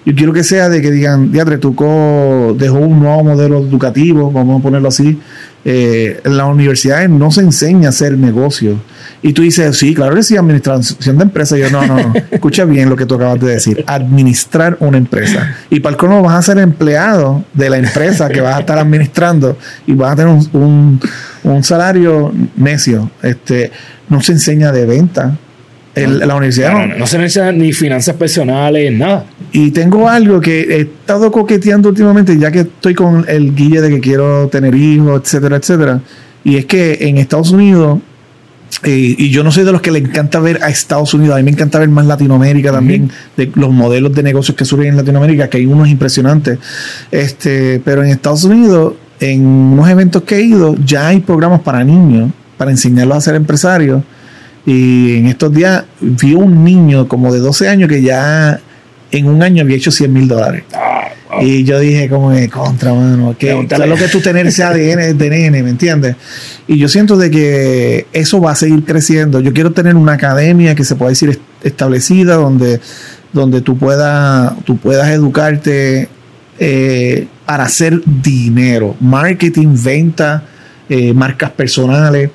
Yo 0.05 0.15
quiero 0.15 0.33
que 0.33 0.43
sea 0.43 0.69
de 0.69 0.81
que 0.81 0.91
digan, 0.91 1.31
Diatre, 1.31 1.59
Tuco 1.59 2.57
dejó 2.59 2.79
un 2.79 3.01
nuevo 3.01 3.25
modelo 3.25 3.59
educativo, 3.59 4.31
vamos 4.31 4.61
a 4.61 4.63
ponerlo 4.63 4.89
así. 4.89 5.21
Eh, 5.65 6.21
en 6.25 6.37
las 6.37 6.47
universidades 6.47 7.11
no 7.11 7.31
se 7.31 7.43
enseña 7.43 7.89
a 7.89 7.91
hacer 7.91 8.17
negocio. 8.17 8.81
Y 9.21 9.33
tú 9.33 9.43
dices, 9.43 9.77
sí, 9.77 9.95
claro 9.95 10.15
que 10.15 10.23
sí, 10.23 10.37
administración 10.37 11.19
de 11.19 11.25
empresa. 11.25 11.59
yo, 11.59 11.69
no, 11.71 11.87
no, 11.87 11.97
no. 11.97 12.15
Escucha 12.31 12.65
bien 12.65 12.89
lo 12.89 12.97
que 12.97 13.05
tú 13.05 13.17
acabas 13.17 13.39
de 13.41 13.49
decir. 13.49 13.85
Administrar 13.87 14.79
una 14.81 14.97
empresa. 14.97 15.57
Y 15.69 15.81
para 15.81 15.93
el 15.93 15.99
colmo 15.99 16.23
vas 16.23 16.37
a 16.37 16.43
ser 16.43 16.59
empleado 16.59 17.45
de 17.53 17.69
la 17.69 17.77
empresa 17.77 18.29
que 18.29 18.41
vas 18.41 18.57
a 18.57 18.61
estar 18.61 18.79
administrando 18.79 19.59
y 19.87 19.93
vas 19.93 20.13
a 20.13 20.17
tener 20.17 20.33
un, 20.33 20.49
un, 20.53 21.01
un 21.45 21.63
salario 21.63 22.33
necio. 22.57 23.11
Este, 23.23 23.71
no 24.09 24.21
se 24.21 24.33
enseña 24.33 24.73
de 24.73 24.87
venta 24.87 25.39
la 26.07 26.35
universidad 26.35 26.73
no, 26.73 26.99
no, 26.99 27.07
se 27.07 27.19
necesita 27.19 27.53
ni 27.53 27.73
finanzas 27.73 28.15
personales, 28.17 28.93
nada. 28.93 29.25
Y 29.53 29.71
tengo 29.71 30.09
algo 30.09 30.41
que 30.41 30.61
he 30.61 30.81
estado 30.83 31.31
coqueteando 31.33 31.89
últimamente, 31.89 32.39
ya 32.39 32.51
que 32.51 32.61
estoy 32.61 32.95
con 32.95 33.25
el 33.29 33.55
guille 33.55 33.81
de 33.81 33.91
que 33.91 34.01
quiero 34.01 34.49
tener 34.49 34.75
hijos, 34.75 35.23
etcétera, 35.23 35.57
etcétera. 35.57 36.01
Y 36.45 36.57
es 36.57 36.67
que 36.67 36.99
en 37.01 37.19
Estados 37.19 37.51
Unidos, 37.51 38.01
eh, 38.85 39.15
y 39.19 39.31
yo 39.31 39.43
no 39.43 39.51
soy 39.51 39.65
de 39.65 39.73
los 39.73 39.81
que 39.81 39.91
le 39.91 39.99
encanta 39.99 40.41
ver 40.41 40.63
a 40.63 40.69
Estados 40.69 41.13
Unidos, 41.15 41.35
a 41.35 41.39
mí 41.39 41.45
me 41.45 41.51
encanta 41.51 41.79
ver 41.79 41.89
más 41.89 42.07
Latinoamérica 42.07 42.71
también, 42.71 43.11
de 43.37 43.51
los 43.55 43.71
modelos 43.73 44.15
de 44.15 44.23
negocios 44.23 44.57
que 44.57 44.65
surgen 44.65 44.89
en 44.89 44.97
Latinoamérica, 44.97 45.49
que 45.49 45.59
hay 45.59 45.67
unos 45.67 45.89
impresionantes. 45.89 46.59
Este, 47.11 47.81
pero 47.85 48.05
en 48.05 48.11
Estados 48.11 48.45
Unidos, 48.45 48.95
en 49.21 49.47
unos 49.47 49.89
eventos 49.89 50.23
que 50.23 50.37
he 50.37 50.43
ido, 50.43 50.75
ya 50.85 51.09
hay 51.09 51.21
programas 51.21 51.61
para 51.61 51.85
niños, 51.85 52.31
para 52.57 52.71
enseñarlos 52.71 53.17
a 53.17 53.21
ser 53.21 53.35
empresarios 53.35 54.03
y 54.69 55.17
en 55.17 55.27
estos 55.27 55.53
días 55.53 55.85
vi 56.01 56.35
un 56.35 56.63
niño 56.63 57.09
como 57.09 57.33
de 57.33 57.39
12 57.39 57.69
años 57.69 57.89
que 57.89 58.03
ya 58.03 58.61
en 59.11 59.27
un 59.27 59.43
año 59.43 59.63
había 59.63 59.77
hecho 59.77 59.91
100 59.91 60.13
mil 60.13 60.29
dólares. 60.29 60.65
Ah, 60.75 61.09
y 61.41 61.65
yo 61.65 61.81
dije, 61.81 62.09
como 62.09 62.33
de 62.33 62.51
contra, 62.51 62.93
mano, 62.93 63.35
que 63.39 63.55
lo 63.55 63.97
que 63.97 64.09
tú 64.09 64.21
tener 64.21 64.47
ese 64.47 64.63
ADN 64.63 65.17
de 65.19 65.31
nene, 65.31 65.63
¿me 65.63 65.71
entiendes? 65.71 66.17
Y 66.67 66.77
yo 66.77 66.89
siento 66.89 67.17
de 67.17 67.31
que 67.31 68.07
eso 68.13 68.43
va 68.43 68.53
a 68.53 68.55
seguir 68.55 68.85
creciendo. 68.85 69.41
Yo 69.41 69.55
quiero 69.55 69.73
tener 69.73 69.97
una 69.97 70.13
academia 70.13 70.75
que 70.75 70.85
se 70.85 70.97
pueda 70.97 71.11
decir 71.11 71.41
establecida 71.63 72.35
donde, 72.35 72.81
donde 73.33 73.63
tú, 73.63 73.79
puedas, 73.79 74.53
tú 74.65 74.77
puedas 74.77 75.09
educarte 75.09 76.09
eh, 76.59 77.27
para 77.49 77.65
hacer 77.65 78.03
dinero, 78.05 78.95
marketing, 79.01 79.69
venta, 79.83 80.45
eh, 80.87 81.15
marcas 81.15 81.51
personales, 81.53 82.29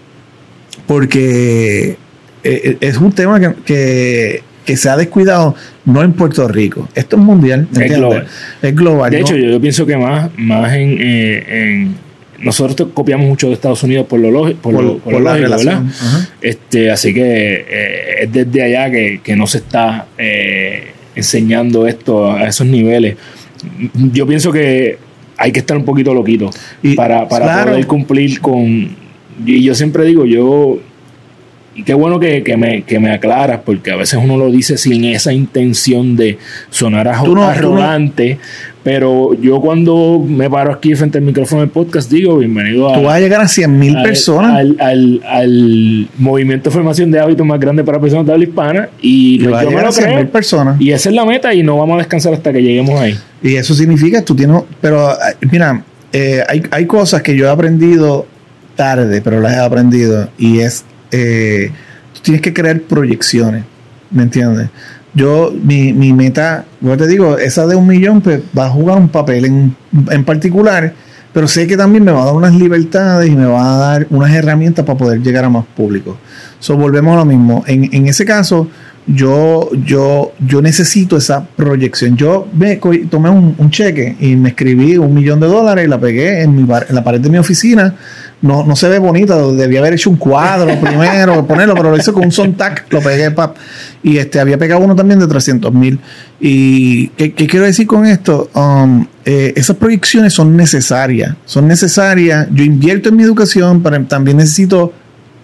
porque 0.87 1.89
eh, 1.89 1.95
eh, 2.43 2.77
es 2.81 2.97
un 2.97 3.11
tema 3.11 3.39
que, 3.63 4.41
se 4.65 4.89
ha 4.89 4.97
descuidado 4.97 5.53
no 5.85 6.01
en 6.01 6.13
Puerto 6.13 6.47
Rico. 6.47 6.89
Esto 6.95 7.17
es 7.17 7.21
mundial. 7.21 7.67
Es 7.79 7.95
global. 7.95 8.27
Es 8.59 8.75
global. 8.75 9.11
De 9.11 9.19
hecho, 9.19 9.35
yo, 9.35 9.61
pienso 9.61 9.85
que 9.85 9.97
más, 9.97 10.31
más 10.35 10.73
eh, 10.73 11.45
en, 11.47 11.95
nosotros 12.39 12.89
copiamos 12.91 13.27
mucho 13.27 13.49
de 13.49 13.53
Estados 13.53 13.83
Unidos 13.83 14.07
por 14.07 14.19
lo, 14.19 14.31
por, 14.55 14.73
lo, 14.73 14.97
por, 14.97 15.21
la 15.21 15.33
¿verdad? 15.33 15.83
Este, 16.41 16.89
así 16.89 17.13
que 17.13 18.17
es 18.19 18.31
desde 18.31 18.63
allá 18.63 18.89
que, 18.89 19.35
no 19.35 19.45
se 19.45 19.59
está 19.59 20.07
enseñando 21.13 21.85
esto 21.85 22.31
a 22.31 22.47
esos 22.47 22.65
niveles. 22.65 23.15
Yo 24.11 24.27
pienso 24.27 24.51
que 24.51 24.97
hay 25.37 25.51
que 25.51 25.59
estar 25.59 25.77
un 25.77 25.85
poquito 25.85 26.13
loquito 26.13 26.49
para, 26.95 27.27
para 27.27 27.65
poder 27.65 27.87
cumplir 27.87 28.39
con. 28.39 28.95
Y 29.45 29.63
yo 29.63 29.73
siempre 29.73 30.05
digo, 30.05 30.25
yo 30.25 30.79
y 31.75 31.83
qué 31.83 31.93
bueno 31.93 32.19
que, 32.19 32.43
que, 32.43 32.55
me, 32.55 32.83
que 32.83 32.99
me 32.99 33.11
aclaras, 33.11 33.61
porque 33.65 33.91
a 33.91 33.95
veces 33.95 34.19
uno 34.23 34.37
lo 34.37 34.51
dice 34.51 34.77
sin 34.77 35.05
esa 35.05 35.33
intención 35.33 36.15
de 36.15 36.37
sonar 36.69 37.07
arrogante, 37.07 38.37
pero 38.83 39.33
yo 39.39 39.61
cuando 39.61 40.23
me 40.25 40.49
paro 40.49 40.73
aquí 40.73 40.93
frente 40.95 41.17
al 41.17 41.23
micrófono 41.23 41.61
del 41.61 41.69
podcast 41.69 42.11
digo, 42.11 42.37
bienvenido 42.37 42.89
a... 42.89 42.95
Tú 42.95 43.03
vas 43.03 43.15
a 43.15 43.19
llegar 43.19 43.41
a 43.41 43.47
100 43.47 43.79
mil 43.79 43.95
personas. 44.03 44.55
Al, 44.55 44.75
al, 44.79 45.21
al, 45.25 46.07
movimiento 46.17 46.69
de 46.69 46.73
formación 46.73 47.09
de 47.09 47.19
hábitos 47.19 47.45
más 47.45 47.59
grande 47.59 47.83
para 47.83 47.99
personas 47.99 48.25
de 48.25 48.33
habla 48.33 48.43
hispana 48.43 48.89
y, 49.01 49.39
yo 49.39 49.51
me 49.51 49.81
lo 49.81 49.91
creo. 49.91 50.29
personas. 50.29 50.81
Y 50.81 50.91
esa 50.91 51.09
es 51.09 51.15
la 51.15 51.25
meta 51.25 51.53
y 51.53 51.63
no 51.63 51.77
vamos 51.77 51.95
a 51.95 51.97
descansar 51.99 52.33
hasta 52.33 52.51
que 52.51 52.61
lleguemos 52.61 52.99
ahí. 52.99 53.17
Y 53.41 53.55
eso 53.55 53.73
significa, 53.73 54.23
tú 54.23 54.35
tienes... 54.35 54.61
Pero 54.81 55.09
mira, 55.49 55.83
eh, 56.11 56.43
hay, 56.47 56.63
hay 56.69 56.85
cosas 56.85 57.21
que 57.21 57.35
yo 57.35 57.45
he 57.45 57.49
aprendido 57.49 58.27
tarde, 58.75 59.21
pero 59.21 59.39
las 59.39 59.53
he 59.53 59.59
aprendido 59.59 60.29
y 60.37 60.59
es 60.59 60.83
eh, 61.13 61.71
tú 62.13 62.21
tienes 62.21 62.41
que 62.41 62.53
crear 62.53 62.79
proyecciones, 62.81 63.63
¿me 64.09 64.23
entiendes? 64.23 64.69
Yo, 65.15 65.53
mi, 65.63 65.93
mi 65.93 66.11
meta, 66.11 66.65
yo 66.81 66.97
te 66.97 67.07
digo, 67.07 67.37
esa 67.37 67.67
de 67.67 67.75
un 67.75 67.87
millón, 67.87 68.21
pues 68.21 68.41
va 68.57 68.65
a 68.65 68.69
jugar 68.69 68.97
un 68.97 69.09
papel 69.09 69.45
en, 69.45 69.75
en 70.09 70.25
particular, 70.25 70.93
pero 71.33 71.47
sé 71.47 71.67
que 71.67 71.77
también 71.77 72.03
me 72.03 72.11
va 72.11 72.23
a 72.23 72.25
dar 72.25 72.33
unas 72.33 72.55
libertades 72.55 73.29
y 73.29 73.35
me 73.35 73.45
va 73.45 73.75
a 73.75 73.77
dar 73.77 74.07
unas 74.09 74.31
herramientas 74.31 74.85
para 74.85 74.97
poder 74.97 75.21
llegar 75.21 75.45
a 75.45 75.49
más 75.49 75.65
público. 75.75 76.17
So, 76.59 76.77
volvemos 76.77 77.13
a 77.13 77.17
lo 77.17 77.25
mismo. 77.25 77.63
En, 77.67 77.89
en 77.93 78.07
ese 78.07 78.25
caso, 78.25 78.69
yo, 79.05 79.69
yo, 79.85 80.31
yo 80.39 80.61
necesito 80.61 81.17
esa 81.17 81.45
proyección. 81.45 82.15
Yo 82.15 82.47
tomé 83.09 83.29
un, 83.29 83.55
un, 83.57 83.69
cheque 83.69 84.15
y 84.19 84.35
me 84.35 84.49
escribí 84.49 84.97
un 84.97 85.13
millón 85.13 85.39
de 85.39 85.47
dólares 85.47 85.85
y 85.85 85.89
la 85.89 85.99
pegué 85.99 86.41
en, 86.41 86.55
mi, 86.55 86.61
en 86.61 86.95
la 86.95 87.03
pared 87.03 87.19
de 87.19 87.29
mi 87.29 87.37
oficina 87.37 87.95
no, 88.43 88.65
no 88.65 88.75
se 88.75 88.89
ve 88.89 88.99
bonita, 88.99 89.37
debía 89.37 89.79
haber 89.79 89.93
hecho 89.93 90.09
un 90.09 90.17
cuadro 90.17 90.77
primero, 90.79 91.47
ponerlo, 91.47 91.73
pero 91.75 91.89
lo 91.89 91.97
hice 91.97 92.11
con 92.11 92.25
un 92.25 92.31
Sontac, 92.31 92.85
lo 92.89 92.99
pegué. 92.99 93.33
Y 94.03 94.17
este, 94.17 94.39
había 94.39 94.57
pegado 94.57 94.81
uno 94.81 94.95
también 94.95 95.19
de 95.19 95.27
300 95.27 95.73
mil. 95.73 95.99
¿Y 96.39 97.07
qué, 97.09 97.33
quiero 97.33 97.65
decir 97.65 97.87
con 97.87 98.05
esto? 98.05 98.49
Um, 98.53 99.05
eh, 99.23 99.53
esas 99.55 99.77
proyecciones 99.77 100.33
son 100.33 100.57
necesarias, 100.57 101.35
son 101.45 101.67
necesarias. 101.67 102.47
Yo 102.51 102.63
invierto 102.63 103.09
en 103.09 103.15
mi 103.15 103.23
educación, 103.23 103.81
pero 103.81 104.03
también 104.05 104.37
necesito 104.37 104.91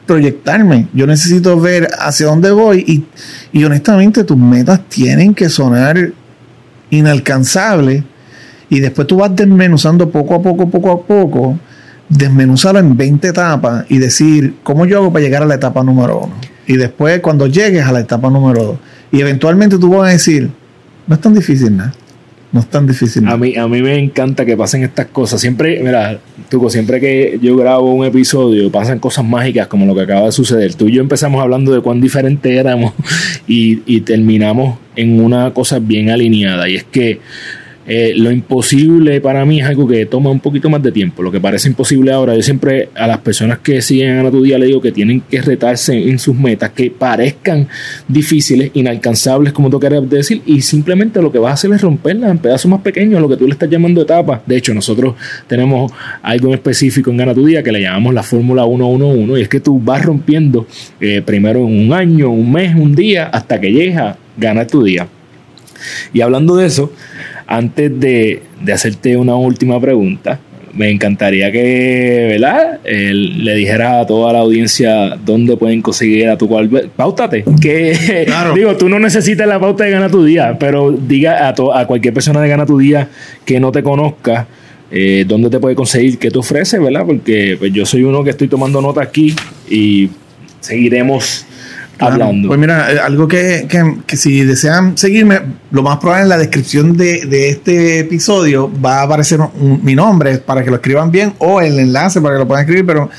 proyectarme. 0.06 0.88
Yo 0.94 1.08
necesito 1.08 1.60
ver 1.60 1.88
hacia 2.00 2.26
dónde 2.26 2.52
voy 2.52 2.84
y, 2.86 3.58
y 3.58 3.64
honestamente 3.64 4.24
tus 4.26 4.38
metas 4.38 4.82
tienen 4.90 5.34
que 5.34 5.48
sonar 5.48 6.12
inalcanzables 6.90 8.04
y 8.70 8.80
después 8.80 9.08
tú 9.08 9.18
vas 9.18 9.36
desmenuzando 9.36 10.10
poco 10.10 10.36
a 10.36 10.42
poco, 10.42 10.70
poco 10.70 10.92
a 10.92 11.06
poco 11.06 11.60
desmenuzarlo 12.10 12.80
en 12.80 12.98
20 12.98 13.28
etapas 13.28 13.86
y 13.90 14.00
decir, 14.00 14.56
¿cómo 14.64 14.86
yo 14.86 14.98
hago 14.98 15.14
para 15.14 15.24
llegar 15.24 15.44
a 15.44 15.46
la 15.46 15.56
etapa 15.56 15.84
número 15.84 16.20
uno? 16.20 16.34
Y 16.70 16.78
después, 16.78 17.20
cuando 17.22 17.48
llegues 17.48 17.84
a 17.84 17.92
la 17.92 18.02
etapa 18.02 18.30
número 18.30 18.64
dos, 18.64 18.78
y 19.12 19.20
eventualmente 19.20 19.80
tú 19.80 19.90
vas 19.90 20.10
a 20.10 20.14
decir, 20.14 20.52
no 21.08 21.16
es 21.16 21.20
tan 21.20 21.34
difícil 21.34 21.76
nada. 21.76 21.96
No 22.52 22.60
es 22.60 22.68
tan 22.68 22.86
difícil. 22.86 23.28
A 23.28 23.38
mí, 23.38 23.56
a 23.56 23.68
mí 23.68 23.82
me 23.82 23.98
encanta 23.98 24.46
que 24.46 24.56
pasen 24.56 24.84
estas 24.84 25.08
cosas. 25.08 25.42
Siempre, 25.42 25.82
mira, 25.82 26.20
Tuco, 26.48 26.70
siempre 26.70 27.00
que 27.00 27.40
yo 27.42 27.58
grabo 27.58 27.92
un 27.92 28.06
episodio, 28.06 28.72
pasan 28.72 29.00
cosas 29.00 29.26
mágicas 29.26 29.66
como 29.66 29.88
lo 29.88 29.96
que 29.96 30.02
acaba 30.02 30.28
de 30.28 30.32
suceder. 30.32 30.76
Tú 30.76 30.88
y 30.88 30.92
yo 30.92 31.02
empezamos 31.02 31.42
hablando 31.42 31.72
de 31.72 31.82
cuán 31.82 32.02
diferente 32.02 32.56
éramos 32.56 32.94
y, 33.48 33.82
y 33.88 34.02
terminamos 34.02 34.78
en 34.96 35.20
una 35.20 35.52
cosa 35.56 35.80
bien 35.80 36.12
alineada. 36.12 36.70
Y 36.70 36.76
es 36.76 36.84
que 36.84 37.20
eh, 37.92 38.14
lo 38.16 38.32
imposible 38.32 39.20
para 39.20 39.44
mí 39.46 39.62
es 39.62 39.66
algo 39.66 39.88
que 39.88 40.06
toma 40.06 40.30
un 40.30 40.40
poquito 40.40 40.70
más 40.70 40.84
de 40.84 40.92
tiempo. 40.92 41.24
Lo 41.24 41.32
que 41.32 41.42
parece 41.42 41.70
imposible 41.70 42.12
ahora, 42.12 42.36
yo 42.36 42.44
siempre 42.44 42.90
a 42.94 43.08
las 43.08 43.18
personas 43.18 43.58
que 43.58 43.82
siguen 43.82 44.24
a 44.24 44.30
tu 44.30 44.44
día 44.44 44.60
le 44.60 44.68
digo 44.68 44.80
que 44.80 44.92
tienen 44.92 45.22
que 45.22 45.42
retarse 45.42 45.98
en 45.98 46.20
sus 46.20 46.36
metas, 46.36 46.70
que 46.70 46.92
parezcan 46.92 47.68
difíciles, 48.08 48.70
inalcanzables, 48.76 49.54
como 49.54 49.72
tú 49.72 49.80
quieres 49.80 50.08
decir, 50.08 50.44
y 50.46 50.62
simplemente 50.62 51.20
lo 51.20 51.32
que 51.32 51.40
vas 51.40 51.50
a 51.50 51.54
hacer 51.56 51.72
es 51.72 51.82
romperlas 51.82 52.30
en 52.30 52.38
pedazos 52.38 52.70
más 52.70 52.82
pequeños, 52.82 53.20
lo 53.20 53.28
que 53.28 53.38
tú 53.38 53.48
le 53.48 53.54
estás 53.54 53.68
llamando 53.68 54.04
etapas. 54.04 54.42
De 54.46 54.56
hecho, 54.56 54.72
nosotros 54.76 55.16
tenemos 55.48 55.92
algo 56.22 56.50
en 56.50 56.54
específico 56.54 57.10
en 57.10 57.18
Gana 57.18 57.34
tu 57.34 57.44
Día 57.44 57.64
que 57.64 57.72
le 57.72 57.82
llamamos 57.82 58.14
la 58.14 58.22
Fórmula 58.22 58.66
111, 58.66 59.40
y 59.40 59.42
es 59.42 59.50
que 59.50 59.62
tú 59.62 59.80
vas 59.80 60.06
rompiendo 60.06 60.68
eh, 61.02 61.24
primero 61.26 61.62
en 61.62 61.88
un 61.88 61.94
año, 61.94 62.30
un 62.30 62.52
mes, 62.52 62.76
un 62.76 62.94
día, 62.94 63.26
hasta 63.34 63.60
que 63.60 63.72
llegas 63.72 64.00
a 64.14 64.18
ganar 64.38 64.68
tu 64.68 64.84
día. 64.84 65.08
Y 66.14 66.22
hablando 66.22 66.56
de 66.56 66.68
eso, 66.68 66.92
antes 67.50 68.00
de, 68.00 68.44
hacerte 68.72 69.18
una 69.18 69.36
última 69.36 69.82
pregunta, 69.82 70.40
me 70.72 70.92
encantaría 70.92 71.52
que, 71.52 72.28
¿verdad? 72.30 72.80
Eh, 72.84 73.12
le 73.12 73.56
dijera 73.56 74.02
a 74.02 74.06
toda 74.06 74.32
la 74.32 74.40
audiencia 74.40 75.18
dónde 75.26 75.58
pueden 75.58 75.82
conseguir 75.82 76.30
a 76.30 76.38
tu 76.38 76.48
cual. 76.48 76.70
Pautate. 76.96 77.44
Que, 77.60 78.28
digo, 78.56 78.78
tú 78.78 78.88
no 78.88 79.00
necesitas 79.00 79.48
la 79.48 79.60
pauta 79.60 79.84
de 79.84 79.90
Gana 79.90 80.10
tu 80.10 80.24
Día, 80.24 80.58
pero 80.60 80.92
diga 80.92 81.48
a, 81.48 81.56
a 81.74 81.88
cualquier 81.88 82.14
persona 82.14 82.40
de 82.40 82.50
Gana 82.50 82.68
tu 82.68 82.78
Día 82.78 83.10
que 83.46 83.60
no 83.60 83.72
te 83.72 83.82
conozca. 83.82 84.48
Eh, 84.92 85.26
dónde 85.28 85.50
te 85.50 85.60
puede 85.60 85.76
conseguir, 85.76 86.18
qué 86.20 86.30
te 86.30 86.38
ofrece, 86.38 86.80
¿verdad? 86.80 87.04
Porque 87.06 87.56
pues, 87.58 87.74
yo 87.74 87.86
soy 87.86 88.04
uno 88.04 88.24
que 88.24 88.30
estoy 88.30 88.48
tomando 88.48 88.80
nota 88.82 89.02
aquí 89.02 89.36
y 89.70 90.10
seguiremos 90.62 91.46
hablando. 92.00 92.48
Pues 92.48 92.60
mira, 92.60 92.92
eh, 92.92 93.00
algo 93.00 93.28
que, 93.28 93.68
que, 94.06 94.18
si 94.18 94.44
desean 94.44 94.98
seguirme, 94.98 95.40
lo 95.72 95.84
más 95.84 95.98
probable 95.98 96.24
en 96.24 96.30
la 96.30 96.38
descripción 96.38 96.98
de, 96.98 97.26
de 97.26 97.50
este 97.50 98.00
episodio 98.00 98.72
va 98.84 99.00
a 99.00 99.04
aparecer 99.04 99.40
mi 99.84 99.96
nombre 99.96 100.38
para 100.38 100.64
que 100.64 100.70
lo 100.70 100.78
escriban 100.78 101.12
bien 101.12 101.34
o 101.40 101.60
el 101.62 101.78
enlace 101.80 102.22
para 102.22 102.36
que 102.36 102.40
lo 102.40 102.48
puedan 102.48 102.64
escribir, 102.64 102.86
pero 102.86 103.10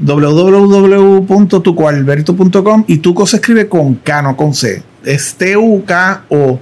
www.tucoalberto.com 0.00 2.84
y 2.86 2.98
Tuco 2.98 3.26
se 3.26 3.36
escribe 3.36 3.68
con 3.68 3.96
K, 3.96 4.22
no 4.22 4.36
con 4.36 4.54
C. 4.54 4.82
Es 5.04 5.34
T-U-K-O 5.34 6.60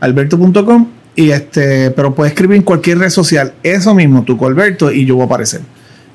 alberto.com 0.00 0.88
y 1.16 1.30
este, 1.30 1.90
pero 1.92 2.14
puedes 2.14 2.32
escribir 2.32 2.58
en 2.58 2.62
cualquier 2.62 2.98
red 2.98 3.10
social, 3.10 3.54
eso 3.62 3.94
mismo, 3.94 4.24
Tuco 4.24 4.46
Alberto, 4.46 4.90
y 4.90 5.06
yo 5.06 5.14
voy 5.14 5.22
a 5.22 5.26
aparecer. 5.26 5.60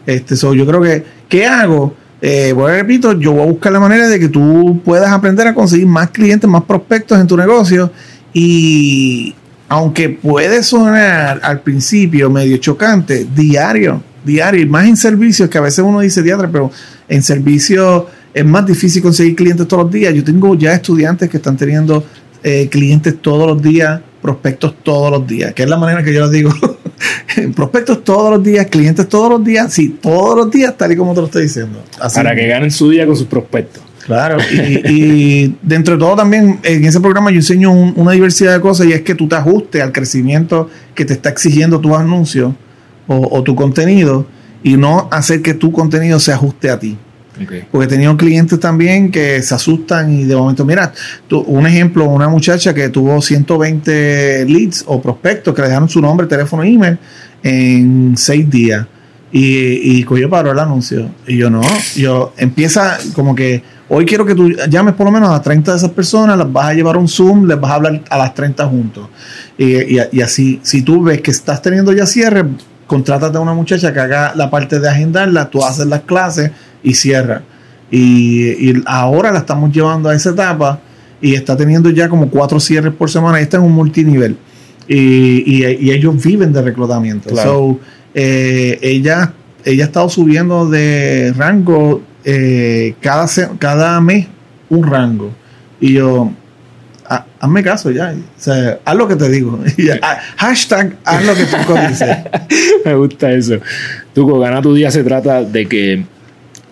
Este, 0.05 0.35
so, 0.35 0.53
yo 0.53 0.65
creo 0.65 0.81
que, 0.81 1.03
¿qué 1.27 1.45
hago? 1.45 1.95
Eh, 2.21 2.53
a 2.57 2.67
repito, 2.67 3.17
yo 3.17 3.31
voy 3.31 3.43
a 3.43 3.45
buscar 3.45 3.71
la 3.71 3.79
manera 3.79 4.07
de 4.07 4.19
que 4.19 4.27
tú 4.27 4.81
puedas 4.83 5.11
aprender 5.11 5.47
a 5.47 5.53
conseguir 5.53 5.87
más 5.87 6.09
clientes, 6.09 6.49
más 6.49 6.63
prospectos 6.63 7.19
en 7.19 7.27
tu 7.27 7.37
negocio. 7.37 7.91
Y 8.33 9.33
aunque 9.69 10.09
puede 10.09 10.63
sonar 10.63 11.39
al 11.43 11.61
principio 11.61 12.29
medio 12.29 12.57
chocante, 12.57 13.25
diario, 13.33 14.01
diario, 14.25 14.61
y 14.61 14.65
más 14.65 14.85
en 14.85 14.97
servicios, 14.97 15.49
que 15.49 15.57
a 15.57 15.61
veces 15.61 15.79
uno 15.79 16.01
dice 16.01 16.21
diario, 16.21 16.49
pero 16.51 16.71
en 17.07 17.23
servicios 17.23 18.03
es 18.33 18.45
más 18.45 18.65
difícil 18.65 19.01
conseguir 19.01 19.35
clientes 19.35 19.67
todos 19.67 19.83
los 19.83 19.91
días. 19.91 20.13
Yo 20.13 20.23
tengo 20.23 20.55
ya 20.55 20.73
estudiantes 20.73 21.29
que 21.29 21.37
están 21.37 21.55
teniendo 21.55 22.03
eh, 22.43 22.67
clientes 22.69 23.21
todos 23.21 23.47
los 23.47 23.61
días, 23.61 24.01
prospectos 24.21 24.75
todos 24.83 25.11
los 25.11 25.25
días, 25.25 25.53
que 25.53 25.63
es 25.63 25.69
la 25.69 25.77
manera 25.77 26.03
que 26.03 26.13
yo 26.13 26.21
les 26.23 26.31
digo. 26.31 26.51
prospectos 27.55 28.03
todos 28.03 28.31
los 28.31 28.43
días, 28.43 28.67
clientes 28.67 29.07
todos 29.07 29.29
los 29.29 29.43
días, 29.43 29.73
sí, 29.73 29.97
todos 30.01 30.37
los 30.37 30.51
días, 30.51 30.75
tal 30.77 30.91
y 30.91 30.95
como 30.95 31.13
te 31.13 31.21
lo 31.21 31.25
estoy 31.27 31.43
diciendo. 31.43 31.83
Para 32.13 32.35
que 32.35 32.47
ganen 32.47 32.71
su 32.71 32.89
día 32.89 33.05
con 33.05 33.15
sus 33.15 33.27
prospectos. 33.27 33.83
Claro, 34.05 34.37
y, 34.51 35.55
dentro 35.61 35.93
de 35.93 35.99
todo 35.99 36.15
también 36.15 36.59
en 36.63 36.83
ese 36.83 36.99
programa 36.99 37.29
yo 37.29 37.37
enseño 37.37 37.71
una 37.71 38.11
diversidad 38.13 38.53
de 38.53 38.59
cosas 38.59 38.87
y 38.87 38.93
es 38.93 39.01
que 39.01 39.13
tú 39.13 39.27
te 39.27 39.35
ajustes 39.35 39.83
al 39.83 39.91
crecimiento 39.91 40.67
que 40.95 41.05
te 41.05 41.13
está 41.13 41.29
exigiendo 41.29 41.79
tu 41.79 41.95
anuncio 41.95 42.55
o, 43.05 43.43
tu 43.43 43.55
contenido 43.55 44.25
y 44.63 44.77
no 44.77 45.07
hacer 45.11 45.43
que 45.43 45.53
tu 45.53 45.71
contenido 45.71 46.19
se 46.19 46.31
ajuste 46.31 46.71
a 46.71 46.79
ti. 46.79 46.97
Porque 47.71 47.85
he 47.85 47.87
tenido 47.87 48.15
clientes 48.17 48.59
también 48.59 49.11
que 49.11 49.41
se 49.41 49.55
asustan 49.55 50.11
y 50.11 50.23
de 50.25 50.35
momento, 50.35 50.65
mira, 50.65 50.93
un 51.31 51.67
ejemplo, 51.67 52.05
una 52.05 52.27
muchacha 52.29 52.73
que 52.73 52.89
tuvo 52.89 53.21
120 53.21 54.45
leads 54.45 54.83
o 54.87 55.01
prospectos 55.01 55.53
que 55.53 55.61
le 55.61 55.67
dejaron 55.67 55.89
su 55.89 56.01
nombre, 56.01 56.27
teléfono, 56.27 56.63
email 56.63 56.97
en 57.43 58.15
seis 58.17 58.49
días. 58.49 58.85
Y, 59.31 59.99
y 59.99 60.03
cogió 60.03 60.29
paró 60.29 60.51
el 60.51 60.59
anuncio. 60.59 61.09
Y 61.27 61.37
yo 61.37 61.49
no, 61.49 61.61
yo 61.95 62.33
empieza 62.37 62.97
como 63.13 63.35
que 63.35 63.61
hoy 63.89 64.05
quiero 64.05 64.25
que 64.25 64.35
tú 64.35 64.49
llames 64.69 64.93
por 64.93 65.05
lo 65.05 65.11
menos 65.11 65.29
a 65.29 65.41
30 65.41 65.71
de 65.71 65.77
esas 65.77 65.91
personas, 65.91 66.37
las 66.37 66.51
vas 66.51 66.67
a 66.67 66.73
llevar 66.73 66.95
a 66.95 66.99
un 66.99 67.07
Zoom, 67.07 67.45
les 67.45 67.59
vas 67.59 67.71
a 67.71 67.75
hablar 67.75 68.01
a 68.09 68.17
las 68.17 68.33
30 68.33 68.65
juntos. 68.65 69.07
Y, 69.57 69.97
y, 69.97 70.21
así, 70.21 70.59
si 70.63 70.83
tú 70.83 71.03
ves 71.03 71.21
que 71.21 71.31
estás 71.31 71.61
teniendo 71.61 71.91
ya 71.91 72.05
cierre, 72.05 72.45
contrátate 72.87 73.37
a 73.37 73.41
una 73.41 73.53
muchacha 73.53 73.93
que 73.93 73.99
haga 73.99 74.33
la 74.35 74.49
parte 74.49 74.79
de 74.79 74.89
agendarla, 74.89 75.49
tú 75.49 75.63
haces 75.63 75.85
las 75.85 76.01
clases 76.01 76.51
y 76.83 76.93
cierra. 76.93 77.41
Y, 77.91 78.73
ahora 78.85 79.31
la 79.31 79.39
estamos 79.39 79.71
llevando 79.71 80.09
a 80.09 80.15
esa 80.15 80.31
etapa 80.31 80.79
y 81.21 81.35
está 81.35 81.57
teniendo 81.57 81.89
ya 81.89 82.07
como 82.07 82.29
cuatro 82.29 82.59
cierres 82.59 82.93
por 82.93 83.09
semana 83.09 83.39
y 83.39 83.43
está 83.43 83.57
en 83.57 83.63
un 83.63 83.73
multinivel. 83.73 84.37
Y, 84.87 85.63
ellos 85.63 86.23
viven 86.23 86.53
de 86.53 86.61
reclutamiento. 86.61 87.35
So, 87.35 87.79
eh, 88.13 88.79
ella, 88.81 89.33
ella 89.63 89.83
ha 89.83 89.87
estado 89.87 90.09
subiendo 90.09 90.69
de 90.69 91.33
rango 91.37 92.01
eh, 92.23 92.95
cada, 93.01 93.27
cada 93.57 94.01
mes 94.01 94.27
un 94.69 94.83
rango. 94.83 95.31
Y 95.79 95.93
yo, 95.93 96.31
hazme 97.39 97.63
caso 97.63 97.91
ya. 97.91 98.13
haz 98.85 98.95
lo 98.95 99.07
que 99.07 99.15
te 99.15 99.29
digo. 99.29 99.59
hashtag 100.37 100.97
haz 101.03 101.25
lo 101.25 101.33
que 101.33 101.45
tú 101.45 101.73
dices. 101.87 102.17
Me 102.85 102.95
gusta 102.95 103.31
eso. 103.31 103.59
Tú, 104.13 104.29
con 104.29 104.41
Gana 104.41 104.61
tu 104.61 104.73
Día 104.73 104.91
se 104.91 105.03
trata 105.03 105.43
de 105.43 105.67
que 105.67 106.03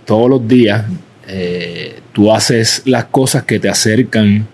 todos 0.07 0.29
los 0.29 0.47
días 0.47 0.85
eh, 1.27 1.99
tú 2.13 2.33
haces 2.33 2.81
las 2.85 3.05
cosas 3.05 3.43
que 3.43 3.59
te 3.59 3.67
acercan 3.67 4.47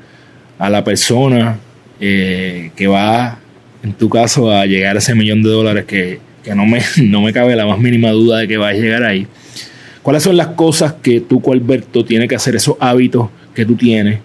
a 0.57 0.69
la 0.69 0.83
persona 0.83 1.59
eh, 1.99 2.71
que 2.75 2.87
va, 2.87 3.37
en 3.83 3.93
tu 3.93 4.09
caso, 4.09 4.51
a 4.51 4.65
llegar 4.65 4.95
a 4.95 4.99
ese 4.99 5.13
millón 5.13 5.43
de 5.43 5.49
dólares 5.49 5.85
que, 5.85 6.19
no, 6.53 6.65
me, 6.65 6.81
no 7.03 7.21
me 7.21 7.31
cabe 7.31 7.55
la 7.55 7.67
más 7.67 7.79
mínima 7.79 8.09
duda 8.09 8.39
de 8.39 8.47
que 8.47 8.57
va 8.57 8.69
a 8.69 8.73
llegar 8.73 9.03
ahí. 9.03 9.27
¿Cuáles 10.01 10.23
son 10.23 10.35
las 10.35 10.47
cosas 10.47 10.95
que 11.01 11.21
tú, 11.21 11.41
Alberto, 11.51 12.03
tienes 12.03 12.27
que 12.27 12.35
hacer, 12.35 12.55
esos 12.55 12.75
hábitos 12.79 13.29
que 13.53 13.63
tú 13.63 13.75
tienes, 13.75 14.19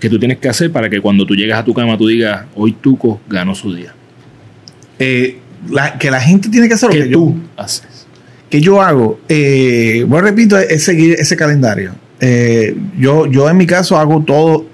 que 0.00 0.10
tú 0.10 0.18
tienes 0.18 0.38
que 0.38 0.48
hacer 0.48 0.72
para 0.72 0.90
que 0.90 1.00
cuando 1.00 1.24
tú 1.24 1.36
llegas 1.36 1.60
a 1.60 1.64
tu 1.64 1.72
cama 1.72 1.96
tú 1.96 2.08
digas, 2.08 2.46
hoy 2.56 2.72
Tuco 2.72 3.20
ganó 3.28 3.54
su 3.54 3.72
día? 3.72 3.94
Eh, 4.98 5.38
que 6.00 6.10
la 6.10 6.20
gente 6.20 6.48
tiene 6.48 6.66
que 6.66 6.74
hacer 6.74 6.92
lo 6.92 7.04
que, 7.04 7.10
tú 7.10 7.36
haces 7.56 7.93
que 8.54 8.60
yo 8.60 8.80
hago, 8.80 9.18
eh, 9.28 10.04
bueno, 10.06 10.28
repito, 10.28 10.56
es 10.56 10.84
seguir 10.84 11.16
ese 11.18 11.34
calendario. 11.34 11.92
Eh, 12.20 12.72
yo, 12.96 13.26
yo 13.26 13.50
en 13.50 13.56
mi 13.56 13.66
caso 13.66 13.98
hago 13.98 14.22
todo, 14.22 14.64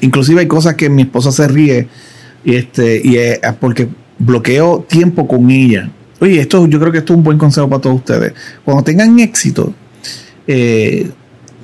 inclusive 0.00 0.42
hay 0.42 0.46
cosas 0.46 0.76
que 0.76 0.88
mi 0.88 1.02
esposa 1.02 1.32
se 1.32 1.48
ríe 1.48 1.88
y 2.44 2.54
este 2.54 3.00
y 3.02 3.16
es 3.16 3.40
porque 3.58 3.88
bloqueo 4.20 4.86
tiempo 4.88 5.26
con 5.26 5.50
ella. 5.50 5.90
Oye, 6.20 6.38
esto 6.38 6.68
yo 6.68 6.78
creo 6.78 6.92
que 6.92 6.98
esto 6.98 7.14
es 7.14 7.16
un 7.16 7.24
buen 7.24 7.36
consejo 7.36 7.68
para 7.68 7.80
todos 7.80 7.96
ustedes. 7.96 8.32
Cuando 8.64 8.84
tengan 8.84 9.18
éxito, 9.18 9.74
eh, 10.46 11.10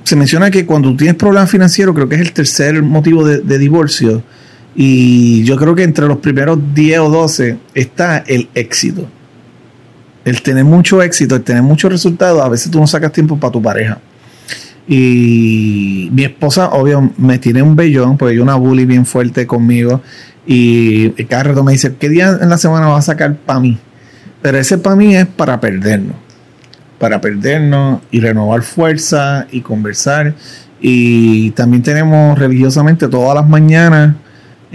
se 0.03 0.17
menciona 0.17 0.51
que 0.51 0.65
cuando 0.65 0.93
tienes 0.97 1.15
problemas 1.15 1.49
financieros, 1.49 1.95
creo 1.95 2.09
que 2.09 2.15
es 2.15 2.21
el 2.21 2.33
tercer 2.33 2.83
motivo 2.83 3.25
de, 3.25 3.39
de, 3.39 3.57
divorcio. 3.57 4.21
Y 4.75 5.45
yo 5.45 5.55
creo 5.55 5.75
que 5.75 5.83
entre 5.83 6.07
los 6.07 6.17
primeros 6.17 6.59
10 6.75 6.99
o 6.99 7.09
12 7.09 7.57
está 7.73 8.17
el 8.17 8.49
éxito 8.53 9.07
el 10.25 10.41
tener 10.41 10.63
mucho 10.63 11.01
éxito, 11.01 11.35
el 11.35 11.43
tener 11.43 11.63
muchos 11.63 11.91
resultados, 11.91 12.41
a 12.41 12.49
veces 12.49 12.71
tú 12.71 12.79
no 12.79 12.87
sacas 12.87 13.11
tiempo 13.11 13.37
para 13.39 13.51
tu 13.51 13.61
pareja. 13.61 13.99
Y 14.87 16.09
mi 16.11 16.23
esposa, 16.23 16.69
obvio, 16.69 17.11
me 17.17 17.39
tiene 17.39 17.61
un 17.61 17.75
bellón, 17.75 18.17
porque 18.17 18.33
hay 18.33 18.39
una 18.39 18.55
bully 18.55 18.85
bien 18.85 19.05
fuerte 19.05 19.47
conmigo. 19.47 20.01
Y 20.45 21.09
cada 21.25 21.43
rato 21.43 21.63
me 21.63 21.71
dice, 21.71 21.95
¿qué 21.97 22.09
día 22.09 22.37
en 22.41 22.49
la 22.49 22.57
semana 22.57 22.87
vas 22.87 23.07
a 23.07 23.13
sacar 23.13 23.35
para 23.35 23.59
mí? 23.59 23.77
Pero 24.41 24.57
ese 24.57 24.77
para 24.77 24.95
mí 24.95 25.15
es 25.15 25.25
para 25.25 25.59
perdernos. 25.59 26.17
Para 26.99 27.21
perdernos 27.21 28.01
y 28.11 28.19
renovar 28.19 28.61
fuerza 28.63 29.47
y 29.51 29.61
conversar. 29.61 30.35
Y 30.81 31.51
también 31.51 31.81
tenemos 31.81 32.37
religiosamente 32.37 33.07
todas 33.07 33.35
las 33.35 33.47
mañanas 33.47 34.15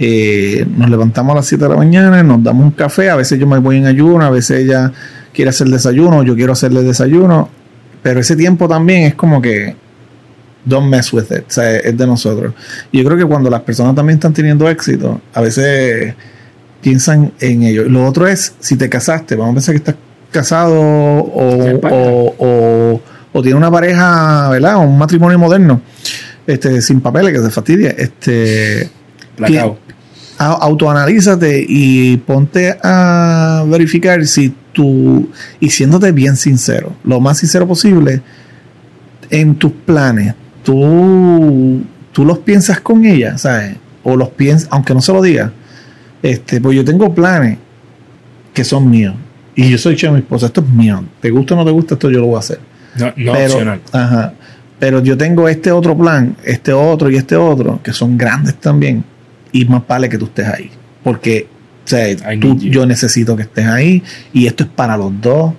eh, 0.01 0.65
nos 0.77 0.89
levantamos 0.89 1.33
a 1.33 1.35
las 1.35 1.45
7 1.47 1.61
de 1.61 1.69
la 1.71 1.75
mañana, 1.75 2.23
nos 2.23 2.41
damos 2.41 2.63
un 2.63 2.71
café, 2.71 3.09
a 3.09 3.17
veces 3.17 3.37
yo 3.37 3.45
me 3.45 3.57
voy 3.57 3.79
en 3.79 3.85
ayuno, 3.85 4.23
a 4.23 4.29
veces 4.29 4.61
ella 4.61 4.93
quiere 5.33 5.49
hacer 5.49 5.67
desayuno, 5.67 6.23
yo 6.23 6.35
quiero 6.35 6.53
hacerle 6.53 6.83
desayuno, 6.83 7.49
pero 8.01 8.19
ese 8.19 8.35
tiempo 8.35 8.67
también 8.67 9.03
es 9.03 9.15
como 9.15 9.41
que 9.41 9.75
don't 10.65 10.89
mess 10.89 11.11
with 11.13 11.31
it, 11.31 11.45
o 11.47 11.51
sea, 11.51 11.75
es 11.77 11.97
de 11.97 12.07
nosotros. 12.07 12.53
Y 12.91 12.99
yo 12.99 13.05
creo 13.05 13.17
que 13.17 13.25
cuando 13.25 13.49
las 13.49 13.61
personas 13.61 13.95
también 13.95 14.17
están 14.17 14.33
teniendo 14.33 14.69
éxito, 14.69 15.21
a 15.33 15.41
veces 15.41 16.13
piensan 16.81 17.31
en 17.39 17.63
ello. 17.63 17.85
Lo 17.85 18.05
otro 18.05 18.27
es, 18.27 18.53
si 18.59 18.75
te 18.77 18.89
casaste, 18.89 19.35
vamos 19.35 19.51
a 19.51 19.55
pensar 19.55 19.73
que 19.73 19.77
estás 19.77 19.95
casado 20.31 20.79
o, 20.79 21.79
o, 22.37 23.01
o, 23.33 23.41
tiene 23.41 23.57
una 23.57 23.71
pareja, 23.71 24.49
¿verdad? 24.49 24.77
Un 24.77 24.97
matrimonio 24.97 25.39
moderno, 25.39 25.81
este, 26.45 26.81
sin 26.81 27.01
papeles, 27.01 27.33
que 27.33 27.39
se 27.39 27.49
fastidia. 27.49 27.91
Este, 27.91 28.89
autoanalízate 30.37 31.65
y 31.67 32.17
ponte 32.17 32.77
a 32.81 33.65
verificar 33.67 34.25
si 34.25 34.53
tú, 34.71 35.29
y 35.59 35.69
siéndote 35.69 36.11
bien 36.11 36.35
sincero, 36.37 36.95
lo 37.03 37.19
más 37.19 37.39
sincero 37.39 37.67
posible, 37.67 38.21
en 39.29 39.55
tus 39.55 39.71
planes, 39.71 40.33
tú, 40.63 41.81
tú 42.11 42.25
los 42.25 42.39
piensas 42.39 42.79
con 42.79 43.05
ella, 43.05 43.37
¿sabes? 43.37 43.75
O 44.03 44.15
los 44.15 44.29
piensas, 44.29 44.67
aunque 44.71 44.93
no 44.93 45.01
se 45.01 45.13
lo 45.13 45.21
digas, 45.21 45.51
este, 46.21 46.59
pues 46.59 46.75
yo 46.75 46.83
tengo 46.83 47.13
planes 47.13 47.57
que 48.53 48.63
son 48.63 48.89
míos. 48.89 49.15
Y 49.55 49.69
yo 49.69 49.77
soy 49.77 49.95
che 49.95 50.09
mi 50.09 50.19
esposa, 50.19 50.47
esto 50.47 50.61
es 50.61 50.69
mío. 50.69 51.03
Te 51.19 51.29
gusta 51.29 51.53
o 51.53 51.57
no 51.57 51.65
te 51.65 51.71
gusta, 51.71 51.95
esto 51.95 52.09
yo 52.09 52.19
lo 52.19 52.27
voy 52.27 52.35
a 52.37 52.39
hacer. 52.39 52.59
No, 52.97 53.07
no 53.07 53.33
pero, 53.33 53.53
opcional. 53.53 53.81
Ajá. 53.91 54.33
Pero 54.79 55.03
yo 55.03 55.17
tengo 55.17 55.49
este 55.49 55.71
otro 55.71 55.97
plan, 55.97 56.35
este 56.45 56.71
otro 56.71 57.09
y 57.11 57.17
este 57.17 57.35
otro, 57.35 57.81
que 57.83 57.91
son 57.91 58.17
grandes 58.17 58.55
también 58.55 59.03
y 59.51 59.65
más 59.65 59.85
vale 59.85 60.07
que 60.07 60.17
tú 60.17 60.25
estés 60.25 60.47
ahí. 60.47 60.71
Porque 61.03 61.47
yo 62.71 62.85
necesito 62.85 63.35
que 63.35 63.43
estés 63.43 63.65
ahí 63.67 64.03
y 64.33 64.47
esto 64.47 64.63
es 64.63 64.69
para 64.69 64.97
los 64.97 65.11
dos. 65.21 65.53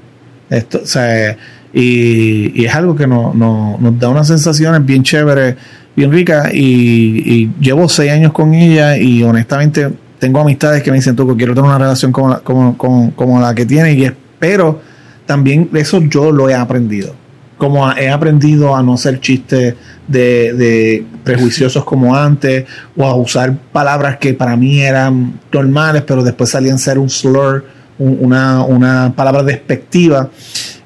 Esto, 0.48 0.80
o 0.82 0.86
sea, 0.86 1.36
y, 1.72 2.52
y 2.60 2.64
es 2.64 2.74
algo 2.74 2.94
que 2.96 3.06
no, 3.06 3.32
no- 3.34 3.76
nos 3.80 3.98
da 3.98 4.08
unas 4.08 4.26
sensaciones 4.26 4.84
bien 4.84 5.02
chéveres, 5.02 5.54
bien 5.94 6.10
ricas. 6.10 6.52
Y, 6.52 7.22
y 7.24 7.50
llevo 7.60 7.88
seis 7.88 8.10
años 8.12 8.32
con 8.32 8.54
ella 8.54 8.96
y 8.96 9.22
honestamente 9.22 9.88
tengo 10.18 10.40
amistades 10.40 10.82
que 10.82 10.90
me 10.90 10.96
dicen, 10.98 11.14
tú 11.16 11.36
quiero 11.36 11.54
tener 11.54 11.68
una 11.68 11.78
relación 11.78 12.12
como 12.12 12.28
la, 12.30 12.38
como, 12.40 12.76
como- 12.76 13.14
como 13.14 13.40
la 13.40 13.54
que 13.54 13.64
tiene 13.66 13.92
y 13.94 14.04
espero 14.04 14.80
también 15.26 15.68
eso 15.74 16.00
yo 16.02 16.32
lo 16.32 16.48
he 16.50 16.54
aprendido. 16.54 17.14
Como 17.60 17.86
a- 17.86 17.94
he 18.00 18.08
aprendido 18.08 18.74
a 18.74 18.82
no 18.82 18.94
hacer 18.94 19.20
chistes 19.20 19.74
de, 20.08 20.52
de 20.54 21.04
prejuiciosos 21.22 21.84
como 21.84 22.16
antes, 22.16 22.64
o 22.96 23.04
a 23.04 23.14
usar 23.14 23.54
palabras 23.70 24.16
que 24.16 24.32
para 24.34 24.56
mí 24.56 24.80
eran 24.80 25.38
normales, 25.52 26.02
pero 26.06 26.22
después 26.24 26.48
salían 26.50 26.76
a 26.76 26.78
ser 26.78 26.98
un 26.98 27.10
slur, 27.10 27.66
un- 27.98 28.16
una, 28.22 28.64
una 28.64 29.12
palabra 29.14 29.42
despectiva. 29.42 30.30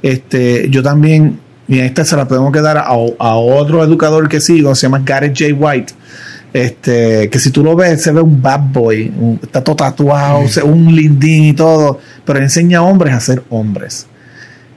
Este, 0.02 0.68
yo 0.68 0.82
también, 0.82 1.38
y 1.68 1.78
esta 1.78 2.04
se 2.04 2.16
la 2.16 2.26
podemos 2.26 2.52
quedar 2.52 2.76
a, 2.76 2.82
a 2.88 3.34
otro 3.36 3.82
educador 3.84 4.28
que 4.28 4.40
sigo, 4.40 4.74
se 4.74 4.82
llama 4.86 5.00
Gareth 5.04 5.38
J. 5.38 5.54
White. 5.54 5.92
Este, 6.52 7.30
que 7.30 7.38
si 7.38 7.50
tú 7.50 7.64
lo 7.64 7.74
ves, 7.76 8.02
se 8.02 8.12
ve 8.12 8.20
un 8.20 8.42
bad 8.42 8.60
boy, 8.72 9.12
un- 9.18 9.38
está 9.42 9.62
todo 9.62 9.76
tatuado, 9.76 10.46
se- 10.48 10.62
un 10.62 10.94
lindín 10.94 11.44
y 11.44 11.52
todo, 11.52 11.98
pero 12.24 12.40
enseña 12.40 12.78
a 12.80 12.82
hombres 12.82 13.14
a 13.14 13.20
ser 13.20 13.42
hombres. 13.48 14.06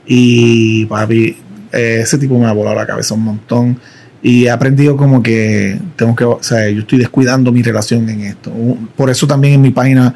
Y 0.06 0.86
papi, 0.86 1.36
eh, 1.72 2.00
ese 2.02 2.18
tipo 2.18 2.38
me 2.38 2.46
ha 2.46 2.52
volado 2.52 2.76
la 2.76 2.86
cabeza 2.86 3.14
un 3.14 3.24
montón. 3.24 3.78
Y 4.20 4.46
he 4.46 4.50
aprendido 4.50 4.96
como 4.96 5.22
que 5.22 5.78
tengo 5.94 6.16
que, 6.16 6.24
o 6.24 6.42
sea, 6.42 6.68
yo 6.68 6.80
estoy 6.80 6.98
descuidando 6.98 7.52
mi 7.52 7.62
relación 7.62 8.08
en 8.08 8.22
esto. 8.22 8.52
Por 8.96 9.10
eso 9.10 9.26
también 9.26 9.54
en 9.54 9.60
mi 9.60 9.70
página 9.70 10.14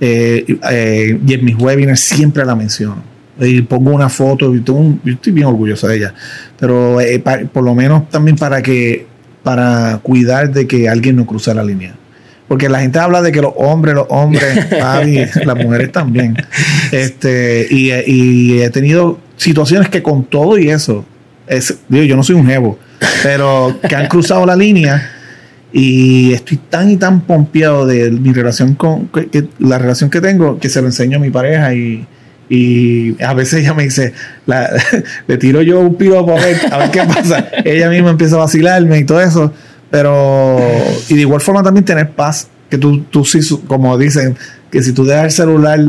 eh, 0.00 0.44
eh, 0.70 1.20
y 1.26 1.34
en 1.34 1.44
mis 1.44 1.56
webinars 1.56 2.00
siempre 2.00 2.44
la 2.44 2.54
menciono. 2.54 3.02
Y 3.40 3.62
pongo 3.62 3.90
una 3.90 4.08
foto, 4.08 4.54
y 4.54 4.58
estoy 4.58 5.32
bien 5.32 5.46
orgulloso 5.46 5.88
de 5.88 5.96
ella. 5.96 6.14
Pero 6.58 6.98
por 7.52 7.64
lo 7.64 7.74
menos 7.74 8.08
también 8.10 8.36
para 8.36 8.62
que, 8.62 9.06
para 9.42 9.98
cuidar 10.02 10.52
de 10.52 10.66
que 10.68 10.88
alguien 10.88 11.16
no 11.16 11.26
cruce 11.26 11.52
la 11.54 11.64
línea. 11.64 11.94
Porque 12.50 12.68
la 12.68 12.80
gente 12.80 12.98
habla 12.98 13.22
de 13.22 13.30
que 13.30 13.40
los 13.40 13.52
hombres, 13.56 13.94
los 13.94 14.06
hombres, 14.08 14.66
papi, 14.80 15.20
las 15.44 15.56
mujeres 15.56 15.92
también. 15.92 16.34
Este, 16.90 17.64
y, 17.70 17.92
y 17.92 18.60
he 18.62 18.70
tenido 18.70 19.20
situaciones 19.36 19.88
que 19.88 20.02
con 20.02 20.24
todo 20.24 20.58
y 20.58 20.68
eso, 20.68 21.04
es, 21.46 21.76
digo, 21.88 22.02
yo 22.02 22.16
no 22.16 22.24
soy 22.24 22.34
un 22.34 22.46
jevo, 22.48 22.76
pero 23.22 23.78
que 23.88 23.94
han 23.94 24.08
cruzado 24.08 24.44
la 24.46 24.56
línea 24.56 25.12
y 25.72 26.32
estoy 26.32 26.56
tan 26.56 26.90
y 26.90 26.96
tan 26.96 27.20
pompeado 27.20 27.86
de 27.86 28.10
mi 28.10 28.32
relación 28.32 28.74
con 28.74 29.06
que- 29.06 29.28
que- 29.28 29.46
la 29.60 29.78
relación 29.78 30.10
que 30.10 30.20
tengo 30.20 30.58
que 30.58 30.68
se 30.68 30.80
lo 30.80 30.88
enseño 30.88 31.18
a 31.18 31.20
mi 31.20 31.30
pareja 31.30 31.72
y, 31.72 32.04
y 32.48 33.22
a 33.22 33.32
veces 33.34 33.60
ella 33.60 33.74
me 33.74 33.84
dice 33.84 34.12
la- 34.46 34.68
le 35.28 35.36
tiro 35.38 35.62
yo 35.62 35.78
un 35.78 35.94
piropo 35.94 36.32
a 36.36 36.44
ver, 36.44 36.56
a 36.72 36.78
ver 36.78 36.90
qué 36.90 37.02
pasa 37.04 37.46
ella 37.64 37.88
misma 37.88 38.10
empieza 38.10 38.34
a 38.34 38.40
vacilarme 38.40 38.98
y 38.98 39.04
todo 39.04 39.20
eso 39.20 39.52
pero 39.90 40.58
y 41.08 41.14
de 41.14 41.20
igual 41.20 41.40
forma 41.40 41.62
también 41.62 41.84
tener 41.84 42.10
paz 42.10 42.48
que 42.68 42.78
tú, 42.78 43.02
tú 43.10 43.24
sí 43.24 43.40
como 43.66 43.96
dicen 43.98 44.36
que 44.70 44.82
si 44.82 44.92
tú 44.92 45.04
dejas 45.04 45.24
el 45.24 45.30
celular 45.32 45.80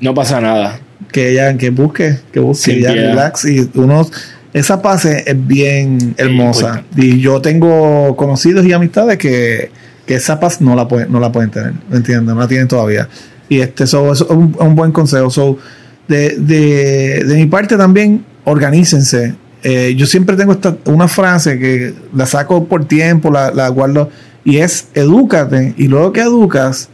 No 0.00 0.14
pasa 0.14 0.40
nada. 0.40 0.78
que 1.10 1.30
ella 1.30 1.56
que 1.56 1.70
busque 1.70 2.18
que 2.32 2.40
busque 2.40 2.72
Sin 2.72 2.82
ya 2.82 2.92
piedad. 2.92 3.08
relax 3.10 3.44
y 3.44 3.68
uno 3.74 4.08
esa 4.54 4.80
paz 4.80 5.04
es, 5.04 5.24
bien 5.46 6.14
hermosa 6.16 6.84
y 6.96 7.20
yo 7.20 7.40
tengo 7.40 8.16
conocidos 8.16 8.64
y 8.64 8.72
amistades 8.72 9.18
que, 9.18 9.70
que 10.06 10.14
esa 10.14 10.38
paz 10.40 10.60
no 10.60 10.74
la 10.76 10.86
pueden 10.88 11.10
no 11.12 11.18
la 11.20 11.32
pueden 11.32 11.50
tener 11.50 11.72
¿me 11.90 11.96
entiendes? 11.96 12.34
no 12.34 12.40
la 12.40 12.48
tienen 12.48 12.68
todavía 12.68 13.08
y 13.48 13.60
este 13.60 13.86
so, 13.86 14.12
es 14.12 14.20
un, 14.22 14.56
un 14.58 14.74
buen 14.76 14.92
consejo 14.92 15.30
so, 15.30 15.58
de, 16.06 16.36
de, 16.38 17.24
de 17.26 17.34
mi 17.34 17.46
parte 17.46 17.76
también 17.76 18.24
organícense 18.44 19.34
Eh, 19.62 19.94
yo 19.96 20.06
siempre 20.06 20.36
tengo 20.36 20.52
esta, 20.52 20.76
una 20.84 21.08
frase 21.08 21.58
que 21.58 21.92
la 22.14 22.26
saco 22.26 22.64
por 22.66 22.84
tiempo 22.84 23.30
la, 23.30 23.68
guardo 23.68 24.10
y 24.44 24.58
es 24.58 24.88
edúcate 24.94 25.74
y 25.76 25.88
luego 25.88 26.12
que 26.12 26.20
educas 26.20 26.88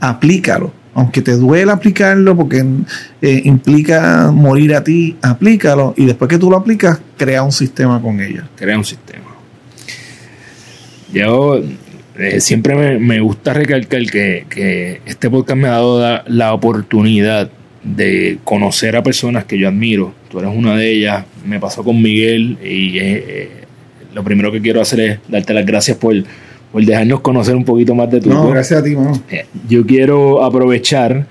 aplícalo. 0.00 0.72
Aunque 0.94 1.22
te 1.22 1.32
duela 1.32 1.72
aplicarlo 1.72 2.36
porque 2.36 2.62
eh, 3.22 3.40
implica 3.44 4.30
morir 4.30 4.74
a 4.74 4.84
ti, 4.84 5.16
aplícalo 5.22 5.94
y 5.96 6.04
después 6.04 6.28
que 6.28 6.36
tú 6.36 6.50
lo 6.50 6.56
aplicas, 6.58 7.00
crea 7.16 7.42
un 7.42 7.52
sistema 7.52 8.00
con 8.02 8.20
ella. 8.20 8.46
Crea 8.56 8.76
un 8.76 8.84
sistema. 8.84 9.24
Yo 11.10 11.62
eh, 12.18 12.40
siempre 12.40 12.98
me, 12.98 13.20
gusta 13.20 13.54
recalcar 13.54 14.04
que, 14.04 14.44
que 14.50 15.00
este 15.06 15.30
podcast 15.30 15.58
me 15.58 15.68
ha 15.68 15.72
dado 15.72 16.22
la 16.26 16.52
oportunidad 16.52 17.50
de 17.82 18.38
conocer 18.44 18.96
a 18.96 19.02
personas 19.02 19.44
que 19.44 19.58
yo 19.58 19.68
admiro. 19.68 20.14
Tú 20.32 20.38
eres 20.38 20.50
una 20.56 20.74
de 20.74 20.90
ellas. 20.90 21.26
Me 21.44 21.60
pasó 21.60 21.84
con 21.84 22.00
Miguel 22.00 22.56
y 22.64 22.98
eh, 22.98 23.24
eh, 23.28 23.50
lo 24.14 24.24
primero 24.24 24.50
que 24.50 24.62
quiero 24.62 24.80
hacer 24.80 25.00
es 25.00 25.18
darte 25.28 25.52
las 25.52 25.66
gracias 25.66 25.98
por, 25.98 26.14
por 26.72 26.82
dejarnos 26.82 27.20
conocer 27.20 27.54
un 27.54 27.66
poquito 27.66 27.94
más 27.94 28.10
de 28.10 28.22
tu 28.22 28.30
No, 28.30 28.48
gracias 28.48 28.80
a 28.80 28.82
ti, 28.82 28.96
mano. 28.96 29.12
Eh, 29.30 29.44
yo 29.68 29.84
quiero 29.84 30.42
aprovechar 30.42 31.26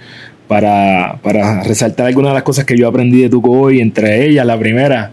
para, 0.47 1.17
para 1.23 1.63
resaltar 1.63 2.05
algunas 2.05 2.29
de 2.29 2.35
las 2.35 2.43
cosas 2.43 2.63
que 2.63 2.77
yo 2.77 2.87
aprendí 2.87 3.23
de 3.23 3.29
tu 3.29 3.41
hoy, 3.51 3.81
entre 3.81 4.23
ellas 4.23 4.45
la 4.45 4.59
primera, 4.59 5.11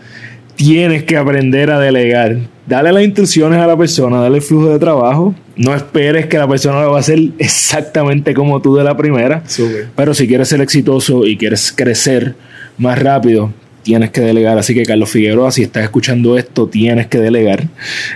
tienes 0.54 1.04
que 1.04 1.16
aprender 1.16 1.70
a 1.70 1.80
delegar. 1.80 2.36
Dale 2.66 2.92
las 2.92 3.02
instrucciones 3.02 3.58
a 3.58 3.66
la 3.66 3.78
persona, 3.78 4.20
dale 4.20 4.36
el 4.36 4.42
flujo 4.42 4.68
de 4.68 4.78
trabajo. 4.78 5.34
No 5.56 5.74
esperes 5.74 6.26
que 6.26 6.36
la 6.36 6.46
persona 6.46 6.82
lo 6.82 6.90
va 6.90 6.98
a 6.98 7.00
hacer 7.00 7.18
exactamente 7.38 8.34
como 8.34 8.60
tú 8.60 8.76
de 8.76 8.84
la 8.84 8.98
primera. 8.98 9.44
Súper. 9.46 9.88
Pero 9.96 10.12
si 10.12 10.28
quieres 10.28 10.48
ser 10.48 10.60
exitoso 10.60 11.24
y 11.24 11.38
quieres 11.38 11.72
crecer 11.72 12.34
más 12.76 12.98
rápido, 12.98 13.50
tienes 13.82 14.10
que 14.10 14.20
delegar. 14.20 14.58
Así 14.58 14.74
que 14.74 14.84
Carlos 14.84 15.10
Figueroa, 15.10 15.50
si 15.50 15.62
estás 15.62 15.84
escuchando 15.84 16.38
esto, 16.38 16.68
tienes 16.68 17.06
que 17.06 17.18
delegar. 17.18 17.64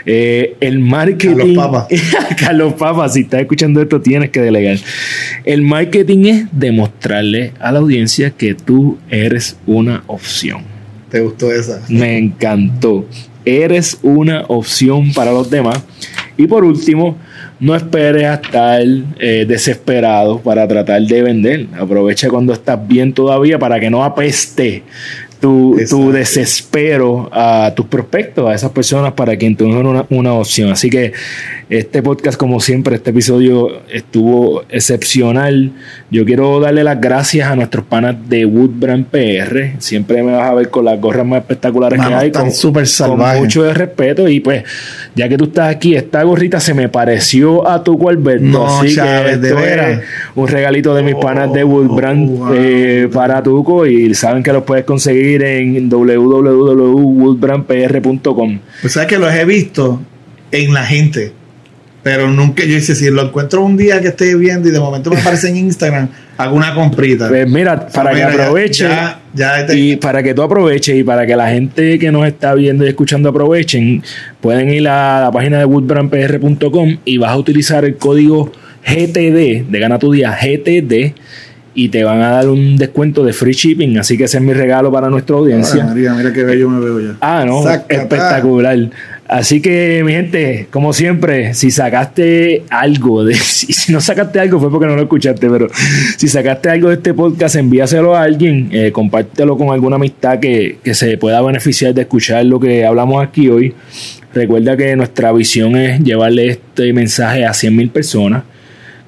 Eh, 0.07 0.57
el 0.61 0.79
marketing... 0.79 1.37
Carlos 1.37 1.57
Papa. 1.57 1.89
Carlos 2.39 2.73
Papa, 2.75 3.09
si 3.09 3.21
estás 3.21 3.41
escuchando 3.41 3.81
esto, 3.81 4.01
tienes 4.01 4.31
que 4.31 4.41
delegar. 4.41 4.79
El 5.45 5.63
marketing 5.63 6.25
es 6.27 6.47
demostrarle 6.53 7.53
a 7.59 7.73
la 7.73 7.79
audiencia 7.79 8.31
que 8.31 8.55
tú 8.55 8.99
eres 9.11 9.57
una 9.67 10.05
opción. 10.07 10.63
¿Te 11.11 11.21
gustó 11.21 11.53
esa? 11.53 11.83
Me 11.89 12.19
encantó. 12.19 13.07
Eres 13.45 13.99
una 14.03 14.45
opción 14.49 15.13
para 15.13 15.33
los 15.33 15.51
demás. 15.51 15.83
Y 16.37 16.47
por 16.47 16.65
último, 16.65 17.19
no 17.61 17.77
esperes 17.77 18.25
a 18.25 18.35
estar 18.35 18.83
eh, 19.21 19.45
desesperado 19.47 20.41
para 20.41 20.67
tratar 20.67 21.03
de 21.03 21.23
vender. 21.23 21.67
Aprovecha 21.79 22.29
cuando 22.29 22.53
estás 22.53 22.89
bien 22.89 23.13
todavía 23.13 23.59
para 23.59 23.79
que 23.79 23.91
no 23.91 24.03
apeste 24.03 24.83
tu, 25.43 25.77
tu 25.91 26.13
desespero 26.13 27.29
a 27.33 27.73
tus 27.75 27.87
prospectos, 27.87 28.49
a 28.49 28.55
esas 28.55 28.71
personas 28.71 29.13
para 29.15 29.37
quien 29.37 29.57
tú 29.57 29.65
eres 29.67 29.77
una, 29.85 30.07
una 30.09 30.33
opción. 30.35 30.71
Así 30.71 30.89
que 30.89 31.13
este 31.69 32.01
podcast, 32.01 32.39
como 32.39 32.61
siempre, 32.61 32.95
este 32.95 33.11
episodio 33.11 33.69
estuvo 33.93 34.63
excepcional. 34.71 35.73
Yo 36.13 36.25
quiero 36.25 36.61
darle 36.61 36.85
las 36.85 37.01
gracias 37.01 37.49
a 37.51 37.57
nuestros 37.57 37.85
panas 37.85 38.15
de 38.29 38.47
Woodbrand 38.47 39.07
PR. 39.07 39.73
Siempre 39.81 40.23
me 40.23 40.31
vas 40.33 40.49
a 40.49 40.55
ver 40.55 40.69
con 40.71 40.85
las 40.85 41.01
gorras 41.01 41.27
más 41.27 41.41
espectaculares 41.41 41.99
Mano, 41.99 42.11
que 42.11 42.17
hay. 42.17 42.27
están 42.29 42.43
con- 42.45 42.53
súper 42.53 42.83
con 42.83 42.87
salvajes. 42.87 43.41
mucho 43.41 43.65
de 43.65 43.75
respeto. 43.75 44.29
Y 44.29 44.39
pues, 44.39 44.63
ya 45.17 45.29
que 45.29 45.37
tú 45.37 45.45
estás 45.47 45.75
aquí, 45.75 45.97
esta 45.97 46.23
gorrita 46.23 46.61
se 46.61 46.73
me 46.73 46.89
pareció 46.89 47.67
a 47.69 47.83
tu 47.83 48.09
Alberto. 48.09 48.45
No, 48.45 48.81
así 48.81 48.95
Chávez, 48.95 49.33
que 49.33 49.37
de 49.39 49.49
esto 49.49 49.61
veras. 49.61 49.91
es 49.99 50.05
un 50.37 50.47
regalito 50.47 50.95
de 50.95 51.03
mis 51.03 51.17
panas 51.17 51.53
de 51.53 51.65
Woodbrand 51.65 52.13
Oh, 52.31 52.33
wow. 52.45 52.55
eh, 52.55 53.09
para 53.13 53.43
Tuco. 53.43 53.87
Y 53.87 54.15
saben 54.15 54.43
que 54.45 54.53
los 54.53 54.63
puedes 54.63 54.85
conseguir 54.85 55.32
en 55.41 55.89
www.woodbrandpr.com. 55.89 58.59
Pues 58.81 58.93
sabes 58.93 59.09
que 59.09 59.19
los 59.19 59.33
he 59.33 59.45
visto 59.45 60.01
en 60.51 60.75
la 60.75 60.85
gente. 60.85 61.33
Pero 62.03 62.29
nunca, 62.29 62.65
yo 62.65 62.75
dice, 62.75 62.97
si 62.97 63.09
lo 63.11 63.23
encuentro 63.23 63.63
un 63.65 63.77
día 63.77 64.01
que 64.01 64.09
esté 64.09 64.35
viendo 64.35 64.69
y 64.69 64.73
de 64.73 64.81
momento 64.81 65.09
me 65.11 65.21
aparece 65.21 65.51
en 65.51 65.57
Instagram, 65.59 66.09
hago 66.37 66.57
una 66.57 66.75
comprita. 66.75 67.29
Pues 67.29 67.49
mira, 67.49 67.87
para 67.87 68.11
que 68.11 68.17
Mira, 68.27 68.45
aproveche. 68.47 68.85
Ya, 68.89 69.21
ya 69.33 69.65
te- 69.67 69.79
Y 69.79 69.95
para 69.97 70.21
que 70.21 70.35
tú 70.35 70.43
aproveches 70.43 70.97
y 70.97 71.05
para 71.05 71.25
que 71.27 71.37
la 71.37 71.49
gente 71.51 72.01
que 72.01 72.11
nos 72.11 72.27
está 72.27 72.55
viendo 72.55 72.85
y 72.85 72.89
escuchando 72.89 73.29
aprovechen, 73.29 74.03
pueden 74.41 74.69
ir 74.71 74.89
a 74.89 75.21
la 75.21 75.31
página 75.31 75.59
de 75.61 75.65
woodbrandpr.com 75.65 76.97
y 77.05 77.19
vas 77.19 77.31
a 77.31 77.37
utilizar 77.37 77.85
el 77.85 77.97
código 77.97 78.51
GTD 78.85 79.71
de 79.71 79.79
Gana 79.79 80.01
tu 80.01 80.11
Día 80.11 80.37
GTD 80.37 81.15
y 81.75 81.89
te 81.89 82.05
van 82.05 82.21
a 82.23 82.31
dar 82.31 82.49
un 82.49 82.77
descuento 82.77 83.25
de 83.25 83.33
free 83.33 83.53
shipping. 83.53 83.99
Así 83.99 84.17
que 84.19 84.25
ese 84.25 84.39
es 84.39 84.43
mi 84.43 84.53
regalo 84.53 84.93
para 84.93 85.09
nuestra 85.09 85.37
audiencia. 85.37 85.83
Ahora, 85.83 85.95
María, 85.95 86.15
mira 86.15 86.33
qué 86.33 86.45
bello 86.45 86.69
me 86.69 86.85
veo 86.85 87.01
ya. 87.01 87.17
Ah, 87.21 87.45
no, 87.47 87.69
espectacular. 87.69 88.91
Así 89.29 89.63
que, 89.63 90.03
mi 90.05 90.13
gente, 90.13 90.67
como 90.71 90.93
siempre, 90.93 91.55
si 91.55 91.71
sacaste 91.71 92.65
algo 92.71 93.25
de. 93.25 93.35
Si, 93.63 93.73
si 93.73 93.93
no 93.93 94.01
sacaste 94.01 94.41
algo 94.41 94.59
fue 94.59 94.71
porque 94.71 94.87
no 94.87 94.97
lo 94.97 95.03
escuchaste, 95.03 95.49
pero 95.49 95.69
si 96.17 96.27
sacaste 96.27 96.69
algo 96.69 96.89
de 96.89 96.97
este 96.97 97.15
podcast, 97.15 97.55
envíaselo 97.55 98.17
a 98.17 98.23
alguien, 98.23 98.71
eh, 98.73 98.91
compártelo 98.91 99.57
con 99.57 99.71
alguna 99.71 99.97
amistad 99.97 100.41
que, 100.41 100.79
que 100.83 100.95
se 100.95 101.17
pueda 101.17 101.41
beneficiar 101.43 101.95
de 101.95 102.03
escuchar 102.03 102.45
lo 102.45 102.59
que 102.59 102.85
hablamos 102.85 103.25
aquí 103.25 103.49
hoy. 103.49 103.73
Recuerda 104.35 104.77
que 104.77 104.97
nuestra 104.97 105.33
visión 105.33 105.77
es 105.77 106.01
llevarle 106.01 106.49
este 106.49 106.93
mensaje 106.93 107.45
a 107.45 107.51
100.000 107.51 107.91
personas. 107.93 108.43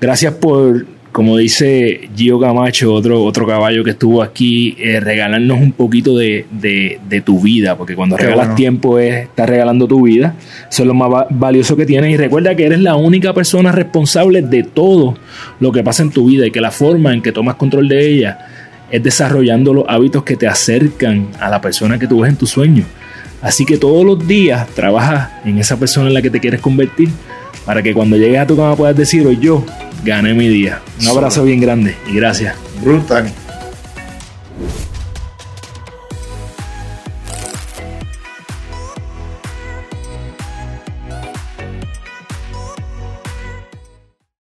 Gracias 0.00 0.34
por 0.34 0.86
como 1.14 1.36
dice 1.36 2.08
Gio 2.16 2.40
Camacho, 2.40 2.92
otro, 2.92 3.22
otro 3.22 3.46
caballo 3.46 3.84
que 3.84 3.90
estuvo 3.90 4.20
aquí, 4.20 4.74
eh, 4.80 4.98
regalarnos 4.98 5.60
un 5.60 5.70
poquito 5.70 6.16
de, 6.18 6.44
de- 6.50 6.98
de 7.08 7.20
tu 7.20 7.38
vida, 7.40 7.76
porque 7.78 7.94
cuando 7.94 8.16
Qué 8.16 8.24
regalas 8.24 8.46
bueno. 8.46 8.56
tiempo 8.56 8.98
es 8.98 9.22
estar 9.22 9.48
regalando 9.48 9.86
tu 9.86 10.02
vida, 10.02 10.34
eso 10.68 10.82
es 10.82 10.86
lo 10.88 10.92
más 10.94 11.08
va- 11.12 11.26
valioso 11.30 11.76
que 11.76 11.86
tienes 11.86 12.10
y 12.10 12.16
recuerda 12.16 12.56
que 12.56 12.66
eres 12.66 12.80
la 12.80 12.96
única 12.96 13.32
persona 13.32 13.70
responsable 13.70 14.42
de 14.42 14.64
todo 14.64 15.14
lo 15.60 15.70
que 15.70 15.84
pasa 15.84 16.02
en 16.02 16.10
tu 16.10 16.26
vida 16.26 16.48
y 16.48 16.50
que 16.50 16.60
la 16.60 16.72
forma 16.72 17.14
en 17.14 17.22
que 17.22 17.30
tomas 17.30 17.54
control 17.54 17.86
de 17.88 18.08
ella 18.12 18.38
es 18.90 19.00
desarrollando 19.00 19.72
los 19.72 19.84
hábitos 19.86 20.24
que 20.24 20.34
te 20.36 20.48
acercan 20.48 21.28
a 21.38 21.48
la 21.48 21.60
persona 21.60 21.96
que 21.96 22.08
tú 22.08 22.22
ves 22.22 22.30
en 22.32 22.36
tu 22.36 22.46
sueño. 22.48 22.82
Así 23.40 23.64
que 23.64 23.76
todos 23.76 24.04
los 24.04 24.26
días 24.26 24.66
trabaja 24.70 25.40
en 25.44 25.58
esa 25.58 25.76
persona 25.78 26.08
en 26.08 26.14
la 26.14 26.22
que 26.22 26.30
te 26.30 26.40
quieres 26.40 26.60
convertir 26.60 27.08
para 27.64 27.82
que 27.84 27.94
cuando 27.94 28.16
llegues 28.16 28.40
a 28.40 28.46
tu 28.48 28.56
cama 28.56 28.74
puedas 28.74 28.96
decir, 28.96 29.24
hoy 29.26 29.38
yo 29.40 29.64
gané 30.04 30.34
mi 30.34 30.48
día. 30.48 30.80
Un 31.00 31.08
abrazo 31.08 31.42
bien 31.44 31.60
grande 31.60 31.96
y 32.10 32.14
gracias. 32.14 32.54
Brutal. 32.82 33.32